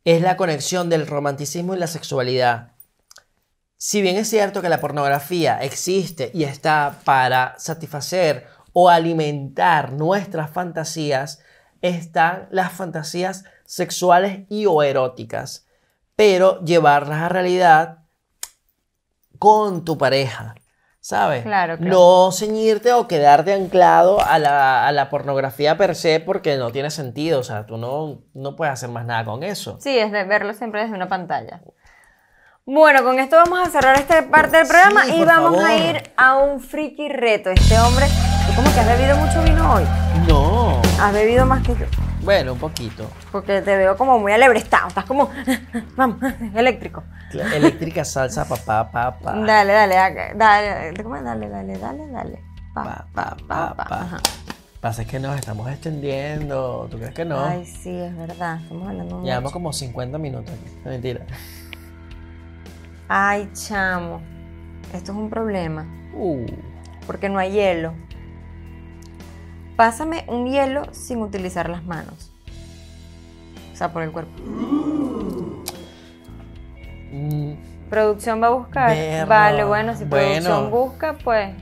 es 0.04 0.22
la 0.22 0.38
conexión 0.38 0.90
del 0.90 1.08
romanticismo 1.08 1.76
y 1.76 1.80
la 1.80 1.88
sexualidad. 1.88 2.72
Si 3.78 4.02
bien 4.02 4.16
es 4.18 4.30
cierto 4.30 4.62
que 4.62 4.70
la 4.70 4.80
pornografía 4.80 5.58
existe 5.62 6.32
y 6.34 6.44
está 6.44 7.00
para 7.04 7.56
satisfacer 7.58 8.48
o 8.74 8.90
alimentar 8.90 9.94
nuestras 9.94 10.52
fantasías, 10.52 11.40
están 11.82 12.48
las 12.52 12.72
fantasías 12.72 13.44
sexuales 13.66 14.42
y 14.50 14.66
o 14.66 14.82
eróticas. 14.84 15.66
pero 16.16 16.64
llevarlas 16.64 17.22
a 17.22 17.30
realidad 17.30 18.05
con 19.38 19.86
tu 19.86 19.98
pareja, 19.98 20.56
¿sabes? 21.00 21.44
Claro, 21.44 21.78
claro. 21.78 21.92
No 21.94 22.32
ceñirte 22.32 22.94
o 22.94 23.08
quedarte 23.08 23.54
anclado 23.54 24.22
a 24.22 24.40
la, 24.40 24.88
a 24.88 24.92
la 24.92 25.10
pornografía 25.10 25.78
per 25.78 25.96
se 25.96 26.20
porque 26.20 26.58
no 26.58 26.72
tiene 26.72 26.90
sentido, 26.90 27.40
o 27.40 27.44
sea, 27.44 27.66
tú 27.66 27.78
no, 27.78 28.24
no 28.34 28.56
puedes 28.56 28.74
hacer 28.74 28.90
más 28.90 29.06
nada 29.06 29.26
con 29.26 29.44
eso. 29.44 29.78
Sí, 29.80 29.98
es 29.98 30.12
de 30.12 30.24
verlo 30.24 30.54
siempre 30.54 30.82
desde 30.82 30.96
una 30.96 31.08
pantalla. 31.08 31.62
Bueno, 32.68 33.04
con 33.04 33.20
esto 33.20 33.36
vamos 33.36 33.60
a 33.60 33.70
cerrar 33.70 33.96
esta 33.96 34.24
parte 34.28 34.58
del 34.58 34.68
programa 34.68 35.06
Sí, 35.06 35.14
y 35.18 35.24
vamos 35.24 35.64
a 35.64 35.76
ir 35.76 36.02
a 36.18 36.38
un 36.38 36.60
friki 36.60 37.10
reto. 37.10 37.52
Este 37.52 37.78
hombre, 37.78 38.08
tú 38.48 38.56
como 38.56 38.74
que 38.74 38.80
has 38.80 38.88
bebido 38.88 39.16
mucho 39.18 39.44
vino 39.44 39.76
hoy. 39.76 39.84
No. 40.28 40.65
Has 41.00 41.14
bebido 41.14 41.46
más 41.46 41.62
que 41.66 41.74
yo. 41.76 41.86
Bueno, 42.24 42.54
un 42.54 42.60
poquito. 42.60 43.10
Porque 43.32 43.62
te 43.62 43.76
veo 43.76 43.98
como 43.98 44.18
muy 44.18 44.32
alebrestado. 44.32 44.88
Estás 44.88 45.06
como, 45.06 45.30
vamos, 45.96 46.18
eléctrico. 46.56 47.04
Eléctrica 47.34 48.06
salsa, 48.06 48.46
papá, 48.48 48.90
papá. 48.92 49.34
Dale, 49.36 49.74
dale, 49.74 49.98
haga- 49.98 50.34
dale, 50.36 51.04
¿cómo? 51.04 51.22
Dale, 51.22 51.50
dale, 51.50 51.78
dale, 51.78 52.08
dale. 52.08 52.40
Pa, 52.74 53.06
Pa, 53.14 53.38
pa, 53.48 53.74
pa, 53.76 53.86
pa. 53.86 54.18
Pasa 54.80 55.02
es 55.02 55.08
que 55.08 55.20
nos 55.20 55.36
estamos 55.36 55.70
extendiendo. 55.70 56.88
¿Tú 56.90 56.98
crees 56.98 57.14
que 57.14 57.26
no? 57.26 57.44
Ay, 57.44 57.66
sí, 57.66 57.90
es 57.90 58.16
verdad. 58.16 58.60
Estamos 58.62 58.88
hablando 58.88 59.16
mucho. 59.16 59.26
Llevamos 59.26 59.52
como 59.52 59.74
50 59.74 60.18
minutos 60.18 60.54
aquí. 60.54 60.78
Mentira. 60.86 61.26
Ay, 63.08 63.50
chamo. 63.54 64.22
Esto 64.94 65.12
es 65.12 65.18
un 65.18 65.30
problema. 65.30 65.86
Uh. 66.14 66.46
Porque 67.08 67.30
no 67.30 67.40
hay 67.40 67.52
hielo. 67.52 67.94
Pásame 69.76 70.26
un 70.28 70.46
hielo 70.48 70.84
sin 70.94 71.22
utilizar 71.22 71.70
las 71.70 71.84
manos. 71.84 72.32
O 73.74 73.76
sea, 73.78 73.92
por 73.92 74.04
el 74.04 74.12
cuerpo. 74.12 74.32
Mm, 77.12 77.54
Producción 77.90 78.42
va 78.42 78.48
a 78.48 78.52
buscar. 78.52 79.28
Vale, 79.28 79.64
bueno, 79.64 79.96
si 79.96 80.06
Bueno. 80.06 80.26
producción 80.46 80.72
busca, 80.72 81.18
pues. 81.24 81.56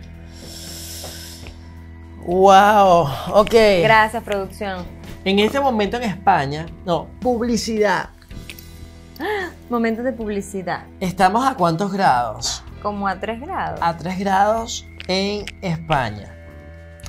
Wow. 2.26 3.08
Ok. 3.34 3.54
Gracias, 3.82 4.24
producción. 4.24 4.86
En 5.26 5.40
este 5.40 5.60
momento 5.60 5.98
en 5.98 6.04
España, 6.04 6.66
no, 6.86 7.08
publicidad. 7.20 8.10
Momentos 9.70 10.04
de 10.06 10.14
publicidad. 10.14 10.86
¿Estamos 11.00 11.46
a 11.46 11.56
cuántos 11.56 11.92
grados? 11.92 12.64
Como 12.82 13.08
a 13.08 13.20
3 13.20 13.42
grados. 13.42 13.80
A 13.82 13.98
3 13.98 14.20
grados 14.20 14.86
en 15.08 15.46
España. 15.62 16.33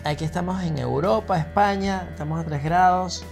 Aquí 0.05 0.27
estamos 0.27 0.63
en 0.63 0.77
Europa, 0.77 1.39
España, 1.39 2.07
estamos 2.11 2.39
a 2.39 2.45
3 2.45 2.63
grados. 2.63 3.25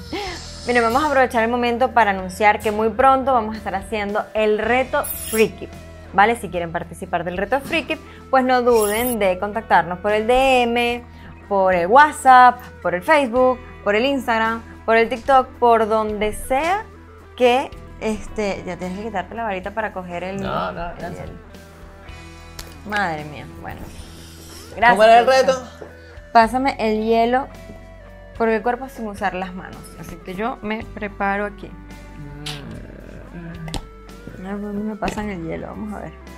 Miren, 0.66 0.82
vamos 0.82 1.04
a 1.04 1.08
aprovechar 1.08 1.42
el 1.42 1.50
momento 1.50 1.92
para 1.92 2.12
anunciar 2.12 2.58
que 2.58 2.72
muy 2.72 2.88
pronto 2.88 3.34
vamos 3.34 3.54
a 3.54 3.58
estar 3.58 3.74
haciendo 3.74 4.24
el 4.32 4.58
reto 4.58 5.04
Freaky. 5.04 5.68
¿Vale? 6.14 6.36
Si 6.36 6.48
quieren 6.48 6.72
participar 6.72 7.22
del 7.22 7.36
reto 7.36 7.60
Freaky, 7.60 7.96
pues 8.30 8.44
no 8.46 8.62
duden 8.62 9.18
de 9.18 9.38
contactarnos 9.38 9.98
por 9.98 10.12
el 10.12 10.26
DM, 10.26 11.04
por 11.48 11.74
el 11.74 11.86
WhatsApp, 11.86 12.58
por 12.80 12.94
el 12.94 13.02
Facebook, 13.02 13.58
por 13.84 13.94
el 13.94 14.06
Instagram, 14.06 14.62
por 14.86 14.96
el 14.96 15.06
TikTok, 15.10 15.48
por 15.58 15.86
donde 15.86 16.32
sea 16.32 16.86
que 17.36 17.70
este. 18.00 18.62
Ya 18.66 18.78
tienes 18.78 18.98
que 18.98 19.04
quitarte 19.04 19.34
la 19.34 19.44
varita 19.44 19.72
para 19.72 19.92
coger 19.92 20.24
el. 20.24 20.42
No, 20.42 20.72
no, 20.72 20.92
el 20.92 21.14
hielo. 21.14 21.32
Madre 22.88 23.24
mía, 23.24 23.44
bueno. 23.60 23.80
Gracias. 24.76 24.90
¿Cómo 24.90 25.02
era 25.02 25.18
el 25.20 25.26
reto? 25.26 25.62
Pásame 26.32 26.76
el 26.78 27.04
hielo 27.04 27.48
por 28.38 28.48
el 28.48 28.62
cuerpo 28.62 28.88
sin 28.88 29.06
usar 29.08 29.34
las 29.34 29.54
manos. 29.54 29.82
Así 29.98 30.16
que 30.16 30.34
yo 30.34 30.58
me 30.62 30.84
preparo 30.94 31.46
aquí. 31.46 31.70
¿dónde 34.42 34.82
me 34.82 34.96
pasan 34.96 35.30
el 35.30 35.46
hielo? 35.46 35.68
Vamos 35.68 35.92
a 35.94 36.00
ver. 36.00 36.29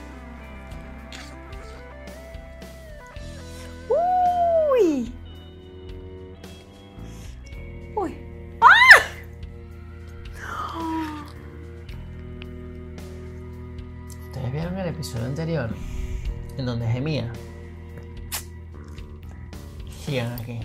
Sigan 20.12 20.32
aquí. 20.32 20.58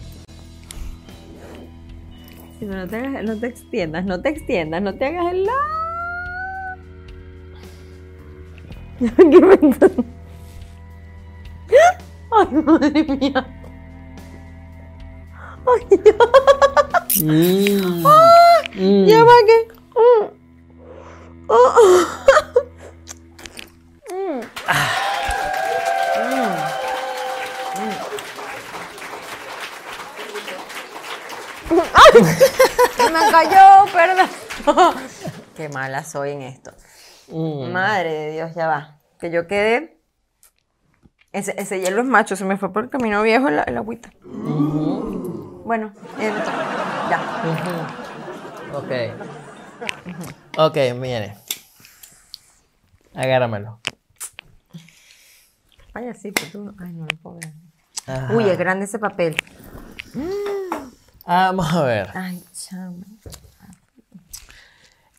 Sí, 2.59 2.65
pero 2.65 2.75
no 2.75 2.87
te, 2.87 2.97
hagas- 2.97 3.23
no 3.23 3.37
te 3.37 3.47
extiendas, 3.47 4.03
no 4.05 4.21
te 4.21 4.27
extiendas, 4.29 4.81
no 4.81 4.93
te 4.95 5.05
hagas 5.05 5.33
el 5.33 5.45
la. 5.45 5.53
¿Qué 9.15 9.39
me 9.39 9.53
estás- 9.69 9.91
Ay, 12.31 12.47
madre 12.65 13.03
mía. 13.05 13.47
Ay, 15.65 15.99
ya, 16.03 16.13
Mm. 17.23 18.03
Qué 35.67 35.73
mala 35.73 36.03
soy 36.03 36.31
en 36.31 36.43
esto. 36.43 36.71
Mm. 37.27 37.71
Madre 37.73 38.13
de 38.13 38.31
Dios, 38.31 38.55
ya 38.55 38.67
va. 38.67 38.99
Que 39.19 39.29
yo 39.29 39.47
quedé. 39.47 39.99
Ese, 41.33 41.53
ese 41.57 41.81
hielo 41.81 42.01
es 42.01 42.07
macho, 42.07 42.37
se 42.37 42.45
me 42.45 42.55
fue 42.55 42.71
por 42.71 42.85
el 42.85 42.89
camino 42.89 43.21
viejo 43.21 43.49
el, 43.49 43.61
el 43.65 43.77
agüita. 43.77 44.09
Bueno, 44.23 45.91
eh, 46.19 46.33
ya. 47.09 47.19
Ok. 48.73 48.91
Ok, 50.57 50.77
mire. 50.95 51.35
Agárramelo. 53.13 53.81
Ay, 55.93 56.07
así, 56.07 56.31
pero 56.31 56.47
tú. 56.49 56.75
Ay, 56.79 56.93
no 56.93 57.05
lo 57.05 57.17
puedo 57.17 57.39
ver. 57.39 57.51
Ajá. 58.07 58.33
Uy, 58.33 58.49
es 58.49 58.57
grande 58.57 58.85
ese 58.85 58.99
papel. 58.99 59.35
Vamos 61.25 61.73
a 61.73 61.83
ver. 61.83 62.09
Ay, 62.13 62.41
chamo. 62.53 63.03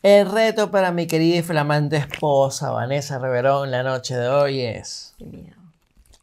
El 0.03 0.31
reto 0.31 0.71
para 0.71 0.93
mi 0.93 1.09
querida 1.09 1.39
y 1.39 1.43
flamante 1.43 1.97
esposa 1.97 2.71
Vanessa 2.71 3.19
Reverón 3.19 3.73
la 3.73 3.83
noche 3.83 4.17
de 4.17 4.29
hoy 4.29 4.61
es. 4.61 5.15
Qué 5.19 5.25
miedo. 5.25 5.57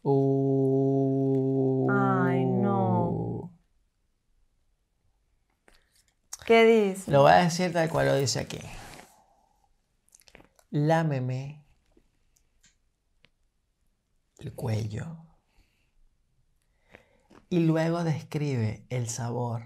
Uh, 0.02 1.86
Ay, 1.90 2.46
no. 2.46 3.52
¿Qué 6.46 6.64
dice? 6.64 7.10
Lo 7.10 7.22
voy 7.22 7.32
a 7.32 7.36
decir 7.36 7.70
tal 7.72 7.90
cual 7.90 8.06
lo 8.06 8.16
dice 8.16 8.40
aquí. 8.40 8.60
Lámeme 10.70 11.62
el 14.38 14.54
cuello 14.54 15.18
y 17.50 17.58
luego 17.60 18.04
describe 18.04 18.86
el 18.88 19.08
sabor. 19.10 19.64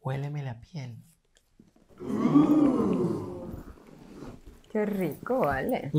Huéleme 0.00 0.44
la 0.44 0.60
piel. 0.60 1.02
Qué 4.70 4.84
rico, 4.84 5.38
vale. 5.38 5.90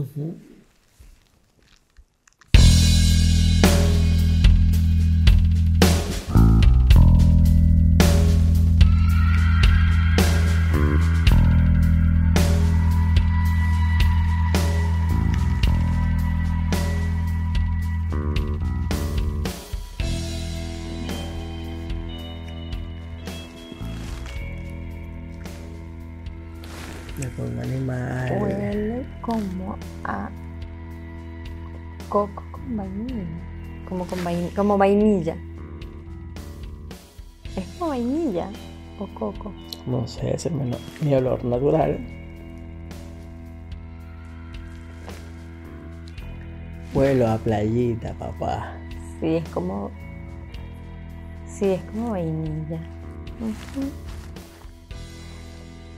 Coco 32.25 32.43
con 32.51 32.77
vainilla. 32.77 33.25
Como, 33.87 34.05
con 34.05 34.23
vain- 34.23 34.49
como 34.55 34.77
vainilla. 34.77 35.35
¿Es 37.55 37.65
como 37.77 37.89
vainilla 37.91 38.49
o 38.99 39.07
coco? 39.19 39.53
No 39.85 40.07
sé, 40.07 40.33
ese 40.33 40.49
es 40.49 40.55
mi, 40.55 40.71
mi 41.01 41.13
olor 41.13 41.43
natural. 41.45 41.99
Vuelo 46.93 47.27
a 47.27 47.37
playita, 47.37 48.13
papá. 48.13 48.73
Sí, 49.19 49.35
es 49.35 49.49
como. 49.49 49.91
Sí, 51.45 51.65
es 51.73 51.81
como 51.91 52.11
vainilla. 52.11 52.79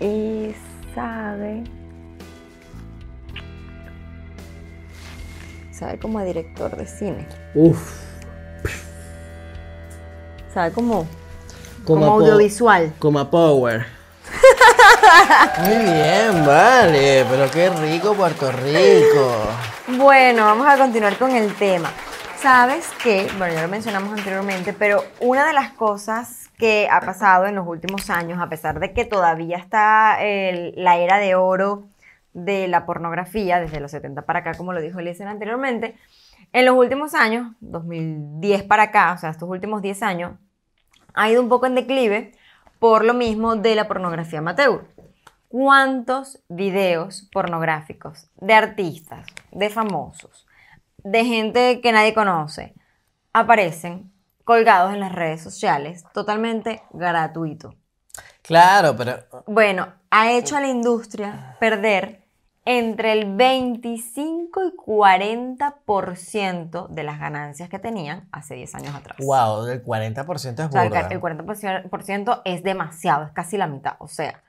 Y 0.01 0.51
sabe. 0.93 1.63
Sabe 5.79 5.97
como 5.97 6.19
a 6.19 6.23
director 6.25 6.75
de 6.75 6.85
cine. 6.85 7.25
Uf. 7.55 7.79
Sabe 10.53 10.71
como, 10.71 11.07
Como 11.85 12.05
audiovisual. 12.05 12.91
Como 12.99 13.19
a 13.19 13.29
Power. 13.31 13.85
Muy 15.59 15.77
bien, 15.77 16.45
vale. 16.45 17.25
Pero 17.29 17.49
qué 17.51 17.69
rico 17.69 18.13
Puerto 18.13 18.51
Rico. 18.51 19.31
Bueno, 19.97 20.45
vamos 20.45 20.67
a 20.67 20.77
continuar 20.77 21.17
con 21.17 21.31
el 21.35 21.53
tema. 21.55 21.91
Sabes 22.41 22.87
que, 23.03 23.29
bueno, 23.37 23.53
ya 23.53 23.61
lo 23.61 23.67
mencionamos 23.67 24.17
anteriormente, 24.17 24.73
pero 24.73 25.03
una 25.19 25.45
de 25.45 25.53
las 25.53 25.71
cosas 25.73 26.49
que 26.57 26.87
ha 26.91 27.01
pasado 27.01 27.45
en 27.47 27.55
los 27.55 27.67
últimos 27.67 28.09
años, 28.09 28.39
a 28.41 28.47
pesar 28.49 28.79
de 28.79 28.93
que 28.93 29.05
todavía 29.05 29.57
está 29.57 30.21
el- 30.21 30.73
la 30.77 30.97
era 30.97 31.17
de 31.19 31.35
oro 31.35 31.83
de 32.33 32.67
la 32.67 32.85
pornografía, 32.85 33.59
desde 33.59 33.79
los 33.79 33.91
70 33.91 34.25
para 34.25 34.39
acá, 34.39 34.53
como 34.55 34.73
lo 34.73 34.81
dijo 34.81 34.99
Eliezer 34.99 35.27
anteriormente, 35.27 35.95
en 36.53 36.65
los 36.65 36.75
últimos 36.75 37.13
años, 37.13 37.53
2010 37.59 38.63
para 38.63 38.83
acá, 38.83 39.13
o 39.13 39.17
sea, 39.17 39.29
estos 39.29 39.49
últimos 39.49 39.81
10 39.81 40.03
años, 40.03 40.33
ha 41.13 41.29
ido 41.29 41.41
un 41.41 41.49
poco 41.49 41.65
en 41.65 41.75
declive 41.75 42.33
por 42.79 43.03
lo 43.03 43.13
mismo 43.13 43.55
de 43.55 43.75
la 43.75 43.87
pornografía 43.87 44.39
amateur. 44.39 44.87
¿Cuántos 45.47 46.43
videos 46.47 47.27
pornográficos 47.31 48.29
de 48.37 48.53
artistas, 48.53 49.25
de 49.51 49.69
famosos, 49.69 50.47
de 51.03 51.25
gente 51.25 51.81
que 51.81 51.91
nadie 51.91 52.13
conoce, 52.13 52.75
aparecen 53.33 54.11
colgados 54.43 54.93
en 54.93 54.99
las 54.99 55.11
redes 55.11 55.41
sociales 55.41 56.03
totalmente 56.13 56.83
gratuito? 56.91 57.75
Claro, 58.41 58.95
pero 58.95 59.17
Bueno, 59.47 59.93
ha 60.11 60.31
hecho 60.33 60.55
a 60.57 60.61
la 60.61 60.67
industria 60.67 61.55
perder 61.59 62.19
entre 62.65 63.13
el 63.13 63.35
25 63.35 64.61
y 64.67 64.75
40% 64.75 66.87
de 66.89 67.03
las 67.03 67.19
ganancias 67.19 67.69
que 67.69 67.79
tenían 67.79 68.27
hace 68.31 68.55
10 68.55 68.75
años 68.75 68.93
atrás. 68.95 69.17
wow, 69.19 69.65
el 69.67 69.83
40% 69.83 70.35
es 70.35 70.43
O 70.67 70.71
sea, 70.71 70.83
el, 70.83 70.89
burda. 70.89 71.07
ca- 71.07 71.13
el 71.13 71.21
40% 71.21 72.41
es 72.45 72.63
demasiado, 72.63 73.25
es 73.25 73.31
casi 73.31 73.57
la 73.57 73.67
mitad, 73.67 73.93
o 73.99 74.07
sea. 74.07 74.43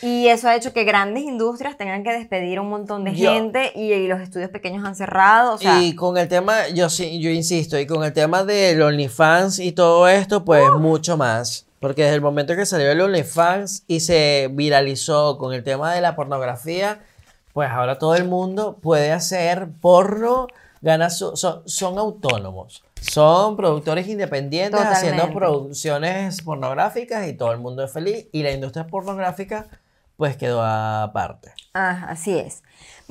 Y 0.00 0.26
eso 0.26 0.48
ha 0.48 0.56
hecho 0.56 0.72
que 0.72 0.82
grandes 0.82 1.22
industrias 1.22 1.76
tengan 1.78 2.02
que 2.02 2.10
despedir 2.12 2.58
a 2.58 2.62
un 2.62 2.68
montón 2.70 3.04
de 3.04 3.14
Yo- 3.14 3.32
gente 3.32 3.70
y, 3.76 3.92
y 3.92 4.08
los 4.08 4.20
estudios 4.20 4.50
pequeños 4.50 4.84
han 4.84 4.96
cerrado, 4.96 5.54
o 5.54 5.58
sea, 5.58 5.80
y 5.80 5.94
con 5.94 6.16
el 6.18 6.26
tema, 6.26 6.66
yo 6.74 6.88
yo 6.88 7.30
insisto, 7.30 7.78
y 7.78 7.86
con 7.86 8.02
el 8.02 8.12
tema 8.12 8.42
del 8.42 8.82
OnlyFans 8.82 9.60
y 9.60 9.70
todo 9.70 10.08
esto, 10.08 10.44
pues 10.44 10.68
mucho 10.80 11.16
más. 11.16 11.66
Porque 11.82 12.02
desde 12.04 12.14
el 12.14 12.20
momento 12.22 12.56
que 12.56 12.64
salió 12.64 12.90
el 12.92 13.00
OnlyFans 13.02 13.82
y 13.88 14.00
se 14.00 14.48
viralizó 14.52 15.36
con 15.36 15.52
el 15.52 15.62
tema 15.64 15.92
de 15.92 16.00
la 16.00 16.14
pornografía, 16.16 17.00
pues 17.52 17.68
ahora 17.70 17.98
todo 17.98 18.14
el 18.14 18.24
mundo 18.24 18.78
puede 18.80 19.12
hacer 19.12 19.68
porno, 19.80 20.46
gana 20.80 21.10
su- 21.10 21.36
son, 21.36 21.62
son 21.68 21.98
autónomos. 21.98 22.82
Son 23.00 23.56
productores 23.56 24.06
independientes 24.06 24.80
haciendo 24.92 25.24
producciones 25.34 26.40
pornográficas 26.42 27.26
y 27.26 27.32
todo 27.32 27.50
el 27.52 27.58
mundo 27.58 27.82
es 27.82 27.92
feliz. 27.92 28.28
Y 28.32 28.44
la 28.44 28.52
industria 28.52 28.86
pornográfica, 28.86 29.66
pues 30.16 30.36
quedó 30.36 30.62
aparte. 30.62 31.52
ah, 31.74 32.06
así 32.08 32.38
es. 32.38 32.62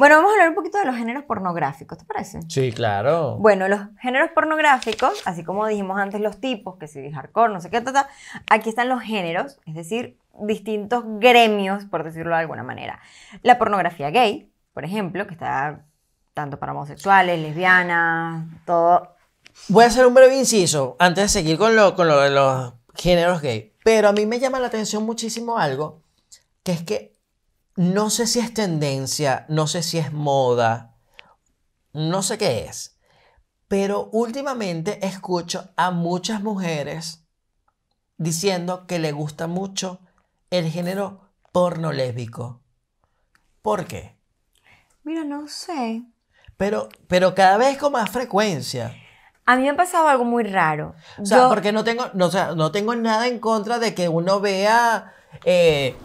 Bueno, 0.02 0.16
vamos 0.16 0.32
a 0.32 0.34
hablar 0.34 0.50
un 0.50 0.56
poquito 0.56 0.80
de 0.80 0.86
los 0.86 0.96
géneros 0.96 1.26
pornográficos, 1.26 1.96
¿te 1.96 2.06
parece? 2.06 2.40
Sí, 2.48 2.72
claro. 2.72 3.38
Bueno, 3.38 3.68
los 3.68 3.82
géneros 4.02 4.32
pornográficos, 4.34 5.22
así 5.26 5.44
como 5.44 5.68
dijimos 5.68 6.00
antes 6.00 6.20
los 6.22 6.40
tipos, 6.40 6.78
que 6.80 6.88
si 6.88 7.12
hardcore, 7.12 7.54
no 7.54 7.62
sé 7.62 7.70
qué, 7.70 7.82
ta, 7.82 7.94
ta, 7.94 8.10
aquí 8.50 8.70
están 8.70 8.90
los 8.90 9.04
géneros, 9.04 9.60
es 9.68 9.76
decir, 9.76 10.18
distintos 10.40 11.04
gremios, 11.20 11.86
por 11.86 12.04
decirlo 12.04 12.32
de 12.32 12.42
alguna 12.42 12.64
manera. 12.64 13.00
La 13.44 13.60
pornografía 13.60 14.10
gay, 14.10 14.52
por 14.74 14.86
ejemplo, 14.86 15.28
que 15.28 15.34
está 15.34 15.86
tanto 16.34 16.58
para 16.58 16.72
homosexuales, 16.72 17.40
lesbianas, 17.40 18.48
todo. 18.66 19.08
Voy 19.68 19.84
a 19.84 19.88
hacer 19.90 20.08
un 20.08 20.16
breve 20.16 20.36
inciso 20.36 20.96
antes 20.98 21.26
de 21.26 21.30
seguir 21.30 21.60
con 21.60 21.76
lo, 21.76 21.96
con 21.96 22.08
lo 22.08 22.20
de 22.22 22.32
los 22.32 22.74
géneros 22.96 23.40
gay. 23.40 23.76
Pero 23.84 24.10
a 24.10 24.14
mí 24.14 24.26
me 24.26 24.40
llama 24.40 24.60
la 24.60 24.66
atención 24.66 25.04
muchísimo 25.04 25.60
algo, 25.60 26.02
que 26.64 26.72
es 26.72 26.82
que 26.82 27.21
no 27.76 28.10
sé 28.10 28.28
si 28.28 28.40
es 28.40 28.54
tendencia, 28.54 29.46
no 29.50 29.68
sé 29.68 29.84
si 29.84 29.98
es 29.98 30.12
moda, 30.12 30.96
no 31.94 32.22
sé 32.24 32.38
qué 32.38 32.66
es. 32.66 32.98
Pero 33.68 34.10
últimamente 34.12 35.06
escucho 35.06 35.70
a 35.78 35.92
muchas 35.92 36.42
mujeres 36.42 37.26
diciendo 38.18 38.86
que 38.86 39.00
le 39.00 39.12
gusta 39.14 39.48
mucho 39.48 40.00
el 40.50 40.70
género 40.70 41.30
porno 41.52 41.92
lésbico. 41.94 42.62
¿Por 43.62 43.86
qué? 43.86 44.18
Mira, 45.04 45.24
no 45.24 45.48
sé. 45.48 46.04
Pero, 46.58 46.90
pero 47.08 47.34
cada 47.34 47.58
vez 47.58 47.78
con 47.78 47.94
más 47.94 48.10
frecuencia. 48.10 48.96
A 49.46 49.56
mí 49.56 49.64
me 49.64 49.70
ha 49.70 49.76
pasado 49.76 50.08
algo 50.08 50.26
muy 50.26 50.44
raro. 50.44 50.94
O 51.20 51.26
sea, 51.26 51.38
Yo- 51.40 51.50
porque 51.50 51.72
no 51.72 51.84
tengo, 51.84 52.06
no, 52.14 52.28
o 52.28 52.32
sea, 52.32 52.54
no 52.56 52.72
tengo 52.72 52.94
nada 52.96 53.28
en 53.28 53.40
contra 53.40 53.80
de 53.80 53.96
que 53.96 54.08
uno 54.10 54.40
vea 54.40 55.14
eh, 55.46 55.96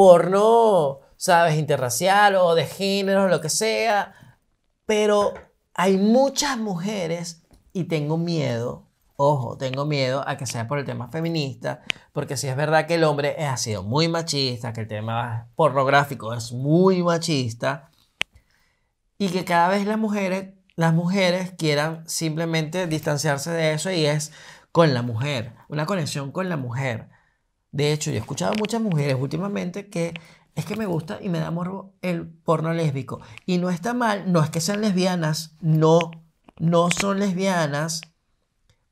porno, 0.00 1.00
¿sabes? 1.18 1.58
Interracial 1.58 2.36
o 2.36 2.54
de 2.54 2.64
género, 2.64 3.28
lo 3.28 3.42
que 3.42 3.50
sea. 3.50 4.14
Pero 4.86 5.34
hay 5.74 5.98
muchas 5.98 6.56
mujeres 6.56 7.42
y 7.74 7.84
tengo 7.84 8.16
miedo, 8.16 8.88
ojo, 9.16 9.58
tengo 9.58 9.84
miedo 9.84 10.26
a 10.26 10.38
que 10.38 10.46
sea 10.46 10.66
por 10.66 10.78
el 10.78 10.86
tema 10.86 11.08
feminista, 11.08 11.82
porque 12.14 12.38
si 12.38 12.48
es 12.48 12.56
verdad 12.56 12.86
que 12.86 12.94
el 12.94 13.04
hombre 13.04 13.44
ha 13.44 13.58
sido 13.58 13.82
muy 13.82 14.08
machista, 14.08 14.72
que 14.72 14.80
el 14.80 14.88
tema 14.88 15.50
pornográfico 15.54 16.32
es 16.32 16.50
muy 16.52 17.02
machista, 17.02 17.90
y 19.18 19.28
que 19.28 19.44
cada 19.44 19.68
vez 19.68 19.86
las 19.86 19.98
mujeres, 19.98 20.54
las 20.76 20.94
mujeres 20.94 21.52
quieran 21.58 22.08
simplemente 22.08 22.86
distanciarse 22.86 23.50
de 23.50 23.74
eso 23.74 23.90
y 23.90 24.06
es 24.06 24.32
con 24.72 24.94
la 24.94 25.02
mujer, 25.02 25.52
una 25.68 25.84
conexión 25.84 26.32
con 26.32 26.48
la 26.48 26.56
mujer. 26.56 27.10
De 27.72 27.92
hecho, 27.92 28.10
yo 28.10 28.16
he 28.16 28.20
escuchado 28.20 28.52
a 28.52 28.56
muchas 28.56 28.80
mujeres 28.80 29.16
últimamente 29.18 29.88
que 29.88 30.14
es 30.54 30.64
que 30.64 30.76
me 30.76 30.86
gusta 30.86 31.18
y 31.20 31.28
me 31.28 31.38
da 31.38 31.50
morbo 31.50 31.94
el 32.02 32.26
porno 32.26 32.72
lésbico. 32.72 33.20
Y 33.46 33.58
no 33.58 33.70
está 33.70 33.94
mal, 33.94 34.32
no 34.32 34.42
es 34.42 34.50
que 34.50 34.60
sean 34.60 34.80
lesbianas, 34.80 35.56
no, 35.60 35.98
no 36.58 36.90
son 36.90 37.20
lesbianas, 37.20 38.00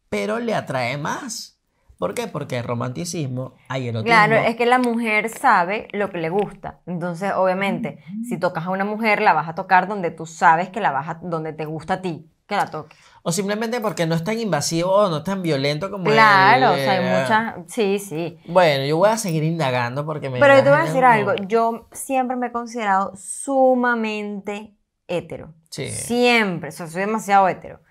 pero 0.08 0.38
le 0.38 0.54
atrae 0.54 0.96
más. 0.96 1.58
¿Por 1.98 2.14
qué? 2.14 2.28
Porque 2.28 2.58
el 2.58 2.64
romanticismo, 2.64 3.54
hay 3.68 3.88
erotismo. 3.88 4.06
Claro, 4.06 4.36
es 4.36 4.54
que 4.54 4.66
la 4.66 4.78
mujer 4.78 5.28
sabe 5.30 5.88
lo 5.92 6.10
que 6.10 6.18
le 6.18 6.30
gusta. 6.30 6.78
Entonces, 6.86 7.32
obviamente, 7.34 8.04
si 8.28 8.38
tocas 8.38 8.66
a 8.66 8.70
una 8.70 8.84
mujer, 8.84 9.20
la 9.20 9.32
vas 9.32 9.48
a 9.48 9.56
tocar 9.56 9.88
donde 9.88 10.12
tú 10.12 10.24
sabes 10.24 10.68
que 10.68 10.80
la 10.80 10.92
vas 10.92 11.08
a, 11.08 11.14
donde 11.14 11.52
te 11.52 11.64
gusta 11.64 11.94
a 11.94 12.00
ti 12.00 12.30
que 12.48 12.56
la 12.56 12.66
toques. 12.66 12.98
O 13.28 13.32
simplemente 13.32 13.82
porque 13.82 14.06
no 14.06 14.14
es 14.14 14.24
tan 14.24 14.38
invasivo 14.38 14.90
o 14.90 15.10
no 15.10 15.18
es 15.18 15.24
tan 15.24 15.42
violento 15.42 15.90
como 15.90 16.04
Claro, 16.04 16.72
el, 16.72 16.80
o 16.80 16.82
sea, 16.82 16.92
hay 16.92 17.00
muchas. 17.00 17.70
Sí, 17.70 17.98
sí. 17.98 18.38
Bueno, 18.48 18.86
yo 18.86 18.96
voy 18.96 19.10
a 19.10 19.18
seguir 19.18 19.44
indagando 19.44 20.06
porque 20.06 20.30
me. 20.30 20.40
Pero 20.40 20.56
yo 20.56 20.64
te 20.64 20.70
voy 20.70 20.78
a 20.78 20.84
decir 20.84 21.04
algo. 21.04 21.34
Yo 21.46 21.88
siempre 21.92 22.38
me 22.38 22.46
he 22.46 22.52
considerado 22.52 23.12
sumamente 23.16 24.78
hetero. 25.08 25.52
Sí. 25.68 25.90
Siempre. 25.90 26.70
O 26.70 26.72
sea, 26.72 26.86
soy 26.86 27.02
demasiado 27.02 27.46
hetero. 27.48 27.82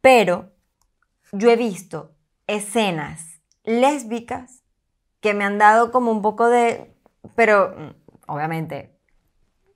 Pero 0.00 0.52
yo 1.32 1.50
he 1.50 1.56
visto 1.56 2.14
escenas 2.46 3.42
lésbicas 3.64 4.62
que 5.20 5.34
me 5.34 5.42
han 5.42 5.58
dado 5.58 5.90
como 5.90 6.12
un 6.12 6.22
poco 6.22 6.48
de. 6.48 6.94
Pero, 7.34 7.74
mm, 7.76 8.12
obviamente, 8.28 8.96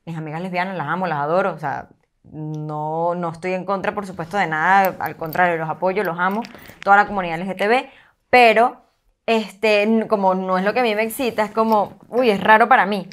mis 0.04 0.16
amigas 0.16 0.40
lesbianas 0.42 0.76
las 0.76 0.86
amo, 0.86 1.08
las 1.08 1.18
adoro. 1.18 1.54
O 1.54 1.58
sea, 1.58 1.88
no, 2.32 3.14
no 3.14 3.30
estoy 3.30 3.52
en 3.52 3.64
contra, 3.64 3.94
por 3.94 4.06
supuesto, 4.06 4.36
de 4.36 4.46
nada. 4.46 4.96
Al 4.98 5.16
contrario, 5.16 5.56
los 5.56 5.68
apoyo, 5.68 6.04
los 6.04 6.18
amo. 6.18 6.42
Toda 6.82 6.96
la 6.96 7.06
comunidad 7.06 7.40
LGTB. 7.40 7.88
Pero, 8.30 8.82
este, 9.26 10.06
como 10.08 10.34
no 10.34 10.58
es 10.58 10.64
lo 10.64 10.72
que 10.72 10.80
a 10.80 10.82
mí 10.82 10.94
me 10.94 11.02
excita, 11.02 11.44
es 11.44 11.50
como, 11.50 11.98
uy, 12.08 12.30
es 12.30 12.42
raro 12.42 12.68
para 12.68 12.86
mí. 12.86 13.08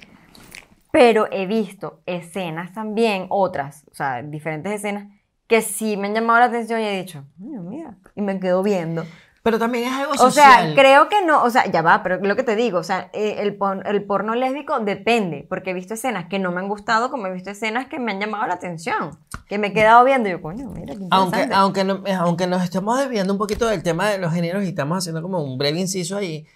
Pero 0.92 1.28
he 1.32 1.48
visto 1.48 2.02
escenas 2.06 2.74
también, 2.74 3.26
otras, 3.30 3.86
o 3.92 3.96
sea, 3.96 4.22
diferentes 4.22 4.72
escenas, 4.74 5.08
que 5.48 5.62
sí 5.62 5.98
me 5.98 6.08
han 6.08 6.14
llamado 6.14 6.40
la 6.40 6.46
atención 6.46 6.80
y 6.80 6.84
he 6.84 7.02
dicho, 7.02 7.26
"Coño, 7.38 7.62
mira, 7.62 7.96
y 8.16 8.22
me 8.22 8.40
quedo 8.40 8.64
viendo. 8.64 9.04
Pero 9.44 9.60
también 9.60 9.84
es 9.86 9.92
algo 9.94 10.14
O 10.14 10.18
social. 10.18 10.34
sea, 10.34 10.74
creo 10.74 11.10
que 11.10 11.22
no, 11.26 11.44
o 11.44 11.50
sea, 11.50 11.70
ya 11.70 11.82
va, 11.82 12.02
pero 12.02 12.18
lo 12.22 12.36
que 12.38 12.44
te 12.44 12.56
digo, 12.56 12.80
o 12.80 12.84
sea, 12.84 13.10
eh, 13.14 13.36
el, 13.40 13.58
el 13.86 14.04
porno 14.06 14.36
lésbico 14.36 14.80
depende, 14.80 15.46
porque 15.50 15.72
he 15.72 15.74
visto 15.74 15.94
escenas 15.96 16.28
que 16.30 16.40
no 16.40 16.52
me 16.54 16.62
han 16.62 16.70
gustado, 16.70 17.12
como 17.12 17.28
he 17.28 17.32
visto 17.34 17.50
escenas 17.50 17.88
que 17.88 18.00
me 18.00 18.14
han 18.14 18.22
llamado 18.22 18.48
la 18.48 18.54
atención, 18.54 19.20
que 19.50 19.58
me 19.58 19.68
he 19.68 19.74
quedado 19.74 20.06
viendo 20.06 20.30
y 20.30 20.32
yo, 20.32 20.42
coño, 20.42 20.70
mira, 20.70 20.94
qué 20.96 21.08
Aunque, 21.10 21.46
aunque, 21.52 21.84
no- 21.84 22.04
eh, 22.08 22.14
aunque 22.14 22.48
nos 22.48 22.64
estemos 22.64 22.98
desviando 22.98 23.34
un 23.34 23.40
poquito 23.40 23.68
del 23.68 23.84
tema 23.84 24.10
de 24.10 24.18
los 24.18 24.32
géneros 24.34 24.64
y 24.64 24.70
estamos 24.70 24.98
haciendo 24.98 25.22
como 25.22 25.44
un 25.44 25.58
breve 25.58 25.78
inciso 25.80 26.16
ahí, 26.16 26.48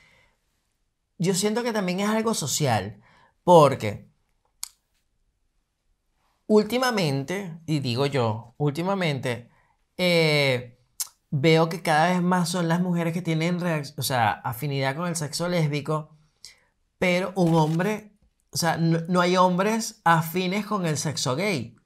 yo 1.18 1.34
siento 1.34 1.64
que 1.64 1.74
también 1.74 2.00
es 2.00 2.10
algo 2.10 2.34
social. 2.34 3.02
Porque 3.44 4.08
últimamente, 6.48 7.58
y 7.66 7.80
digo 7.80 8.06
yo, 8.06 8.54
últimamente, 8.58 9.50
eh, 9.98 10.77
veo 11.30 11.70
que 11.70 11.82
cada 11.82 12.10
vez 12.10 12.22
más 12.22 12.50
son 12.50 12.68
las 12.68 12.82
mujeres 12.82 13.14
que 13.14 13.22
tienen 13.22 13.60
o 13.98 14.02
sea, 14.04 14.32
afinidad 14.32 14.96
con 14.96 15.08
el 15.08 15.16
sexo 15.16 15.48
lésbico, 15.50 16.16
pero 17.00 17.34
un 17.36 17.56
hombre 17.56 18.18
o 18.52 18.58
sea, 18.58 18.78
no, 18.78 19.02
no 19.08 19.22
hay 19.22 19.38
hombres 19.38 20.02
afines 20.04 20.66
con 20.66 20.86
el 20.86 20.98
sexo 20.98 21.36
gay. 21.36 21.77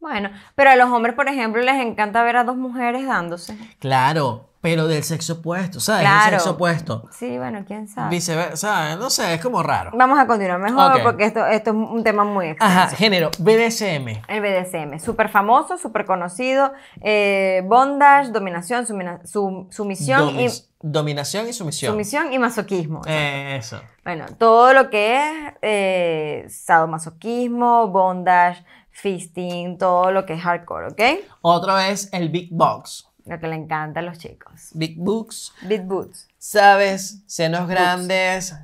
Bueno, 0.00 0.30
pero 0.54 0.70
a 0.70 0.76
los 0.76 0.88
hombres, 0.90 1.14
por 1.14 1.28
ejemplo, 1.28 1.60
les 1.62 1.76
encanta 1.76 2.22
ver 2.22 2.36
a 2.36 2.44
dos 2.44 2.56
mujeres 2.56 3.06
dándose. 3.06 3.56
Claro, 3.80 4.44
pero 4.60 4.86
del 4.88 5.02
sexo 5.04 5.34
opuesto, 5.34 5.80
¿sabes? 5.80 6.02
Claro. 6.02 6.24
El 6.26 6.30
sexo 6.40 6.50
opuesto. 6.52 7.08
Sí, 7.12 7.36
bueno, 7.38 7.64
quién 7.66 7.86
sabe. 7.88 8.10
Viceversa. 8.10 8.96
No 8.96 9.08
sé, 9.10 9.34
es 9.34 9.40
como 9.40 9.62
raro. 9.62 9.90
Vamos 9.94 10.18
a 10.18 10.26
continuar 10.26 10.58
mejor 10.60 11.02
porque 11.02 11.24
esto, 11.24 11.44
esto 11.46 11.70
es 11.70 11.76
un 11.76 12.02
tema 12.04 12.24
muy 12.24 12.46
extenso. 12.48 12.78
Ajá, 12.78 12.88
género, 12.88 13.30
BDSM. 13.38 14.22
El 14.28 14.40
BDSM, 14.40 14.98
súper 14.98 15.28
famoso, 15.28 15.76
súper 15.78 16.04
conocido. 16.06 16.72
eh, 17.00 17.62
bondage, 17.66 18.30
dominación, 18.30 18.86
sumina- 18.86 19.20
sum- 19.24 19.70
sumisión, 19.70 20.38
y, 20.40 20.48
Dominación 20.80 21.48
y 21.48 21.52
sumisión. 21.52 21.92
sumisión 21.92 22.32
y 22.32 22.38
masoquismo. 22.38 23.00
Eh, 23.06 23.56
eso. 23.58 23.80
Bueno, 24.04 24.26
todo 24.38 24.72
lo 24.74 24.90
que 24.90 25.16
es 25.16 25.54
eh, 25.62 26.46
sadomasoquismo, 26.48 27.88
bondage, 27.88 28.64
fisting, 29.00 29.78
todo 29.78 30.10
lo 30.10 30.26
que 30.26 30.34
es 30.34 30.40
hardcore, 30.42 30.88
¿ok? 30.88 31.24
Otro 31.42 31.78
es 31.78 32.12
el 32.12 32.28
Big 32.30 32.48
Box. 32.52 33.08
Lo 33.26 33.38
que 33.38 33.46
le 33.46 33.54
encanta 33.56 34.00
a 34.00 34.02
los 34.02 34.18
chicos. 34.18 34.70
Big 34.72 34.96
Books, 34.98 35.52
Big 35.62 35.82
boots. 35.82 36.26
¿sabes? 36.38 37.22
Senos 37.26 37.68
grandes. 37.68 38.54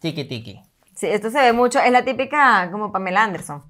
Tiki 0.00 0.24
tiki. 0.24 0.60
Sí, 0.94 1.06
esto 1.06 1.30
se 1.30 1.40
ve 1.40 1.52
mucho, 1.52 1.78
es 1.78 1.92
la 1.92 2.04
típica 2.04 2.68
como 2.70 2.92
Pamela 2.92 3.24
Anderson. 3.24 3.62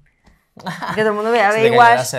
Que 0.95 1.01
todo 1.01 1.09
el 1.11 1.15
mundo 1.15 1.31
vea 1.31 1.49
la 1.49 1.55
Baywatch. 1.55 2.11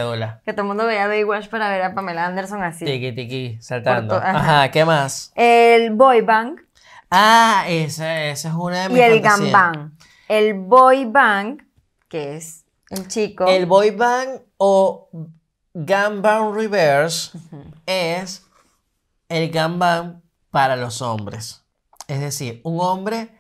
Que 0.45 0.53
todo 0.53 0.63
el 0.63 0.69
mundo 0.69 0.87
vea 0.87 1.07
Baywatch 1.07 1.49
para 1.49 1.69
ver 1.69 1.83
a 1.83 1.95
Pamela 1.95 2.27
Anderson 2.27 2.63
así. 2.63 2.85
Tiki 2.85 3.13
tiki, 3.13 3.59
saltando. 3.61 4.17
Ajá. 4.17 4.31
Ajá, 4.39 4.71
¿qué 4.71 4.85
más? 4.85 5.33
El 5.35 5.91
boy 5.91 6.23
band 6.23 6.59
Ah, 7.11 7.65
esa, 7.69 8.25
esa 8.25 8.49
es 8.49 8.55
una 8.55 8.85
de 8.85 8.89
mis 8.89 8.99
y 8.99 9.01
el 9.03 9.13
fantasías. 9.23 9.53
gambang. 9.53 9.93
El 10.29 10.55
boy 10.55 11.05
band, 11.05 11.63
que 12.09 12.37
es 12.37 12.62
el 12.93 13.09
chico. 13.09 13.47
El 13.47 13.66
boy 13.66 13.90
band 13.90 14.43
o 14.59 15.09
gangbang 15.74 16.55
reverse 16.55 17.38
es 17.86 18.47
el 19.28 19.51
gangbang 19.51 20.22
para 20.51 20.76
los 20.76 21.01
hombres. 21.01 21.64
Es 22.07 22.20
decir, 22.20 22.61
un 22.64 22.80
hombre 22.80 23.30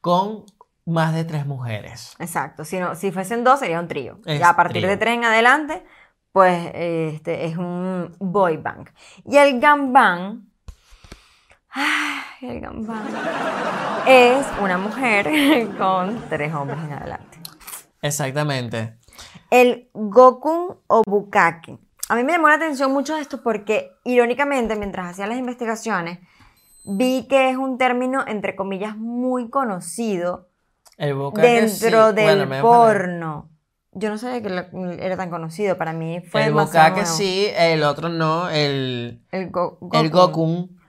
con 0.00 0.44
más 0.86 1.14
de 1.14 1.24
tres 1.24 1.46
mujeres. 1.46 2.14
Exacto, 2.18 2.64
si, 2.64 2.78
no, 2.78 2.94
si 2.94 3.12
fuesen 3.12 3.44
dos 3.44 3.60
sería 3.60 3.78
un 3.78 3.88
trío. 3.88 4.18
Es 4.24 4.40
ya 4.40 4.50
a 4.50 4.56
partir 4.56 4.82
trío. 4.82 4.88
de 4.88 4.96
tres 4.96 5.14
en 5.14 5.24
adelante, 5.24 5.84
pues 6.32 6.70
este 6.74 7.44
es 7.44 7.56
un 7.56 8.14
boy 8.18 8.56
band. 8.56 8.88
Y 9.26 9.36
el 9.36 9.60
gambang, 9.60 10.48
ay, 11.68 12.48
el 12.48 12.60
gambang 12.60 13.06
es 14.06 14.46
una 14.60 14.78
mujer 14.78 15.68
con 15.78 16.28
tres 16.30 16.52
hombres 16.54 16.78
en 16.78 16.92
adelante. 16.94 17.38
Exactamente. 18.00 19.01
El 19.52 19.90
gokun 19.92 20.78
o 20.86 21.02
bukake. 21.06 21.78
A 22.08 22.14
mí 22.16 22.24
me 22.24 22.32
llamó 22.32 22.48
la 22.48 22.54
atención 22.54 22.90
mucho 22.90 23.18
esto 23.18 23.42
porque, 23.42 23.90
irónicamente, 24.02 24.76
mientras 24.76 25.10
hacía 25.10 25.26
las 25.26 25.36
investigaciones, 25.36 26.20
vi 26.84 27.26
que 27.28 27.50
es 27.50 27.58
un 27.58 27.76
término, 27.76 28.24
entre 28.26 28.56
comillas, 28.56 28.96
muy 28.96 29.50
conocido 29.50 30.48
El 30.96 31.12
bukkake 31.14 31.68
sí. 31.68 31.84
dentro 31.84 32.14
del 32.14 32.46
Bueno, 32.46 32.62
porno. 32.62 33.50
Yo 33.92 34.08
no 34.08 34.16
sabía 34.16 34.40
que 34.42 34.48
lo- 34.48 34.90
era 34.92 35.18
tan 35.18 35.28
conocido. 35.28 35.76
Para 35.76 35.92
mí 35.92 36.22
fue 36.22 36.46
El 36.46 36.54
nuevo. 36.54 37.04
sí, 37.04 37.46
el 37.54 37.82
otro 37.82 38.08
no, 38.08 38.48
el, 38.48 39.22
El, 39.32 39.50
go- 39.50 39.78
el 39.92 40.08
gokun. 40.08 40.80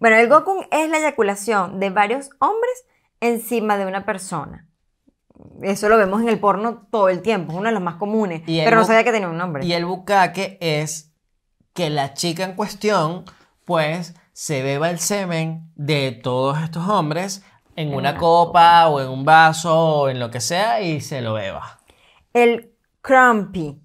Bueno, 0.00 0.16
el 0.16 0.28
gokun 0.28 0.66
es 0.72 0.90
la 0.90 0.98
eyaculación 0.98 1.78
de 1.78 1.90
varios 1.90 2.30
hombres 2.40 2.84
encima 3.20 3.76
de 3.76 3.86
una 3.86 4.04
persona. 4.04 4.66
Eso 5.62 5.88
lo 5.88 5.96
vemos 5.96 6.20
en 6.22 6.28
el 6.28 6.38
porno 6.38 6.86
todo 6.90 7.08
el 7.08 7.22
tiempo, 7.22 7.52
es 7.52 7.58
uno 7.58 7.68
de 7.68 7.74
los 7.74 7.82
más 7.82 7.96
comunes. 7.96 8.42
Pero 8.46 8.76
no 8.76 8.84
sabía 8.84 9.04
que 9.04 9.12
tenía 9.12 9.28
un 9.28 9.38
nombre. 9.38 9.64
Y 9.64 9.72
el 9.72 9.84
bukkake 9.84 10.58
es 10.60 11.12
que 11.72 11.90
la 11.90 12.14
chica 12.14 12.44
en 12.44 12.54
cuestión, 12.54 13.24
pues, 13.64 14.14
se 14.32 14.62
beba 14.62 14.90
el 14.90 14.98
semen 14.98 15.70
de 15.74 16.12
todos 16.12 16.62
estos 16.62 16.88
hombres 16.88 17.44
en 17.76 17.88
En 17.88 17.94
una 17.94 18.10
una 18.10 18.18
copa 18.18 18.88
o 18.88 19.00
en 19.00 19.08
un 19.08 19.24
vaso 19.24 19.76
o 19.76 20.08
en 20.08 20.18
lo 20.18 20.30
que 20.30 20.40
sea 20.40 20.80
y 20.80 21.00
se 21.00 21.20
lo 21.20 21.34
beba. 21.34 21.80
El 22.32 22.72
crumpy 23.02 23.80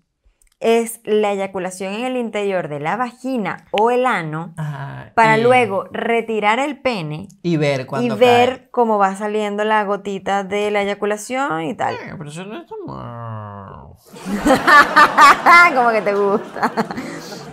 es 0.67 0.99
la 1.03 1.31
eyaculación 1.31 1.93
en 1.93 2.05
el 2.05 2.17
interior 2.17 2.69
de 2.69 2.79
la 2.79 2.97
vagina 2.97 3.65
o 3.69 3.91
el 3.91 4.07
ano 4.07 4.55
Ajá, 4.57 5.11
para 5.13 5.37
y- 5.37 5.43
luego 5.43 5.83
retirar 5.91 6.57
el 6.57 6.79
pene 6.79 7.27
y 7.43 7.57
ver 7.57 7.85
y 8.01 8.09
ver 8.09 8.69
cómo 8.71 8.97
va 8.97 9.15
saliendo 9.15 9.63
la 9.63 9.83
gotita 9.83 10.43
de 10.43 10.71
la 10.71 10.81
eyaculación 10.81 11.61
y 11.65 11.75
tal. 11.75 11.95
pero 12.17 12.29
eso 12.31 12.45
no 12.45 12.57
está 12.61 12.73
mal. 12.87 13.89
como 15.75 15.91
que 15.91 16.01
te 16.01 16.13
gusta. 16.15 16.71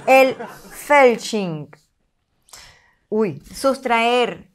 El 0.07 0.35
felching. 0.71 1.69
Uy, 3.11 3.41
sustraer, 3.55 4.49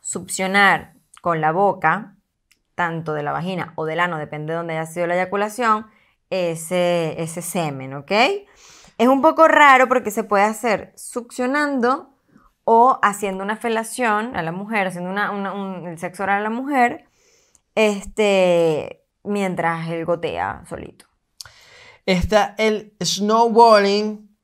succionar 0.00 0.94
con 1.22 1.40
la 1.40 1.52
boca, 1.52 2.16
tanto 2.74 3.12
de 3.14 3.22
la 3.22 3.30
vagina 3.30 3.72
o 3.76 3.84
del 3.84 4.00
ano, 4.00 4.18
depende 4.18 4.52
de 4.52 4.56
dónde 4.56 4.76
haya 4.76 4.86
sido 4.90 5.06
la 5.06 5.14
eyaculación, 5.14 5.86
ese, 6.30 7.20
ese 7.22 7.42
semen, 7.42 7.94
¿ok? 7.94 8.12
Es 8.98 9.06
un 9.08 9.22
poco 9.22 9.48
raro 9.48 9.88
porque 9.88 10.10
se 10.10 10.24
puede 10.24 10.44
hacer 10.44 10.92
succionando 10.96 12.14
o 12.64 12.98
haciendo 13.02 13.42
una 13.44 13.56
felación 13.56 14.36
a 14.36 14.42
la 14.42 14.52
mujer, 14.52 14.88
haciendo 14.88 15.10
una- 15.10 15.30
una- 15.30 15.52
un- 15.54 15.86
el 15.86 15.98
sexo 15.98 16.24
oral 16.24 16.38
a 16.40 16.42
la 16.44 16.50
mujer, 16.50 17.06
este, 17.74 19.04
mientras 19.24 19.88
él 19.88 20.04
gotea 20.04 20.62
solito. 20.68 21.06
Está 22.06 22.54
el 22.58 22.94
snowballing, 23.02 24.36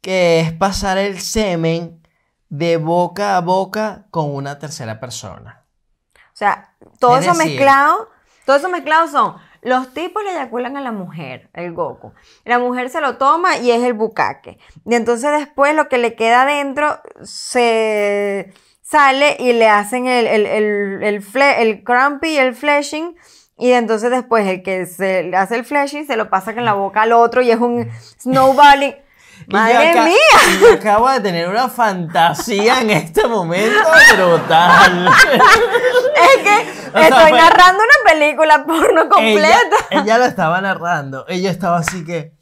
que 0.00 0.40
es 0.40 0.52
pasar 0.52 0.98
el 0.98 1.18
semen 1.20 2.06
de 2.48 2.76
boca 2.76 3.36
a 3.36 3.40
boca 3.40 4.06
con 4.10 4.34
una 4.34 4.58
tercera 4.58 5.00
persona. 5.00 5.64
O 6.14 6.36
sea, 6.36 6.74
todo 7.00 7.16
Es 7.18 7.26
eso 7.26 7.34
decir- 7.34 7.52
mezclado, 7.52 8.10
todo 8.44 8.56
eso 8.56 8.68
mezclado 8.68 9.08
son 9.08 9.36
los 9.64 9.92
tipos 9.94 10.22
le 10.22 10.30
eyaculan 10.32 10.76
a 10.76 10.80
la 10.80 10.92
mujer, 10.92 11.48
el 11.54 11.72
Goku. 11.72 12.12
La 12.44 12.58
mujer 12.58 12.90
se 12.90 13.00
lo 13.00 13.16
toma 13.16 13.56
y 13.58 13.70
es 13.70 13.82
el 13.82 13.94
bucaque. 13.94 14.58
Y 14.86 14.94
entonces 14.94 15.30
después 15.32 15.74
lo 15.74 15.88
que 15.88 15.98
le 15.98 16.14
queda 16.14 16.42
adentro 16.42 17.00
se 17.22 18.52
sale 18.82 19.36
y 19.40 19.52
le 19.54 19.68
hacen 19.68 20.06
el, 20.06 20.26
el, 20.26 20.46
el, 20.46 21.02
el, 21.02 21.22
fle- 21.26 21.56
el 21.58 21.82
crumpy 21.82 22.28
y 22.30 22.38
el 22.38 22.54
fleshing. 22.54 23.16
Y 23.56 23.72
entonces 23.72 24.10
después 24.10 24.46
el 24.46 24.62
que 24.62 24.84
se 24.86 25.22
le 25.24 25.36
hace 25.36 25.54
el 25.56 25.64
fleshing 25.64 26.06
se 26.06 26.16
lo 26.16 26.28
pasa 26.28 26.54
con 26.54 26.64
la 26.64 26.74
boca 26.74 27.02
al 27.02 27.12
otro 27.12 27.40
y 27.40 27.50
es 27.50 27.58
un 27.58 27.88
snowballing. 28.20 28.94
¡Madre 29.48 29.92
mía! 30.04 30.16
y 30.56 30.60
yo 30.60 30.72
acabo 30.74 31.10
de 31.10 31.20
tener 31.20 31.48
una 31.48 31.68
fantasía 31.68 32.80
en 32.80 32.90
este 32.90 33.26
momento 33.26 33.78
brutal. 34.16 35.08
Es 36.16 36.42
que 36.42 36.83
estoy 37.02 37.28
fue- 37.30 37.38
narrando 37.40 37.82
una 37.82 38.10
película 38.12 38.64
porno 38.64 39.00
ella, 39.02 39.08
completa. 39.10 39.76
ella 39.90 40.18
lo 40.18 40.24
estaba 40.24 40.60
narrando. 40.60 41.24
Ella 41.28 41.50
estaba 41.50 41.78
así 41.78 42.04
que. 42.04 42.32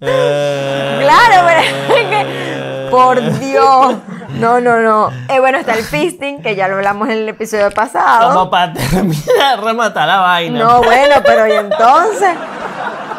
eh, 0.00 0.98
Claro, 1.02 1.46
pero 1.46 1.60
es 1.98 2.06
que, 2.08 2.88
por 2.90 3.20
Dios. 3.40 3.96
No, 4.30 4.60
no, 4.60 4.78
no. 4.80 5.10
Eh, 5.28 5.40
bueno, 5.40 5.58
está 5.58 5.74
el 5.74 5.82
fisting, 5.84 6.42
que 6.42 6.54
ya 6.54 6.68
lo 6.68 6.76
hablamos 6.76 7.08
en 7.08 7.18
el 7.18 7.28
episodio 7.28 7.64
Como 7.64 7.74
pasado. 7.74 8.50
para 8.50 8.72
terminar, 8.72 9.60
rematar 9.64 10.06
la 10.06 10.18
vaina. 10.20 10.58
No, 10.58 10.82
bueno, 10.82 11.16
pero 11.24 11.46
y 11.48 11.52
entonces. 11.52 12.36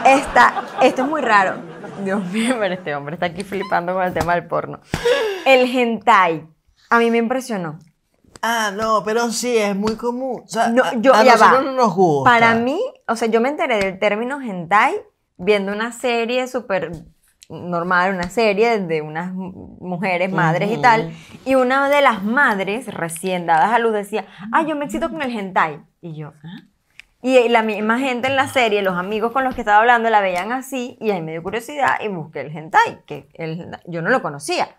Está, 0.05 0.63
esto 0.81 1.01
es 1.03 1.07
muy 1.09 1.21
raro. 1.21 1.55
Dios 2.03 2.23
mío, 2.25 2.55
pero 2.57 2.73
este 2.75 2.95
hombre 2.95 3.15
está 3.15 3.25
aquí 3.25 3.43
flipando 3.43 3.93
con 3.93 4.03
el 4.03 4.13
tema 4.13 4.33
del 4.35 4.47
porno. 4.47 4.79
El 5.45 5.69
hentai. 5.75 6.47
A 6.89 6.99
mí 6.99 7.11
me 7.11 7.17
impresionó. 7.17 7.77
Ah, 8.41 8.71
no, 8.75 9.03
pero 9.03 9.29
sí, 9.31 9.57
es 9.57 9.75
muy 9.75 9.95
común. 9.95 10.41
O 10.45 10.47
sea, 10.47 10.69
No, 10.69 10.83
yo, 11.01 11.13
a 11.13 11.23
ya 11.23 11.33
nosotros 11.33 11.59
va. 11.59 11.63
no 11.65 11.71
nos 11.73 11.93
gusta. 11.95 12.29
Para 12.31 12.53
mí, 12.55 12.79
o 13.07 13.15
sea, 13.15 13.27
yo 13.27 13.41
me 13.41 13.49
enteré 13.49 13.77
del 13.79 13.99
término 13.99 14.39
hentai 14.41 14.95
viendo 15.37 15.71
una 15.73 15.91
serie 15.91 16.47
súper 16.47 16.91
normal, 17.49 18.13
una 18.13 18.29
serie 18.29 18.79
de 18.79 19.01
unas 19.01 19.33
mu- 19.33 19.77
mujeres, 19.81 20.31
madres 20.31 20.69
y 20.69 20.73
Ujú. 20.73 20.81
tal, 20.81 21.11
y 21.45 21.55
una 21.55 21.89
de 21.89 22.01
las 22.01 22.23
madres 22.23 22.87
recién 22.93 23.45
dadas 23.47 23.73
a 23.73 23.79
luz 23.79 23.91
decía, 23.93 24.25
ah, 24.53 24.61
yo 24.63 24.75
me 24.75 24.85
excito 24.85 25.09
con 25.09 25.21
el 25.21 25.37
hentai. 25.37 25.81
Y 26.01 26.15
yo, 26.15 26.33
¿ah? 26.43 26.61
Y 27.21 27.49
la 27.49 27.63
misma 27.63 27.99
gente 27.99 28.27
en 28.29 28.37
la 28.37 28.47
serie, 28.47 28.81
los 28.81 28.95
amigos 28.95 29.33
con 29.33 29.43
los 29.43 29.53
que 29.53 29.61
estaba 29.61 29.79
hablando, 29.79 30.09
la 30.09 30.21
veían 30.21 30.53
así, 30.53 30.97
y 31.01 31.11
ahí 31.11 31.21
me 31.21 31.31
dio 31.33 31.43
curiosidad 31.43 31.99
y 32.01 32.07
busqué 32.07 32.39
el 32.41 32.55
hentai, 32.55 32.99
que 33.05 33.27
el, 33.33 33.69
yo 33.87 34.01
no 34.01 34.09
lo 34.09 34.21
conocía. 34.21 34.69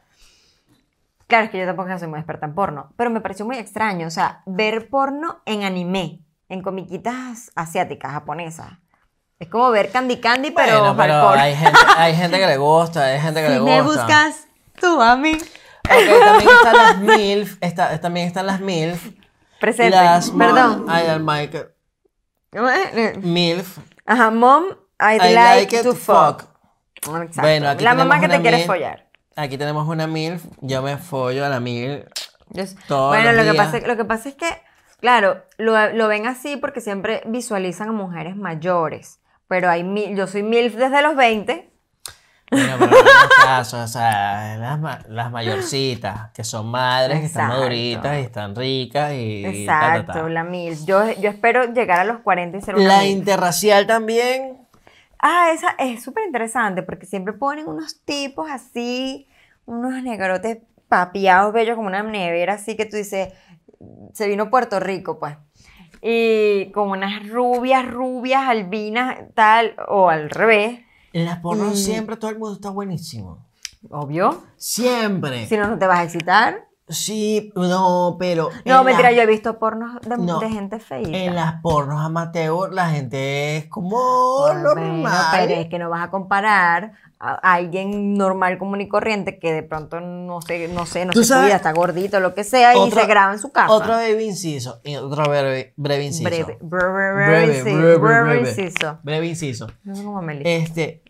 Claro, 1.31 1.45
es 1.47 1.51
que 1.51 1.59
yo 1.59 1.65
tampoco 1.65 1.99
soy 1.99 2.09
muy 2.09 2.19
experta 2.19 2.45
en 2.45 2.55
porno, 2.55 2.93
pero 2.97 3.09
me 3.09 3.23
pareció 3.23 3.47
muy 3.47 3.57
extraño, 3.57 4.07
o 4.07 4.11
sea, 4.11 4.43
ver 4.45 4.91
porno 4.91 5.41
en 5.47 5.63
anime, 5.63 6.21
en 6.51 6.61
comiquitas 6.63 7.51
asiáticas, 7.55 8.13
japonesas. 8.13 8.73
Es 9.39 9.49
como 9.49 9.71
ver 9.71 9.91
Candy 9.91 10.19
Candy, 10.21 10.51
pero 10.51 10.81
Bueno, 10.81 10.97
pero 10.99 11.31
hay 11.31 11.55
gente, 11.57 11.79
hay 11.97 12.15
gente 12.15 12.39
que 12.39 12.47
le 12.47 12.57
gusta, 12.69 13.05
hay 13.07 13.19
gente 13.21 13.41
que 13.43 13.49
le 13.49 13.55
si 13.55 13.61
gusta. 13.61 13.77
me 13.77 13.83
buscas, 13.83 14.47
tú 14.79 15.01
a 15.01 15.17
mí. 15.17 15.33
Ok, 15.33 16.21
también 16.25 16.51
están 16.63 16.77
las 16.77 16.99
MILF, 16.99 17.57
está- 17.63 17.99
también 18.01 18.27
están 18.27 18.47
las 18.47 18.61
MILF. 18.61 19.09
Presente, 19.61 19.91
Las 19.97 20.31
perdón. 20.31 20.87
Ay, 20.89 21.07
el 21.07 21.21
Michael. 21.21 21.69
MILF. 23.23 23.79
Ajá, 24.07 24.31
mom, 24.31 24.65
I'd 24.99 25.23
I 25.25 25.35
like, 25.35 25.77
it 25.77 25.83
to 25.85 25.95
fuck. 25.95 26.45
Exacto. 26.97 27.41
Bueno, 27.41 27.69
aquí 27.69 27.85
la 27.85 27.95
mamá 27.95 28.21
que 28.21 28.29
te 28.29 28.41
quiere 28.41 28.65
follar. 28.67 29.10
Aquí 29.41 29.57
tenemos 29.59 29.89
una 29.89 30.07
MILF. 30.07 30.45
Yo 30.61 30.83
me 30.83 30.97
follo 30.99 31.45
a 31.45 31.49
la 31.49 31.61
MILF. 31.61 32.07
Todos 32.89 33.09
bueno, 33.17 33.33
los 33.33 33.47
lo 33.47 33.53
que, 33.53 33.57
pasa, 33.57 33.79
lo 33.87 33.97
que 33.97 34.05
pasa 34.05 34.29
es 34.29 34.35
que, 34.35 34.47
claro, 35.01 35.43
lo, 35.57 35.93
lo 35.93 36.09
ven 36.09 36.27
así 36.27 36.57
porque 36.57 36.81
siempre 36.81 37.23
visualizan 37.27 37.89
a 37.89 37.93
mujeres 37.93 38.37
mayores. 38.37 39.21
Pero 39.49 39.71
hay 39.71 39.83
mil, 39.85 40.17
yo 40.17 40.27
soy 40.27 40.43
MILF 40.43 40.75
desde 40.75 41.01
los 41.03 41.17
20. 41.17 41.71
Bueno, 42.51 42.77
pero 42.81 42.91
en 42.91 43.07
algunos 43.07 43.29
casos, 43.45 43.81
o 43.81 43.87
sea, 43.89 44.57
las, 44.59 44.81
ma- 44.81 45.05
las 45.09 45.31
mayorcitas, 45.31 46.33
que 46.33 46.43
son 46.43 46.67
madres, 46.67 47.21
que 47.21 47.27
están 47.27 47.49
maduritas 47.49 48.19
y 48.19 48.23
están 48.23 48.57
ricas 48.57 49.13
y 49.15 49.43
ta, 49.67 49.81
ta, 49.81 49.97
Exacto, 49.97 50.13
ta. 50.25 50.29
la 50.29 50.43
MILF. 50.45 50.85
Yo, 50.85 51.13
yo 51.21 51.31
espero 51.31 51.73
llegar 51.73 52.01
a 52.01 52.05
los 52.05 52.19
40 52.21 52.59
y 52.59 52.61
ser 52.61 52.75
una 52.75 52.85
La 52.89 52.99
MILF. 53.01 53.11
interracial 53.17 53.87
también. 53.87 54.57
Ah, 55.23 55.51
esa 55.55 55.69
es 55.79 56.03
súper 56.03 56.25
interesante 56.27 56.83
porque 56.83 57.07
siempre 57.07 57.33
ponen 57.35 57.69
unos 57.69 58.01
tipos 58.05 58.51
así, 58.51 59.29
unos 59.71 60.03
negrotes 60.03 60.59
papiados 60.89 61.53
bellos 61.53 61.77
como 61.77 61.89
una 61.89 62.03
nevera 62.03 62.55
así 62.55 62.77
que 62.77 62.85
tú 62.87 62.97
dices, 62.97 63.33
se 64.13 64.29
vino 64.29 64.51
Puerto 64.51 64.81
Rico 64.81 65.19
pues. 65.19 65.37
Y 66.03 66.71
con 66.73 66.89
unas 66.91 67.29
rubias, 67.29 67.87
rubias, 67.87 68.49
albinas, 68.49 69.19
tal, 69.35 69.77
o 69.89 70.09
al 70.09 70.31
revés, 70.31 70.81
En 71.13 71.25
las 71.27 71.41
pornos 71.41 71.79
siempre 71.79 72.17
todo 72.17 72.31
el 72.31 72.39
mundo 72.39 72.55
está 72.55 72.71
buenísimo. 72.71 73.45
obvio. 73.91 74.43
Siempre. 74.57 75.47
Si 75.47 75.57
no, 75.57 75.69
no 75.69 75.79
te 75.79 75.87
vas 75.87 75.99
a 76.01 76.05
excitar. 76.05 76.67
Sí, 76.91 77.53
no, 77.55 78.17
pero. 78.19 78.51
No, 78.65 78.81
en 78.81 78.85
mentira, 78.87 79.13
yo 79.13 79.23
he 79.23 79.27
visto 79.27 79.59
pornos 79.59 80.01
de, 80.03 80.17
No. 80.19 80.41
de 80.41 80.51
gente 80.51 80.79
feita. 80.81 81.17
En 81.17 81.35
las 81.37 81.61
pornos 81.63 82.05
amateur 82.05 82.73
la 82.73 82.91
gente 82.91 83.57
es 83.59 83.67
como 83.67 83.97
normal. 84.55 85.13
pero 85.33 85.53
es 85.61 85.69
que 85.69 85.79
no 85.79 85.89
vas 85.89 86.03
a 86.05 86.11
comparar 86.11 86.93
a 87.23 87.53
alguien 87.53 88.15
normal, 88.15 88.59
común 88.59 88.81
y 88.81 88.89
corriente 88.89 89.39
que 89.39 89.53
de 89.53 89.63
pronto 89.63 90.01
no 90.01 90.41
sé, 90.41 90.69
no 90.69 90.85
sé, 90.87 91.05
no 91.05 91.13
se 91.13 91.23
sabes- 91.25 91.45
cuida, 91.49 91.57
está 91.57 91.73
gordito, 91.73 92.19
lo 92.19 92.35
que 92.35 92.45
sea, 92.45 92.75
y 92.75 92.91
se 92.91 93.07
graba 93.07 93.33
en 93.35 93.39
su 93.39 93.53
casa. 93.53 93.71
Otro 93.73 93.95
breve 93.97 94.25
inciso. 94.25 94.81
Otro 95.03 95.25
breve, 95.29 95.75
breve 95.77 96.05
inciso. 96.07 96.25
breve, 96.25 96.59
breve, 96.61 97.13
breve, 97.13 97.63
Breve, 97.63 97.99
breve, 97.99 98.41
inciso. 98.41 98.99
Breve 99.03 99.27
inciso. 99.29 99.67
No 99.85 99.95
sé 99.95 100.03
cómo 100.03 100.23
me 100.23 100.41
Este. 100.45 101.03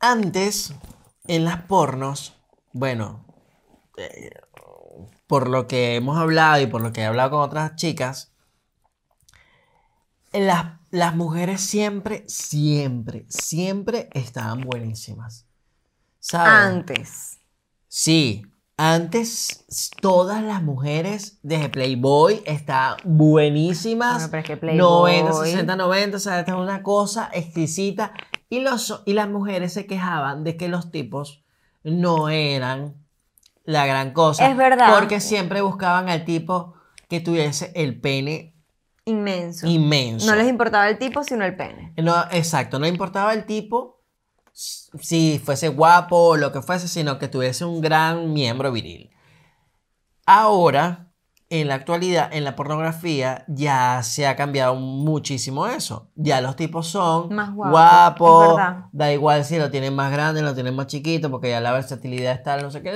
Antes, 0.00 0.74
en 1.26 1.44
las 1.44 1.62
pornos, 1.62 2.34
bueno, 2.72 3.24
eh, 3.98 4.30
por 5.26 5.48
lo 5.48 5.66
que 5.66 5.96
hemos 5.96 6.16
hablado 6.18 6.60
y 6.62 6.66
por 6.66 6.80
lo 6.80 6.92
que 6.92 7.02
he 7.02 7.06
hablado 7.06 7.30
con 7.30 7.40
otras 7.40 7.76
chicas, 7.76 8.32
las, 10.32 10.78
las 10.90 11.16
mujeres 11.16 11.60
siempre, 11.60 12.24
siempre, 12.28 13.26
siempre 13.28 14.08
estaban 14.12 14.60
buenísimas. 14.60 15.46
¿Sabes? 16.20 16.52
Antes. 16.52 17.38
Sí, 17.88 18.42
antes 18.76 19.64
todas 20.00 20.42
las 20.42 20.62
mujeres 20.62 21.38
de 21.42 21.68
Playboy 21.68 22.42
estaban 22.44 22.98
buenísimas. 23.04 24.14
Bueno, 24.14 24.30
pero 24.30 24.40
es 24.40 24.46
que 24.46 24.60
Playboy- 24.60 25.22
90, 25.22 25.32
60, 25.32 25.76
90, 25.76 26.16
o 26.16 26.20
sea, 26.20 26.40
esta 26.40 26.52
es 26.52 26.58
una 26.58 26.82
cosa 26.82 27.30
exquisita. 27.32 28.12
Y, 28.50 28.60
los, 28.60 29.02
y 29.06 29.12
las 29.14 29.28
mujeres 29.28 29.72
se 29.72 29.86
quejaban 29.86 30.44
de 30.44 30.56
que 30.56 30.68
los 30.68 30.90
tipos 30.90 31.44
no 31.82 32.28
eran 32.28 32.94
la 33.68 33.84
gran 33.84 34.12
cosa. 34.14 34.48
Es 34.48 34.56
verdad. 34.56 34.98
Porque 34.98 35.20
siempre 35.20 35.60
buscaban 35.60 36.08
al 36.08 36.24
tipo 36.24 36.72
que 37.06 37.20
tuviese 37.20 37.70
el 37.74 38.00
pene 38.00 38.54
Inmenso. 39.04 39.66
inmenso. 39.66 40.26
No 40.26 40.34
les 40.36 40.48
importaba 40.48 40.88
el 40.88 40.96
tipo, 40.96 41.22
sino 41.22 41.44
el 41.44 41.54
pene. 41.54 41.92
No, 41.98 42.14
exacto, 42.30 42.78
no 42.78 42.86
importaba 42.86 43.34
el 43.34 43.44
tipo 43.44 44.00
si 44.52 45.38
fuese 45.44 45.68
guapo 45.68 46.16
o 46.16 46.36
lo 46.38 46.50
que 46.50 46.62
fuese, 46.62 46.88
sino 46.88 47.18
que 47.18 47.28
tuviese 47.28 47.66
un 47.66 47.82
gran 47.82 48.32
miembro 48.32 48.72
viril. 48.72 49.10
Ahora, 50.24 51.07
en 51.50 51.68
la 51.68 51.74
actualidad, 51.74 52.28
en 52.32 52.44
la 52.44 52.54
pornografía, 52.54 53.44
ya 53.48 54.02
se 54.02 54.26
ha 54.26 54.36
cambiado 54.36 54.74
muchísimo 54.74 55.66
eso. 55.66 56.08
Ya 56.14 56.42
los 56.42 56.56
tipos 56.56 56.88
son 56.88 57.34
Más 57.34 57.54
guapos, 57.54 58.60
da 58.92 59.12
igual 59.12 59.44
si 59.44 59.58
lo 59.58 59.70
tienen 59.70 59.94
más 59.94 60.12
grande, 60.12 60.42
lo 60.42 60.54
tienen 60.54 60.76
más 60.76 60.88
chiquito, 60.88 61.30
porque 61.30 61.50
ya 61.50 61.60
la 61.60 61.72
versatilidad 61.72 62.34
está, 62.34 62.58
no 62.58 62.70
sé 62.70 62.82
qué, 62.82 62.92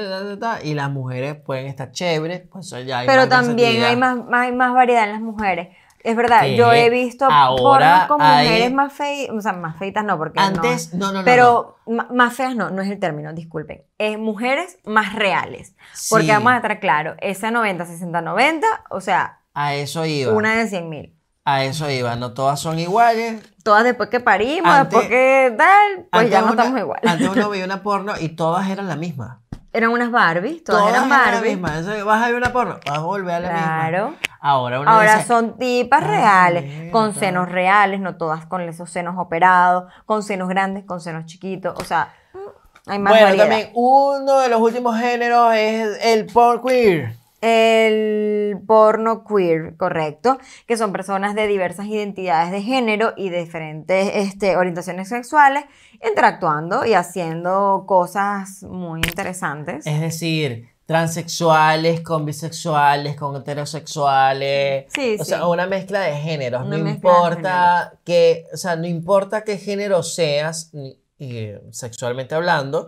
y 0.65 0.75
las 0.75 0.91
mujeres 0.91 1.37
pueden 1.37 1.67
estar 1.67 1.93
chéveres, 1.93 2.43
pues 2.51 2.69
ya 2.87 3.01
hay 3.01 3.07
Pero 3.07 3.23
más 3.23 3.29
también 3.31 3.83
hay 3.85 3.97
más, 3.97 4.19
hay 4.31 4.53
más 4.53 4.75
variedad 4.75 5.05
en 5.05 5.13
las 5.13 5.23
mujeres. 5.23 5.69
Es 6.05 6.17
verdad, 6.17 6.41
Que 6.43 6.57
yo 6.57 6.73
he 6.73 6.91
visto 6.91 7.27
ahora 7.31 8.07
pornos 8.07 8.07
con 8.09 8.23
hay- 8.23 8.47
mujeres 8.49 8.73
más 8.73 8.93
feitas, 8.93 9.37
o 9.37 9.41
sea, 9.41 9.53
más 9.53 9.77
feitas 9.79 10.05
no, 10.05 10.19
porque 10.19 10.41
Antes, 10.41 10.93
no. 10.95 11.13
no, 11.13 11.19
no, 11.21 11.25
Pero 11.25 11.77
más 12.11 12.35
feas 12.35 12.57
no, 12.57 12.71
no 12.71 12.83
es 12.83 12.91
el 12.91 12.99
término, 12.99 13.33
disculpen. 13.33 13.85
Es 13.99 14.19
mujeres 14.19 14.79
más 14.85 15.15
reales. 15.15 15.75
Porque 16.11 16.29
vamos 16.33 16.53
a 16.53 16.57
estar 16.57 16.81
claro, 16.81 17.15
esa 17.21 17.51
90, 17.51 17.87
60, 17.87 18.21
90, 18.21 18.67
o 18.91 19.01
sea, 19.01 19.41
A 19.55 19.75
eso 19.75 20.05
iba. 20.07 20.33
una 20.33 20.57
de 20.57 20.67
100 20.69 20.89
mil. 20.89 21.15
A 21.45 21.65
eso 21.65 21.91
iba, 21.91 22.15
no 22.17 22.35
todas 22.35 22.61
son 22.61 22.79
iguales. 22.79 23.43
Todas 23.65 23.83
después 23.85 24.09
que 24.09 24.21
parimos, 24.21 24.73
Antes- 24.73 24.91
después 25.01 25.09
que 25.09 25.55
tal, 25.59 26.07
pues 26.11 26.31
ya 26.31 26.41
no 26.41 26.53
una- 26.53 26.63
estamos 26.63 26.81
igual. 26.81 27.01
Antes 27.05 27.29
uno 27.29 27.49
veía 27.51 27.65
una 27.65 27.83
porno 27.83 28.13
y 28.21 28.31
todas 28.31 28.69
eran 28.69 28.89
la 28.89 28.97
misma. 28.97 29.42
Eran 29.75 29.91
unas 29.91 30.11
Barbies, 30.11 30.63
todas, 30.65 30.87
eran 30.89 31.09
la 31.09 31.17
Barbies. 31.19 31.59
Eso, 31.89 32.05
vas 32.05 32.23
a 32.23 32.27
ver 32.27 32.35
una 32.37 32.53
porno, 32.53 32.79
vas 32.85 32.99
a 32.99 33.01
volver 33.01 33.35
a 33.37 33.41
la 33.41 33.49
Claro. 33.49 34.09
misma. 34.11 34.23
Ahora 34.41 34.77
Ahora 34.79 35.15
dice, 35.15 35.27
son 35.27 35.57
tipas 35.59 36.03
"Ay, 36.03 36.09
reales, 36.09 36.91
con 36.91 37.05
mierda". 37.05 37.21
senos 37.21 37.49
reales, 37.51 38.01
no 38.01 38.17
todas 38.17 38.45
con 38.47 38.61
esos 38.63 38.91
senos 38.91 39.15
operados, 39.19 39.91
con 40.05 40.23
senos 40.23 40.49
grandes, 40.49 40.85
con 40.85 41.01
senos 41.01 41.25
chiquitos, 41.27 41.75
o 41.81 41.85
sea, 41.85 42.13
mm, 42.35 42.91
hay 42.91 42.99
más 42.99 43.13
Bueno, 43.13 43.27
variedad. 43.29 43.45
también 43.49 43.71
uno 43.75 44.39
de 44.41 44.49
los 44.49 44.61
últimos 44.61 44.99
géneros 44.99 45.55
es 45.55 45.99
el 46.05 46.27
porn 46.27 46.61
queer. 46.61 47.17
El 47.43 48.59
porno 48.67 49.25
queer, 49.25 49.77
correcto, 49.77 50.39
que 50.67 50.77
son 50.77 50.93
personas 50.93 51.35
de 51.35 51.49
diversas 51.49 51.87
identidades 51.87 52.53
de 52.53 52.63
género 52.63 53.15
y 53.17 53.31
de 53.31 53.41
diferentes 53.41 54.11
este, 54.15 54.57
orientaciones 54.57 55.09
sexuales, 55.09 55.65
interactuando 56.07 56.87
y 56.87 56.95
haciendo 56.95 57.85
cosas 57.87 58.63
muy 58.63 59.01
interesantes. 59.01 59.87
Es 59.87 60.01
decir, 60.01 60.69
transexuales 60.87 62.01
con 62.03 62.25
bisexuales, 62.25 63.17
con 63.17 63.35
heterosexuales. 63.37 64.87
Sí, 64.95 65.17
o 65.19 65.25
sí. 65.25 65.31
sea, 65.31 65.47
una 65.47 65.67
mezcla 65.67 66.01
de 66.01 66.15
géneros. 66.17 66.65
Una 66.67 66.79
no 66.79 66.89
importa 66.89 67.95
que, 68.05 68.45
o 68.53 68.57
sea, 68.57 68.77
no 68.77 68.87
importa 68.87 69.43
qué 69.43 69.59
género 69.59 70.03
seas, 70.03 70.71
ni- 70.73 70.99
y, 71.19 71.53
sexualmente 71.71 72.35
hablando, 72.35 72.87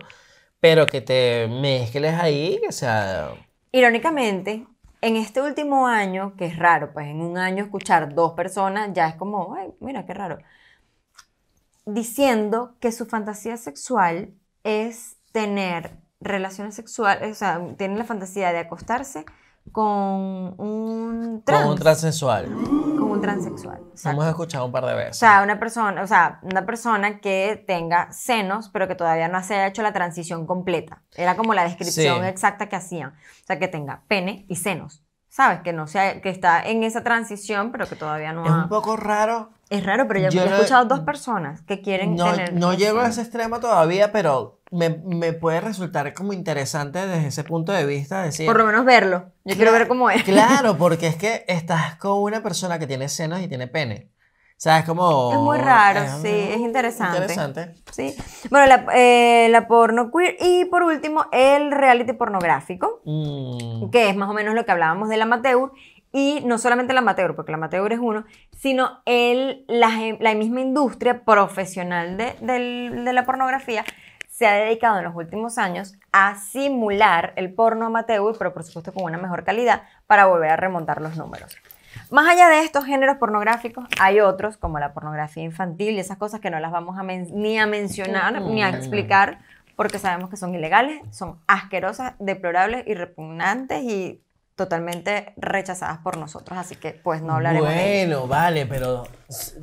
pero 0.59 0.85
que 0.87 1.01
te 1.01 1.47
mezcles 1.47 2.13
ahí, 2.15 2.59
que 2.65 2.71
sea. 2.71 3.29
Irónicamente, 3.75 4.65
en 5.01 5.17
este 5.17 5.41
último 5.41 5.85
año, 5.85 6.37
que 6.37 6.45
es 6.45 6.57
raro, 6.57 6.93
pues 6.93 7.07
en 7.07 7.19
un 7.21 7.37
año 7.37 7.65
escuchar 7.65 8.15
dos 8.15 8.31
personas 8.31 8.91
ya 8.93 9.09
es 9.09 9.15
como, 9.15 9.53
ay, 9.53 9.73
mira 9.81 10.05
qué 10.05 10.13
raro, 10.13 10.37
diciendo 11.85 12.77
que 12.79 12.93
su 12.93 13.05
fantasía 13.05 13.57
sexual 13.57 14.33
es 14.63 15.17
tener 15.33 15.97
relaciones 16.21 16.73
sexuales, 16.73 17.29
o 17.29 17.35
sea, 17.35 17.75
tienen 17.77 17.97
la 17.97 18.05
fantasía 18.05 18.53
de 18.53 18.59
acostarse 18.59 19.25
con 19.71 20.59
un 20.59 21.41
trans, 21.45 21.63
Con 21.63 21.71
un 21.73 21.77
transexual. 21.79 22.45
con 22.45 23.03
un 23.11 23.21
transexual. 23.21 23.81
exacto. 23.91 24.09
Hemos 24.09 24.27
escuchado 24.27 24.65
un 24.65 24.71
par 24.71 24.85
de 24.85 24.93
O 24.93 24.97
veces. 24.97 25.17
sea, 25.17 25.41
una 25.43 25.59
persona, 25.59 26.01
o 26.01 26.07
sea, 26.07 26.39
una 26.43 26.65
persona 26.65 27.19
que 27.19 27.63
tenga 27.67 28.11
senos, 28.11 28.69
pero 28.69 28.87
que 28.87 28.95
todavía 28.95 29.27
no 29.27 29.41
se 29.43 29.55
haya 29.55 29.67
hecho 29.67 29.81
la 29.81 29.93
transición 29.93 30.45
completa. 30.45 31.03
Era 31.15 31.35
como 31.35 31.53
la 31.53 31.63
descripción 31.63 32.21
Sí. 32.21 32.27
exacta 32.27 32.67
que 32.69 32.75
hacían. 32.75 33.09
O 33.09 33.45
sea, 33.45 33.59
que 33.59 33.67
tenga 33.67 34.03
pene 34.07 34.45
y 34.47 34.55
senos. 34.55 35.01
¿Sabes? 35.27 35.59
Que 35.63 35.73
no 35.73 35.85
sea, 35.87 36.21
que 36.21 36.29
está 36.29 36.63
en 36.63 36.83
esa 36.85 37.03
transición, 37.03 37.73
pero 37.73 37.87
que 37.87 37.97
todavía 37.97 38.31
no 38.31 38.45
es 38.45 38.51
ha- 38.51 38.55
un 38.63 38.69
poco 38.69 38.95
raro. 38.95 39.49
Es 39.69 39.85
raro, 39.85 40.07
pero 40.07 40.29
yo, 40.29 40.41
he 40.41 40.49
no- 40.49 40.55
escuchado 40.55 40.85
dos 40.85 41.01
personas 41.01 41.61
que 41.63 41.81
quieren 41.81 42.15
No, 42.15 42.31
tener. 42.31 42.53
no 42.53 42.73
llego 42.73 43.01
a 43.01 43.07
ese 43.07 43.21
extremo 43.21 43.59
todavía, 43.59 44.13
pero 44.13 44.54
me, 44.71 44.89
me 44.89 45.33
puede 45.33 45.61
resultar 45.61 46.13
como 46.13 46.33
interesante 46.33 47.05
desde 47.07 47.27
ese 47.27 47.43
punto 47.43 47.71
de 47.71 47.85
vista. 47.85 48.23
Decir, 48.23 48.45
Por 48.45 48.57
lo 48.57 48.65
menos 48.65 48.85
verlo. 48.85 49.31
Yo 49.43 49.55
quiero 49.55 49.71
ver 49.71 49.87
cómo 49.87 50.09
es. 50.09 50.23
Claro, 50.23 50.77
porque 50.79 51.07
es 51.07 51.15
que 51.15 51.45
estás 51.47 51.95
con 51.97 52.21
una 52.21 52.41
persona 52.41 52.79
que 52.79 52.87
tiene 52.87 53.07
senos 53.09 53.41
y 53.41 53.47
tiene 53.47 53.67
pene. 53.67 54.09
O 54.57 54.57
sea, 54.57 54.79
es 54.79 54.85
como... 54.85 55.33
Es 55.33 55.37
muy 55.39 55.57
raro, 55.57 55.99
sí, 56.21 56.29
es 56.29 56.59
interesante. 56.59 57.17
Interesante. 57.17 57.73
Sí. 57.91 58.15
Bueno, 58.49 58.67
la, 58.67 58.85
eh, 58.95 59.47
la 59.49 59.67
porno 59.67 60.09
queer. 60.11 60.37
Y 60.39 60.63
por 60.65 60.83
último, 60.83 61.25
el 61.33 61.71
reality 61.71 62.13
pornográfico. 62.13 63.01
Mm, 63.03 63.89
que 63.91 64.09
es 64.09 64.15
más 64.15 64.29
o 64.29 64.33
menos 64.33 64.55
lo 64.55 64.65
que 64.65 64.71
hablábamos 64.71 65.09
del 65.09 65.21
amateur, 65.21 65.71
y 66.13 66.41
no 66.45 66.57
solamente 66.57 66.93
el 66.93 66.97
amateur, 66.97 67.35
porque 67.35 67.51
el 67.51 67.55
amateur 67.55 67.91
es 67.91 67.99
uno, 67.99 68.23
sino 68.57 69.01
el, 69.05 69.65
la, 69.67 69.89
la 70.21 70.33
misma 70.35 70.61
industria 70.61 71.25
profesional 71.25 72.15
de, 72.15 72.35
del- 72.39 73.03
de 73.03 73.11
la 73.11 73.25
pornografía 73.25 73.83
se 74.35 74.45
ha 74.47 74.53
dedicado 74.55 74.97
en 74.97 75.05
los 75.05 75.15
últimos 75.15 75.57
años 75.57 75.95
a 76.11 76.35
simular 76.35 77.31
el 77.37 77.53
porno 77.53 77.85
amateur, 77.85 78.35
pero 78.37 78.53
por 78.53 78.65
supuesto 78.65 78.91
con 78.93 79.05
una 79.05 79.17
mejor 79.17 79.45
calidad, 79.45 79.83
para 80.07 80.25
volver 80.25 80.49
a 80.51 80.57
remontar 80.57 81.01
los 81.01 81.15
números. 81.15 81.55
Más 82.11 82.27
allá 82.27 82.49
de 82.49 82.59
estos 82.59 82.83
géneros 82.83 83.15
pornográficos, 83.15 83.85
hay 83.97 84.19
otros 84.19 84.57
como 84.57 84.77
la 84.77 84.93
pornografía 84.93 85.43
infantil 85.43 85.91
y 85.95 85.99
esas 85.99 86.17
cosas 86.17 86.41
que 86.41 86.49
no 86.49 86.59
las 86.59 86.73
vamos 86.73 86.99
a 86.99 87.03
ni 87.03 87.57
a 87.57 87.65
mencionar 87.65 88.41
ni 88.41 88.61
a 88.61 88.69
explicar 88.71 89.39
porque 89.77 89.99
sabemos 89.99 90.29
que 90.29 90.35
son 90.35 90.53
ilegales, 90.53 91.01
son 91.11 91.39
asquerosas, 91.47 92.13
deplorables 92.19 92.85
y 92.87 92.93
repugnantes 92.93 93.83
y 93.83 94.21
totalmente 94.55 95.33
rechazadas 95.35 95.97
por 95.97 96.15
nosotros, 96.17 96.57
así 96.57 96.75
que 96.77 96.91
pues 96.91 97.21
no 97.21 97.33
hablaremos 97.35 97.67
de. 97.69 97.75
Bueno, 98.07 98.25
vale, 98.27 98.65
pero 98.65 99.03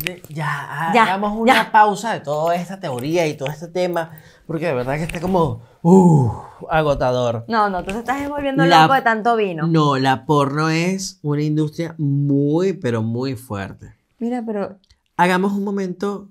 de- 0.04 0.22
ya, 0.28 0.90
Ya, 0.92 1.04
hagamos 1.04 1.32
una 1.34 1.54
ya. 1.64 1.72
pausa 1.72 2.12
de 2.12 2.20
toda 2.20 2.54
esta 2.56 2.78
teoría 2.78 3.26
y 3.26 3.34
todo 3.34 3.48
este 3.48 3.68
tema, 3.68 4.10
porque 4.47 4.66
de 4.66 4.74
verdad 4.74 4.97
que 4.97 5.05
está 5.05 5.20
como 5.20 5.62
uh, 5.82 6.30
agotador. 6.70 7.45
No, 7.49 7.68
no, 7.70 7.82
tú 7.84 7.93
te 7.93 7.99
estás 7.99 8.28
volviendo 8.28 8.64
La- 8.66 8.82
loco 8.82 8.95
de 8.95 9.03
tanto 9.03 9.36
vino. 9.36 9.66
No, 9.66 9.99
la 9.99 10.24
porno 10.26 10.68
es 10.68 11.18
una 11.22 11.43
industria 11.43 11.95
muy, 11.99 12.72
pero 12.72 13.03
muy 13.03 13.34
fuerte. 13.36 13.95
Mira, 14.18 14.43
pero... 14.47 14.78
Hagamos 15.16 15.53
un 15.53 15.64
momento 15.64 16.28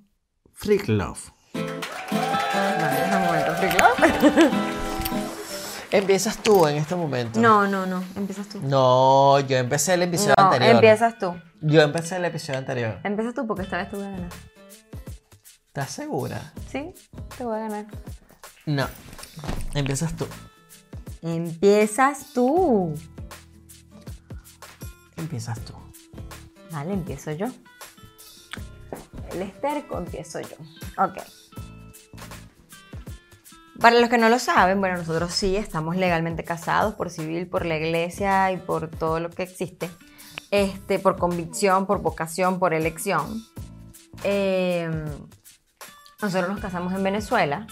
freak 0.54 0.88
love. 0.88 1.32
Déjame 1.54 3.18
un 3.18 3.26
momento, 3.26 3.54
Freak 3.56 3.80
Love. 3.80 4.52
Empiezas 5.92 6.38
tú 6.38 6.68
en 6.68 6.78
este 6.78 6.96
momento. 6.96 7.40
No, 7.40 7.68
no, 7.68 7.86
no, 7.86 8.02
empiezas 8.16 8.48
tú. 8.48 8.60
No, 8.64 9.40
yo 9.42 9.58
empecé 9.58 9.94
el 9.96 10.04
episodio 10.04 10.36
No, 10.38 10.46
anterior. 10.46 10.76
empiezas 10.76 11.18
tú. 11.20 11.34
Yo 11.62 11.82
empecé 11.82 12.16
el 12.16 12.26
episodio 12.26 12.60
anterior. 12.60 13.00
Empiezas 13.04 13.34
tú 13.34 13.46
porque 13.46 13.64
esta 13.64 13.78
vez 13.78 13.90
te 13.90 13.98
voy 13.98 14.06
a 14.06 14.10
ganar. 14.12 14.30
¿Estás 15.72 15.92
segura? 15.92 16.52
¿Sí? 16.70 16.94
Te 17.38 17.46
voy 17.46 17.56
a 17.56 17.60
ganar. 17.60 17.86
No. 18.66 18.88
Empiezas 19.74 20.14
tú. 20.18 20.28
Empiezas 21.22 22.34
tú. 22.34 22.94
Empiezas 25.16 25.62
tú. 25.62 25.74
Vale, 26.74 26.92
empiezo 26.92 27.32
yo. 27.32 27.48
El 29.32 29.44
esterco 29.44 29.98
empiezo 29.98 30.42
yo. 30.42 30.58
Ok. 31.02 31.20
Para 33.80 33.98
los 33.98 34.10
que 34.10 34.18
no 34.18 34.28
lo 34.28 34.40
saben, 34.40 34.82
bueno, 34.82 34.98
nosotros 34.98 35.34
sí 35.34 35.56
estamos 35.56 35.96
legalmente 35.96 36.44
casados 36.44 36.96
por 36.96 37.10
civil, 37.10 37.48
por 37.48 37.66
la 37.66 37.78
iglesia 37.78 38.52
y 38.52 38.58
por 38.58 38.90
todo 38.90 39.22
lo 39.22 39.30
que 39.30 39.44
existe. 39.44 39.90
Este, 40.52 41.00
por 41.00 41.16
convicción, 41.16 41.86
por 41.86 42.02
vocación, 42.02 42.60
por 42.60 42.74
elección. 42.74 43.42
Eh, 44.26 44.92
nosotros 46.22 46.50
nos 46.50 46.60
casamos 46.60 46.94
en 46.94 47.04
Venezuela. 47.04 47.68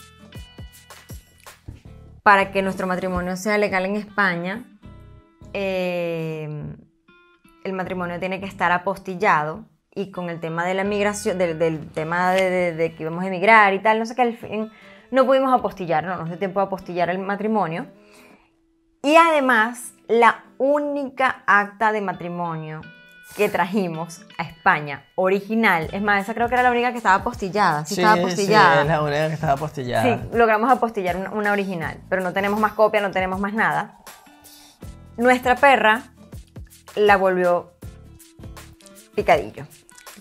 Para 2.24 2.52
que 2.52 2.62
nuestro 2.62 2.86
matrimonio 2.88 3.36
sea 3.38 3.58
legal 3.58 3.86
en 3.86 3.96
España, 3.96 4.64
eh, 5.54 6.76
el 7.64 7.74
matrimonio 7.74 8.20
tiene 8.20 8.40
que 8.40 8.46
estar 8.46 8.72
apostillado 8.72 9.66
y 9.96 10.12
con 10.12 10.30
el 10.30 10.40
tema 10.40 10.66
de 10.66 10.74
la 10.76 10.84
migración, 10.84 11.38
del, 11.38 11.90
tema 11.92 12.32
de, 12.32 12.50
de- 12.50 12.74
de 12.76 12.96
que 12.96 13.04
íbamos 13.04 13.24
a 13.24 13.28
emigrar 13.28 13.74
y 13.74 13.80
tal, 13.80 14.00
no 14.00 14.06
sé 14.06 14.16
qué, 14.16 14.22
al 14.22 14.38
fin 14.38 14.72
no 15.12 15.26
pudimos 15.26 15.52
apostillar, 15.52 16.04
no 16.04 16.18
nos 16.18 16.28
dio 16.30 16.38
tiempo 16.38 16.60
de 16.60 16.68
apostillar 16.68 17.10
el 17.10 17.18
matrimonio. 17.18 17.88
Y 19.02 19.16
además, 19.16 19.94
la 20.08 20.44
única 20.60 21.44
acta 21.48 21.92
de 21.92 22.02
matrimonio 22.02 22.82
que 23.36 23.48
trajimos 23.48 24.22
a 24.38 24.44
España, 24.44 25.04
original, 25.16 25.88
es 25.94 26.02
más, 26.02 26.24
esa 26.24 26.34
creo 26.34 26.48
que 26.50 26.56
era 26.56 26.64
la 26.64 26.72
única 26.72 26.92
que 26.92 26.98
estaba 26.98 27.16
apostillada, 27.16 27.86
sí, 27.86 27.96
estaba 27.96 28.20
apostillada. 28.20 28.74
Sí, 28.76 28.82
es 28.82 28.88
la 28.88 29.02
única 29.02 29.28
que 29.28 29.34
estaba 29.34 29.54
apostillada. 29.54 30.04
Sí, 30.04 30.22
logramos 30.34 30.72
apostillar 30.72 31.16
una, 31.16 31.30
una 31.32 31.52
original, 31.54 31.98
pero 32.10 32.22
no 32.22 32.34
tenemos 32.34 32.60
más 32.60 32.74
copia, 32.74 33.00
no 33.02 33.12
tenemos 33.12 33.40
más 33.40 33.54
nada. 33.54 33.98
Nuestra 35.18 35.56
perra 35.56 36.02
la 36.96 37.18
volvió 37.18 37.72
picadillo. 39.16 39.66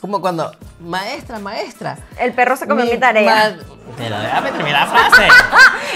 Como 0.00 0.20
cuando, 0.20 0.52
maestra, 0.80 1.38
maestra. 1.40 1.96
El 2.18 2.32
perro 2.32 2.56
se 2.56 2.68
comió 2.68 2.84
mi, 2.84 2.92
mi 2.92 2.98
tarea. 2.98 3.56
Pero 3.96 4.18
déjame 4.20 4.52
terminar 4.52 4.86
la 4.88 4.94
frase. 4.94 5.28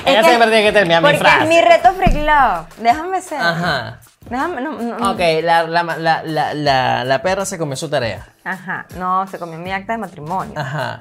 Es 0.02 0.06
Ella 0.08 0.22
que- 0.22 0.28
siempre 0.30 0.48
tiene 0.50 0.64
que 0.64 0.72
terminar 0.72 1.00
mi 1.02 1.08
Porque 1.10 1.18
frase. 1.20 1.42
es 1.44 1.48
mi 1.48 1.60
reto 1.60 1.92
freak 1.92 2.14
love. 2.14 2.66
Déjame 2.78 3.20
ser. 3.22 3.40
Ajá. 3.40 4.00
No, 4.32 4.48
no, 4.48 4.72
no. 4.80 5.10
Ok, 5.10 5.20
la, 5.42 7.04
la, 7.04 7.22
perra 7.22 7.44
se 7.44 7.58
comió 7.58 7.76
su 7.76 7.90
tarea. 7.90 8.26
Ajá, 8.44 8.86
no, 8.96 9.26
se 9.26 9.38
comió 9.38 9.58
mi 9.58 9.70
acta 9.70 9.92
de 9.92 9.98
matrimonio. 9.98 10.58
Ajá. 10.58 11.00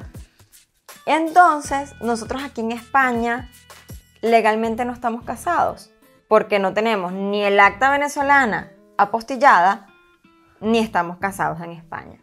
Entonces, 1.05 1.93
nosotros 2.01 2.43
aquí 2.43 2.59
en 2.59 2.73
España 2.73 3.49
legalmente 4.19 4.84
no 4.84 4.91
estamos 4.91 5.23
casados, 5.23 5.91
porque 6.27 6.59
no 6.59 6.73
tenemos 6.73 7.13
ni 7.13 7.41
el 7.41 7.57
acta 7.61 7.89
venezolana 7.89 8.73
apostillada, 8.97 9.88
ni 10.59 10.79
estamos 10.79 11.15
casados 11.17 11.61
en 11.61 11.71
España. 11.71 12.19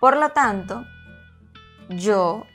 Por 0.00 0.16
lo 0.16 0.30
tanto, 0.30 0.84
yo, 1.88 2.46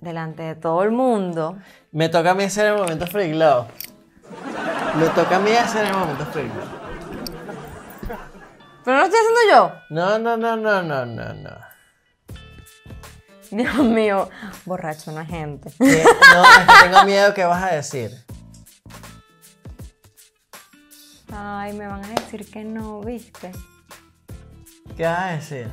delante 0.00 0.42
de 0.42 0.56
todo 0.56 0.82
el 0.82 0.90
mundo, 0.90 1.58
Me 1.92 2.08
toca 2.08 2.32
a 2.32 2.34
mí 2.34 2.42
hacer 2.42 2.66
el 2.66 2.76
momento 2.76 3.06
love. 3.14 3.68
Me 4.96 5.06
toca 5.10 5.36
a 5.36 5.38
mí 5.38 5.52
hacer 5.52 5.86
el 5.86 5.92
momento 5.92 6.24
love. 6.34 6.67
Pero 8.88 9.00
no 9.00 9.06
lo 9.06 9.12
estoy 9.12 9.20
haciendo 9.20 9.54
yo. 9.54 9.80
No, 9.90 10.18
no, 10.18 10.36
no, 10.38 10.56
no, 10.56 10.82
no, 10.82 11.04
no, 11.04 11.34
no. 11.34 11.50
Dios 13.50 13.74
mío, 13.84 14.30
borracho, 14.64 15.12
no 15.12 15.20
es 15.20 15.28
gente. 15.28 15.70
Que- 15.78 16.04
no, 16.32 16.42
es 16.42 16.66
que 16.66 16.88
tengo 16.88 17.04
miedo 17.04 17.34
que 17.34 17.44
vas 17.44 17.62
a 17.64 17.74
decir. 17.74 18.10
Ay, 21.30 21.74
me 21.74 21.86
van 21.86 22.02
a 22.02 22.08
decir 22.08 22.50
que 22.50 22.64
no, 22.64 23.02
¿viste? 23.02 23.52
¿Qué 24.96 25.02
vas 25.02 25.18
a 25.18 25.32
decir? 25.32 25.70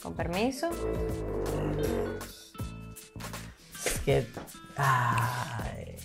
Con 0.00 0.14
permiso. 0.14 0.70
Que. 4.04 4.24
Ay. 4.76 5.96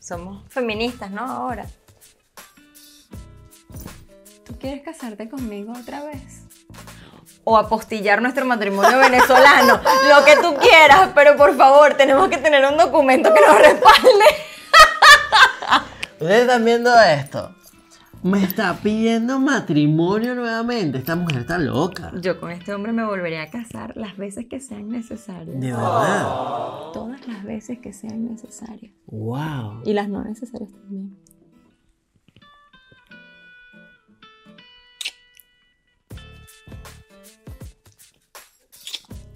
Somos 0.00 0.42
feministas, 0.48 1.10
¿no? 1.10 1.30
Ahora. 1.30 1.66
¿Tú 4.52 4.58
quieres 4.58 4.82
casarte 4.82 5.30
conmigo 5.30 5.72
otra 5.72 6.04
vez? 6.04 6.44
O 7.42 7.56
apostillar 7.56 8.20
nuestro 8.20 8.44
matrimonio 8.44 8.98
venezolano, 8.98 9.80
lo 10.10 10.24
que 10.26 10.36
tú 10.42 10.54
quieras, 10.60 11.08
pero 11.14 11.38
por 11.38 11.56
favor, 11.56 11.94
tenemos 11.94 12.28
que 12.28 12.36
tener 12.36 12.62
un 12.70 12.76
documento 12.76 13.32
que 13.32 13.40
nos 13.40 13.56
respalde. 13.56 14.24
Ustedes 16.20 16.42
están 16.42 16.64
viendo 16.66 16.90
esto. 17.00 17.54
Me 18.22 18.44
está 18.44 18.74
pidiendo 18.74 19.40
matrimonio 19.40 20.34
nuevamente. 20.34 20.98
Esta 20.98 21.16
mujer 21.16 21.38
está 21.38 21.56
loca. 21.56 22.12
Yo 22.20 22.38
con 22.38 22.50
este 22.50 22.74
hombre 22.74 22.92
me 22.92 23.04
volvería 23.04 23.44
a 23.44 23.50
casar 23.50 23.96
las 23.96 24.18
veces 24.18 24.46
que 24.50 24.60
sean 24.60 24.90
necesarias. 24.90 25.58
De 25.58 25.72
verdad. 25.72 26.92
Todas 26.92 27.26
las 27.26 27.42
veces 27.42 27.78
que 27.78 27.94
sean 27.94 28.26
necesarias. 28.26 28.92
Wow. 29.06 29.80
Y 29.86 29.94
las 29.94 30.10
no 30.10 30.22
necesarias 30.22 30.70
también. 30.72 31.16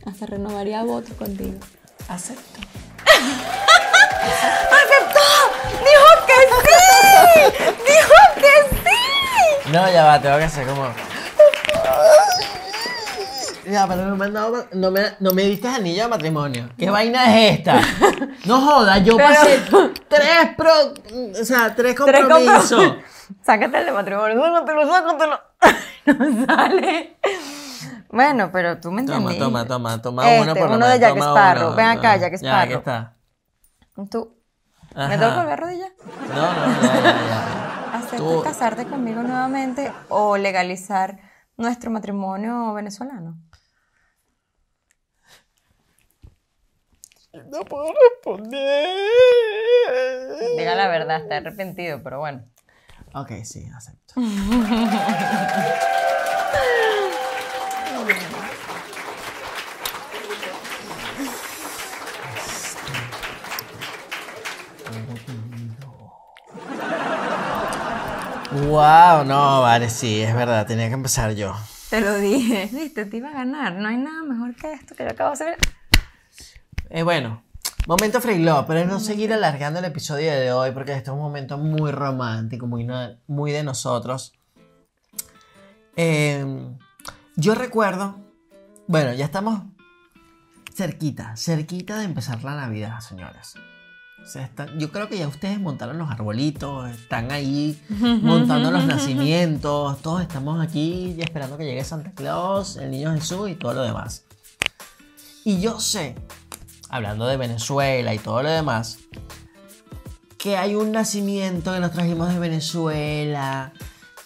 Hasta 0.07 0.27
renovaría 0.27 0.83
votos 0.83 1.15
contigo. 1.17 1.59
Acepto. 2.09 2.61
¡Aceptó! 4.27 5.21
¡Dijo 5.81 6.11
que 6.27 6.39
sí! 6.67 7.65
¡Dijo 7.87 8.15
que 8.37 8.77
sí! 8.77 9.71
No, 9.73 9.91
ya 9.91 10.05
va, 10.05 10.21
tengo 10.21 10.39
que 10.39 10.45
hacer 10.45 10.67
como. 10.67 10.87
Ya, 13.69 13.87
pero 13.89 14.05
no 14.05 14.15
me, 14.17 14.27
han 14.27 14.33
dado- 14.33 14.69
no, 14.75 14.91
me, 14.93 15.03
no 15.19 15.33
me 15.33 15.43
diste 15.43 15.67
anillo 15.67 16.05
de 16.05 16.09
matrimonio. 16.09 16.69
¿Qué 16.79 16.89
vaina 16.89 17.37
es 17.37 17.59
esta? 17.59 17.81
No 18.45 18.61
jodas, 18.61 19.03
yo 19.05 19.17
Pero- 19.17 19.29
pasé 19.29 19.61
tres 20.09 20.55
pro, 20.57 20.73
o 21.41 21.45
sea, 21.45 21.75
tres 21.75 21.97
Tres 21.97 22.21
compromisos. 22.21 22.71
compro- 22.81 23.03
Sácate 23.45 23.79
el 23.79 23.87
de 23.87 23.93
matrimonio. 23.93 24.37
No, 24.37 24.51
no 24.53 24.65
te 24.65 24.73
lo 24.73 24.87
saco, 24.89 25.17
te 25.17 25.27
lo... 25.27 25.41
no 26.15 26.47
sale. 26.47 27.16
Bueno, 28.11 28.51
pero 28.53 28.79
tú 28.81 28.91
me 28.93 29.03
Toma, 29.03 29.17
entendiste. 29.17 29.45
toma, 29.45 29.67
toma, 29.67 30.03
toma 30.03 30.29
Este, 30.31 30.43
uno 30.43 30.55
por 30.55 30.71
uno 30.77 30.87
de 30.87 30.99
Jack 30.99 31.15
toma 31.15 31.27
Sparrow. 31.31 31.75
Ven 31.75 31.87
acá, 31.87 32.17
Jack 32.17 32.37
Ya, 32.41 32.61
aquí 32.61 32.73
Sparrow. 32.73 32.79
está. 32.79 33.17
Tú, 34.11 34.37
¿me 34.95 35.19
tengo 35.19 35.33
que 35.33 35.37
volver 35.39 35.53
a 35.53 35.57
rodillas? 35.57 35.91
No, 36.29 36.55
no, 36.55 36.83
ya, 36.83 36.95
ya, 36.95 37.03
ya. 37.03 37.91
¿Aceptas 37.95 38.19
Tú- 38.19 38.43
casarte 38.43 38.87
conmigo 38.87 39.23
nuevamente 39.23 39.93
o 40.09 40.37
legalizar 40.37 41.19
nuestro 41.57 41.91
matrimonio 41.91 42.73
venezolano? 42.75 43.39
No 47.51 47.61
puedo 47.65 47.93
responder. 47.93 48.97
Diga 50.57 50.75
la 50.75 50.89
verdad, 50.89 51.21
está 51.23 51.37
arrepentido, 51.39 52.03
pero 52.03 52.19
bueno. 52.21 52.45
Ok, 53.15 53.33
sí, 53.45 53.67
acepto. 53.75 54.15
Wow, 68.69 69.25
no, 69.25 69.63
vale, 69.63 69.91
sí, 69.91 70.21
es 70.23 70.35
verdad, 70.35 70.67
tenía 70.67 70.89
que 70.89 70.95
empezar 70.95 71.35
yo. 71.35 71.55
Te 71.91 72.01
lo 72.01 72.17
dije, 72.17 72.69
viste, 72.73 73.05
te 73.05 73.17
iba 73.17 73.29
a 73.31 73.33
ganar. 73.33 73.75
No 73.75 73.89
hay 73.89 73.97
nada 73.97 74.23
mejor 74.23 74.55
que 74.55 74.73
esto 74.73 74.95
que 74.95 75.05
yo 75.05 75.11
acabo 75.11 75.31
de 75.31 75.35
hacer. 75.35 75.57
Eh, 76.91 77.03
bueno, 77.03 77.43
momento 77.87 78.21
Free 78.21 78.39
Love, 78.39 78.67
pero 78.67 78.81
es 78.81 78.87
no 78.87 79.01
seguir 79.01 79.33
alargando 79.33 79.81
el 79.81 79.85
episodio 79.85 80.33
de 80.33 80.53
hoy 80.53 80.71
porque 80.71 80.93
este 80.93 81.11
es 81.11 81.15
un 81.15 81.19
momento 81.19 81.59
muy 81.59 81.91
romántico, 81.91 82.67
muy, 82.67 82.87
muy 83.27 83.53
de 83.53 83.63
nosotros. 83.63 84.33
Eh, 85.97 86.45
yo 87.37 87.55
recuerdo, 87.55 88.17
bueno, 88.87 89.13
ya 89.15 89.25
estamos 89.25 89.63
cerquita, 90.75 91.37
cerquita 91.37 91.99
de 91.99 92.05
empezar 92.05 92.43
la 92.45 92.55
Navidad, 92.57 93.01
señores. 93.01 93.55
O 94.23 94.29
sea, 94.29 94.43
están- 94.45 94.79
yo 94.79 94.91
creo 94.91 95.09
que 95.09 95.19
ya 95.19 95.29
ustedes 95.29 95.61
montaron 95.61 95.99
los 95.99 96.11
arbolitos, 96.11 96.91
están 96.91 97.31
ahí 97.31 97.81
montando 98.23 98.71
los 98.71 98.85
nacimientos, 98.85 100.03
todos 100.03 100.23
estamos 100.23 100.61
aquí 100.61 101.15
ya 101.17 101.25
esperando 101.25 101.57
que 101.57 101.65
llegue 101.65 101.85
Santa 101.85 102.11
Claus, 102.13 102.77
el 102.77 102.91
niño 102.91 103.13
Jesús 103.15 103.49
y 103.51 103.55
todo 103.55 103.75
lo 103.75 103.83
demás. 103.83 104.25
Y 105.45 105.61
yo 105.61 105.79
sé, 105.79 106.17
hablando 106.89 107.27
de 107.29 107.37
Venezuela 107.37 108.13
y 108.15 108.19
todo 108.19 108.43
lo 108.43 108.51
demás, 108.51 108.99
que 110.39 110.57
hay 110.57 110.75
un 110.75 110.91
nacimiento 110.93 111.73
que 111.73 111.81
nos 111.81 111.93
trajimos 111.93 112.29
de 112.33 112.39
Venezuela, 112.41 113.73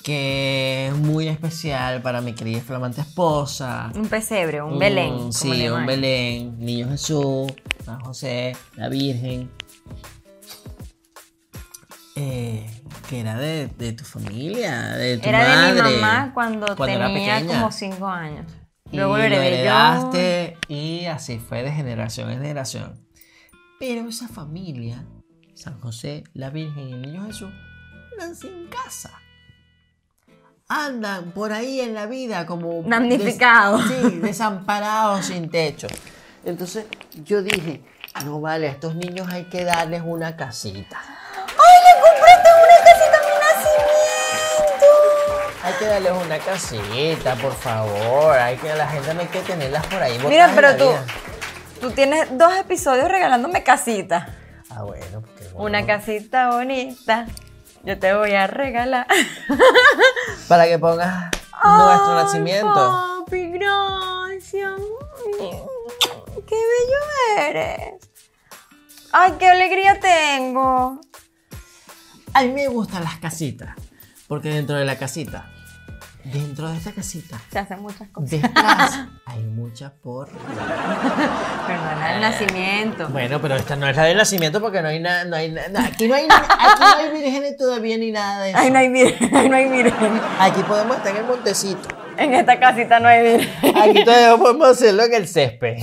que 0.03 0.89
es 0.89 0.95
muy 0.95 1.29
especial 1.29 2.01
para 2.03 2.21
mi 2.21 2.33
querida 2.35 2.59
y 2.59 2.61
flamante 2.63 3.01
esposa. 3.03 3.91
Un 3.95 4.09
pesebre, 4.09 4.63
un 4.63 4.75
Un- 4.75 4.79
Belén. 4.79 5.33
Sí, 5.33 5.69
un 5.69 5.85
Belén, 5.87 6.59
Niño 6.59 6.89
Jesús, 6.89 7.53
San 7.85 8.01
José, 8.01 8.57
la 8.77 8.89
Virgen. 8.89 9.51
Eh, 12.17 12.67
que 13.09 13.21
era 13.21 13.37
de, 13.39 13.69
de 13.69 13.93
tu 13.93 14.05
familia, 14.05 14.89
de 14.93 15.19
tu 15.19 15.29
Era 15.29 15.39
madre. 15.39 15.75
de 15.75 15.83
mi 15.83 16.01
mamá 16.01 16.31
cuando, 16.35 16.67
tenía 16.77 17.47
como 17.47 17.71
5 17.71 18.07
años. 18.07 18.47
Y 18.93 18.97
Luego 18.97 19.13
lo 19.13 19.19
lo 19.19 19.25
heredé 19.25 19.45
yo. 19.51 19.57
heredaste 19.61 20.57
y 20.69 21.05
así 21.07 21.39
fue 21.39 21.63
de 21.63 21.73
generación 21.73 22.31
en 22.31 22.39
generación. 22.41 23.07
Pero 23.79 24.09
esa 24.09 24.29
familia, 24.29 25.07
San 25.55 25.81
José, 25.81 26.25
la 26.35 26.51
Virgen 26.51 26.89
y 26.89 26.93
el 26.93 27.03
Niño 27.03 27.27
Jesús, 27.27 27.51
andan 28.13 28.35
sin 28.35 28.67
casa. 28.67 29.13
Andan 30.73 31.33
por 31.33 31.53
ahí 31.53 31.81
en 31.81 31.95
la 31.95 32.07
vida 32.07 32.47
como... 32.47 32.83
Damnificados. 32.85 33.89
des- 33.89 34.03
sí, 34.13 34.19
desamparados, 34.21 35.27
sin 35.27 35.51
techo. 35.51 35.89
Entonces 36.45 36.85
yo 37.25 37.43
dije, 37.43 37.83
no 38.25 38.41
vale, 38.41 38.69
a 38.69 38.71
estos 38.71 38.95
niños 38.95 39.27
hay 39.33 39.47
que 39.47 39.65
darles 39.65 40.03
una 40.05 40.37
casita. 40.37 40.97
¡Ay, 41.37 41.79
le 41.85 42.01
compraste 42.01 42.49
una 42.55 42.79
casita 42.85 43.17
a 43.19 43.21
mi 43.27 43.35
nacimiento! 44.71 44.87
Hay 45.65 45.73
que 45.75 45.87
darles 45.87 46.13
una 46.25 46.39
casita, 46.39 47.35
por 47.35 47.55
favor. 47.55 48.39
Hay 48.39 48.57
que, 48.57 48.73
la 48.73 48.87
gente 48.87 49.13
no 49.15 49.21
hay 49.23 49.27
que 49.27 49.41
tenerlas 49.41 49.85
por 49.89 50.01
ahí. 50.01 50.19
Mira, 50.29 50.53
pero 50.55 50.77
tú, 50.77 50.89
vida. 50.89 51.05
tú 51.81 51.91
tienes 51.91 52.29
dos 52.39 52.55
episodios 52.57 53.09
regalándome 53.09 53.65
casitas. 53.65 54.29
Ah, 54.71 54.85
bueno, 54.85 55.21
porque 55.21 55.43
bueno. 55.53 55.65
Una 55.65 55.85
casita 55.85 56.51
bonita. 56.53 57.27
Yo 57.83 57.99
te 57.99 58.15
voy 58.15 58.33
a 58.33 58.47
regalar. 58.47 59.07
Para 60.49 60.67
que 60.67 60.79
pongas 60.79 61.31
nuestro 61.65 62.15
nacimiento. 62.15 63.25
Papi, 63.25 63.51
gracias. 63.53 64.81
Qué 66.47 66.57
bello 66.57 67.49
eres. 67.49 67.95
Ay, 69.13 69.33
qué 69.39 69.49
alegría 69.49 69.99
tengo. 69.99 71.01
A 72.33 72.43
mí 72.43 72.49
me 72.49 72.69
gustan 72.69 73.03
las 73.05 73.19
casitas. 73.19 73.75
Porque 74.29 74.51
dentro 74.51 74.77
de 74.77 74.85
la 74.85 74.97
casita, 74.97 75.51
dentro 76.25 76.69
de 76.71 76.77
esta 76.77 76.93
casita, 76.93 77.41
Se 77.53 77.59
hacen 77.59 77.81
muchas 77.81 78.09
cosas. 78.11 78.31
detrás 78.31 79.01
hay 79.27 79.43
mucha 79.45 79.93
porra. 80.03 80.33
Pero 81.67 81.81
no 81.83 81.91
era 81.91 82.15
el 82.15 82.21
nacimiento. 82.21 83.09
Bueno, 83.09 83.41
pero 83.41 83.57
esta 83.57 83.77
no 83.77 83.87
es 83.89 83.97
la 83.97 84.05
del 84.05 84.17
nacimiento 84.17 84.61
porque 84.61 84.83
no 84.83 84.89
hay 84.89 85.01
nada, 85.01 85.25
no 85.25 85.37
hay 85.37 85.51
nada. 85.51 85.85
Aquí 85.87 86.09
no 86.09 86.15
hay, 86.15 86.25
aquí 86.31 86.81
no 86.81 86.97
hay 86.99 87.11
vírgenes 87.11 87.57
todavía 87.57 87.97
ni 87.99 88.11
nada 88.11 88.43
de 88.45 88.51
eso. 88.51 88.59
Ay, 88.63 88.71
no 88.71 88.79
hay 88.79 88.89
virgen, 88.89 89.51
no 89.51 89.57
hay 89.57 89.69
virgen. 89.69 90.21
Aquí 90.39 90.63
podemos 90.63 90.97
estar 90.97 91.13
en 91.13 91.19
el 91.19 91.25
montecito. 91.25 91.89
En 92.17 92.35
esta 92.35 92.59
casita 92.61 93.01
no 93.01 93.09
hay 93.09 93.39
virgen. 93.39 93.77
Aquí 93.77 94.05
todavía 94.05 94.37
podemos 94.37 94.69
hacerlo 94.69 95.03
en 95.05 95.15
el 95.15 95.27
césped. 95.29 95.77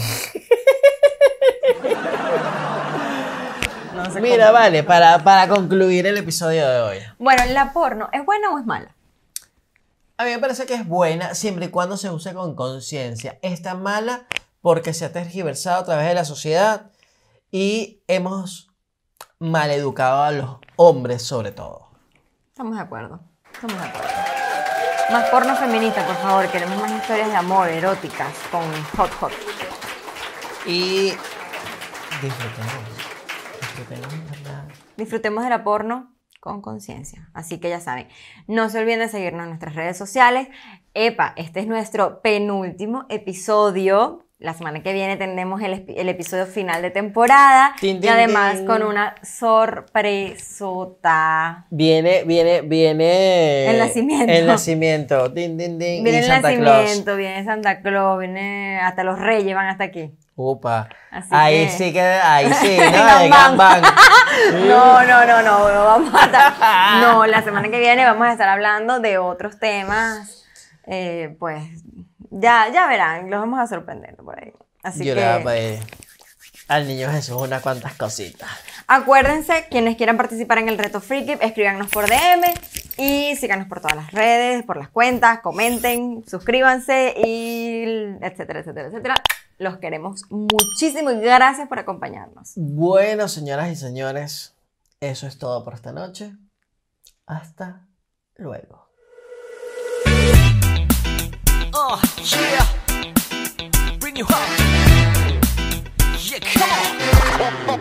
No 3.95 4.11
sé 4.11 4.21
Mira, 4.21 4.47
cómo. 4.47 4.59
vale, 4.59 4.83
para, 4.83 5.19
para 5.23 5.47
concluir 5.47 6.05
el 6.05 6.17
episodio 6.17 6.67
de 6.69 6.79
hoy. 6.81 6.97
Bueno, 7.17 7.43
la 7.49 7.73
porno, 7.73 8.09
¿es 8.13 8.23
buena 8.23 8.49
o 8.51 8.59
es 8.59 8.65
mala? 8.65 8.93
A 10.19 10.25
mí 10.25 10.31
me 10.31 10.39
parece 10.39 10.65
que 10.65 10.73
es 10.73 10.87
buena 10.87 11.35
siempre 11.35 11.67
y 11.67 11.69
cuando 11.69 11.95
se 11.95 12.09
use 12.09 12.33
con 12.33 12.55
conciencia. 12.55 13.37
Está 13.43 13.75
mala 13.75 14.25
porque 14.61 14.95
se 14.95 15.05
ha 15.05 15.13
tergiversado 15.13 15.81
a 15.81 15.85
través 15.85 16.07
de 16.07 16.15
la 16.15 16.25
sociedad 16.25 16.89
y 17.51 18.01
hemos 18.07 18.71
maleducado 19.37 20.23
a 20.23 20.31
los 20.31 20.57
hombres 20.75 21.21
sobre 21.21 21.51
todo. 21.51 21.91
Estamos 22.47 22.75
de 22.77 22.81
acuerdo. 22.81 23.19
Estamos 23.53 23.79
de 23.79 23.87
acuerdo. 23.87 24.09
Más 25.11 25.29
porno 25.29 25.55
feminista, 25.55 26.03
por 26.07 26.15
favor. 26.15 26.47
Queremos 26.51 26.81
más 26.81 26.91
historias 26.91 27.29
de 27.29 27.35
amor 27.35 27.69
eróticas 27.69 28.33
con 28.49 28.63
hot 28.97 29.11
hot. 29.19 29.31
Y 30.65 31.13
disfrutemos. 32.23 32.73
Disfrutemos, 33.61 34.31
¿verdad? 34.31 34.63
Disfrutemos 34.97 35.43
de 35.43 35.49
la 35.51 35.63
porno 35.63 36.16
con 36.39 36.61
conciencia. 36.61 37.29
Así 37.33 37.59
que 37.59 37.69
ya 37.69 37.79
saben, 37.79 38.07
no 38.47 38.69
se 38.69 38.79
olviden 38.79 38.99
de 38.99 39.09
seguirnos 39.09 39.43
en 39.43 39.49
nuestras 39.49 39.75
redes 39.75 39.97
sociales. 39.97 40.47
Epa, 40.93 41.33
este 41.35 41.59
es 41.61 41.67
nuestro 41.67 42.21
penúltimo 42.21 43.05
episodio. 43.09 44.26
La 44.39 44.53
semana 44.53 44.83
que 44.83 44.93
viene 44.93 45.17
tendremos 45.17 45.63
el, 45.63 45.83
el 45.97 46.09
episodio 46.09 46.45
final 46.45 46.83
de 46.83 46.91
temporada. 46.91 47.73
Y 47.81 48.07
además 48.07 48.59
con 48.67 48.83
una 48.83 49.15
sorpresota. 49.23 50.45
Viene, 51.71 52.23
viene, 52.23 52.61
viene. 52.61 53.67
El 53.71 53.79
nacimiento. 53.79 54.31
El 54.31 54.45
nacimiento. 54.45 55.29
Din, 55.29 55.57
din, 55.57 55.79
din. 55.79 56.03
Viene 56.03 56.19
el 56.19 56.25
Santa 56.25 56.55
Claus. 56.55 56.83
nacimiento, 56.83 57.15
viene 57.15 57.43
Santa 57.45 57.81
Claus, 57.81 58.19
viene 58.19 58.79
hasta 58.79 59.03
los 59.03 59.17
reyes 59.17 59.55
van 59.55 59.69
hasta 59.69 59.85
aquí. 59.85 60.11
Upa. 60.35 60.87
Así 61.09 61.29
ahí 61.31 61.65
que- 61.65 61.71
sí 61.71 61.91
que, 61.93 62.01
ahí 62.01 62.53
sí, 62.53 62.77
¿no? 62.93 63.17
De. 63.17 63.29
No, 64.67 65.03
no, 65.03 65.25
no, 65.25 65.41
no, 65.41 65.67
no 65.73 65.83
vamos 65.85 66.13
a 66.13 66.25
estar- 66.27 66.53
No, 67.01 67.25
la 67.25 67.41
semana 67.41 67.69
que 67.69 67.79
viene 67.79 68.05
vamos 68.05 68.27
a 68.27 68.33
estar 68.33 68.49
hablando 68.49 68.99
de 68.99 69.17
otros 69.17 69.57
temas. 69.57 70.45
eh, 70.85 71.35
pues 71.39 71.63
ya, 72.29 72.69
ya 72.73 72.87
verán, 72.87 73.29
los 73.29 73.39
vamos 73.39 73.59
a 73.59 73.67
sorprender 73.67 74.15
por 74.15 74.39
ahí. 74.39 74.53
Así 74.83 75.05
Yo 75.05 75.15
que 75.15 75.21
le 75.21 75.27
voy 75.27 75.41
a 75.41 75.43
pedir 75.43 75.79
al 76.67 76.87
niño 76.87 77.09
Jesús 77.11 77.41
unas 77.41 77.61
cuantas 77.61 77.93
cositas. 77.95 78.49
acuérdense, 78.87 79.65
quienes 79.69 79.97
quieran 79.97 80.17
participar 80.17 80.57
en 80.59 80.69
el 80.69 80.77
reto 80.77 81.01
Freaky, 81.01 81.37
escríbanos 81.41 81.87
por 81.87 82.07
DM 82.07 82.53
y 82.97 83.35
síganos 83.37 83.67
por 83.67 83.79
todas 83.81 83.95
las 83.95 84.11
redes, 84.11 84.63
por 84.63 84.77
las 84.77 84.89
cuentas, 84.89 85.39
comenten, 85.41 86.23
suscríbanse 86.27 87.13
y 87.25 87.83
etcétera, 88.21 88.59
etcétera, 88.59 88.87
etcétera. 88.87 89.15
Los 89.59 89.77
queremos 89.77 90.21
muchísimo 90.29 91.09
y 91.11 91.19
gracias 91.19 91.67
por 91.67 91.79
acompañarnos. 91.79 92.51
Bueno, 92.55 93.27
señoras 93.27 93.71
y 93.71 93.75
señores, 93.75 94.55
eso 94.99 95.25
es 95.25 95.37
todo 95.39 95.63
por 95.63 95.73
esta 95.73 95.91
noche. 95.91 96.33
Hasta 97.25 97.87
luego. 98.35 98.86
Uh, 101.79 101.95
yeah. 102.33 102.65
Bring 103.99 104.15
you 104.15 104.25
home. 104.25 104.51
Yeah, 106.17 106.39
come 106.41 106.71
on. 106.73 107.77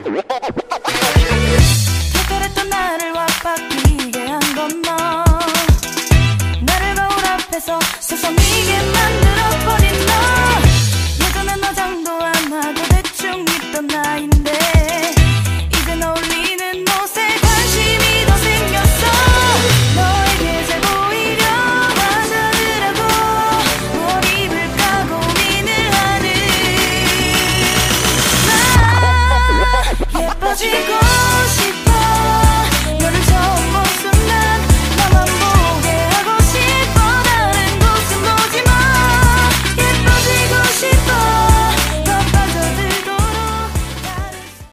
그래 2.29 2.53
또 2.55 2.63
나를 2.65 3.13
와바뀌게 3.13 4.27
한건너 4.27 5.25
나를 6.61 6.95
거울 6.95 7.25
앞에서 7.27 7.79
서서 8.01 8.31
미게 8.33 8.83
만들어버린 8.93 9.86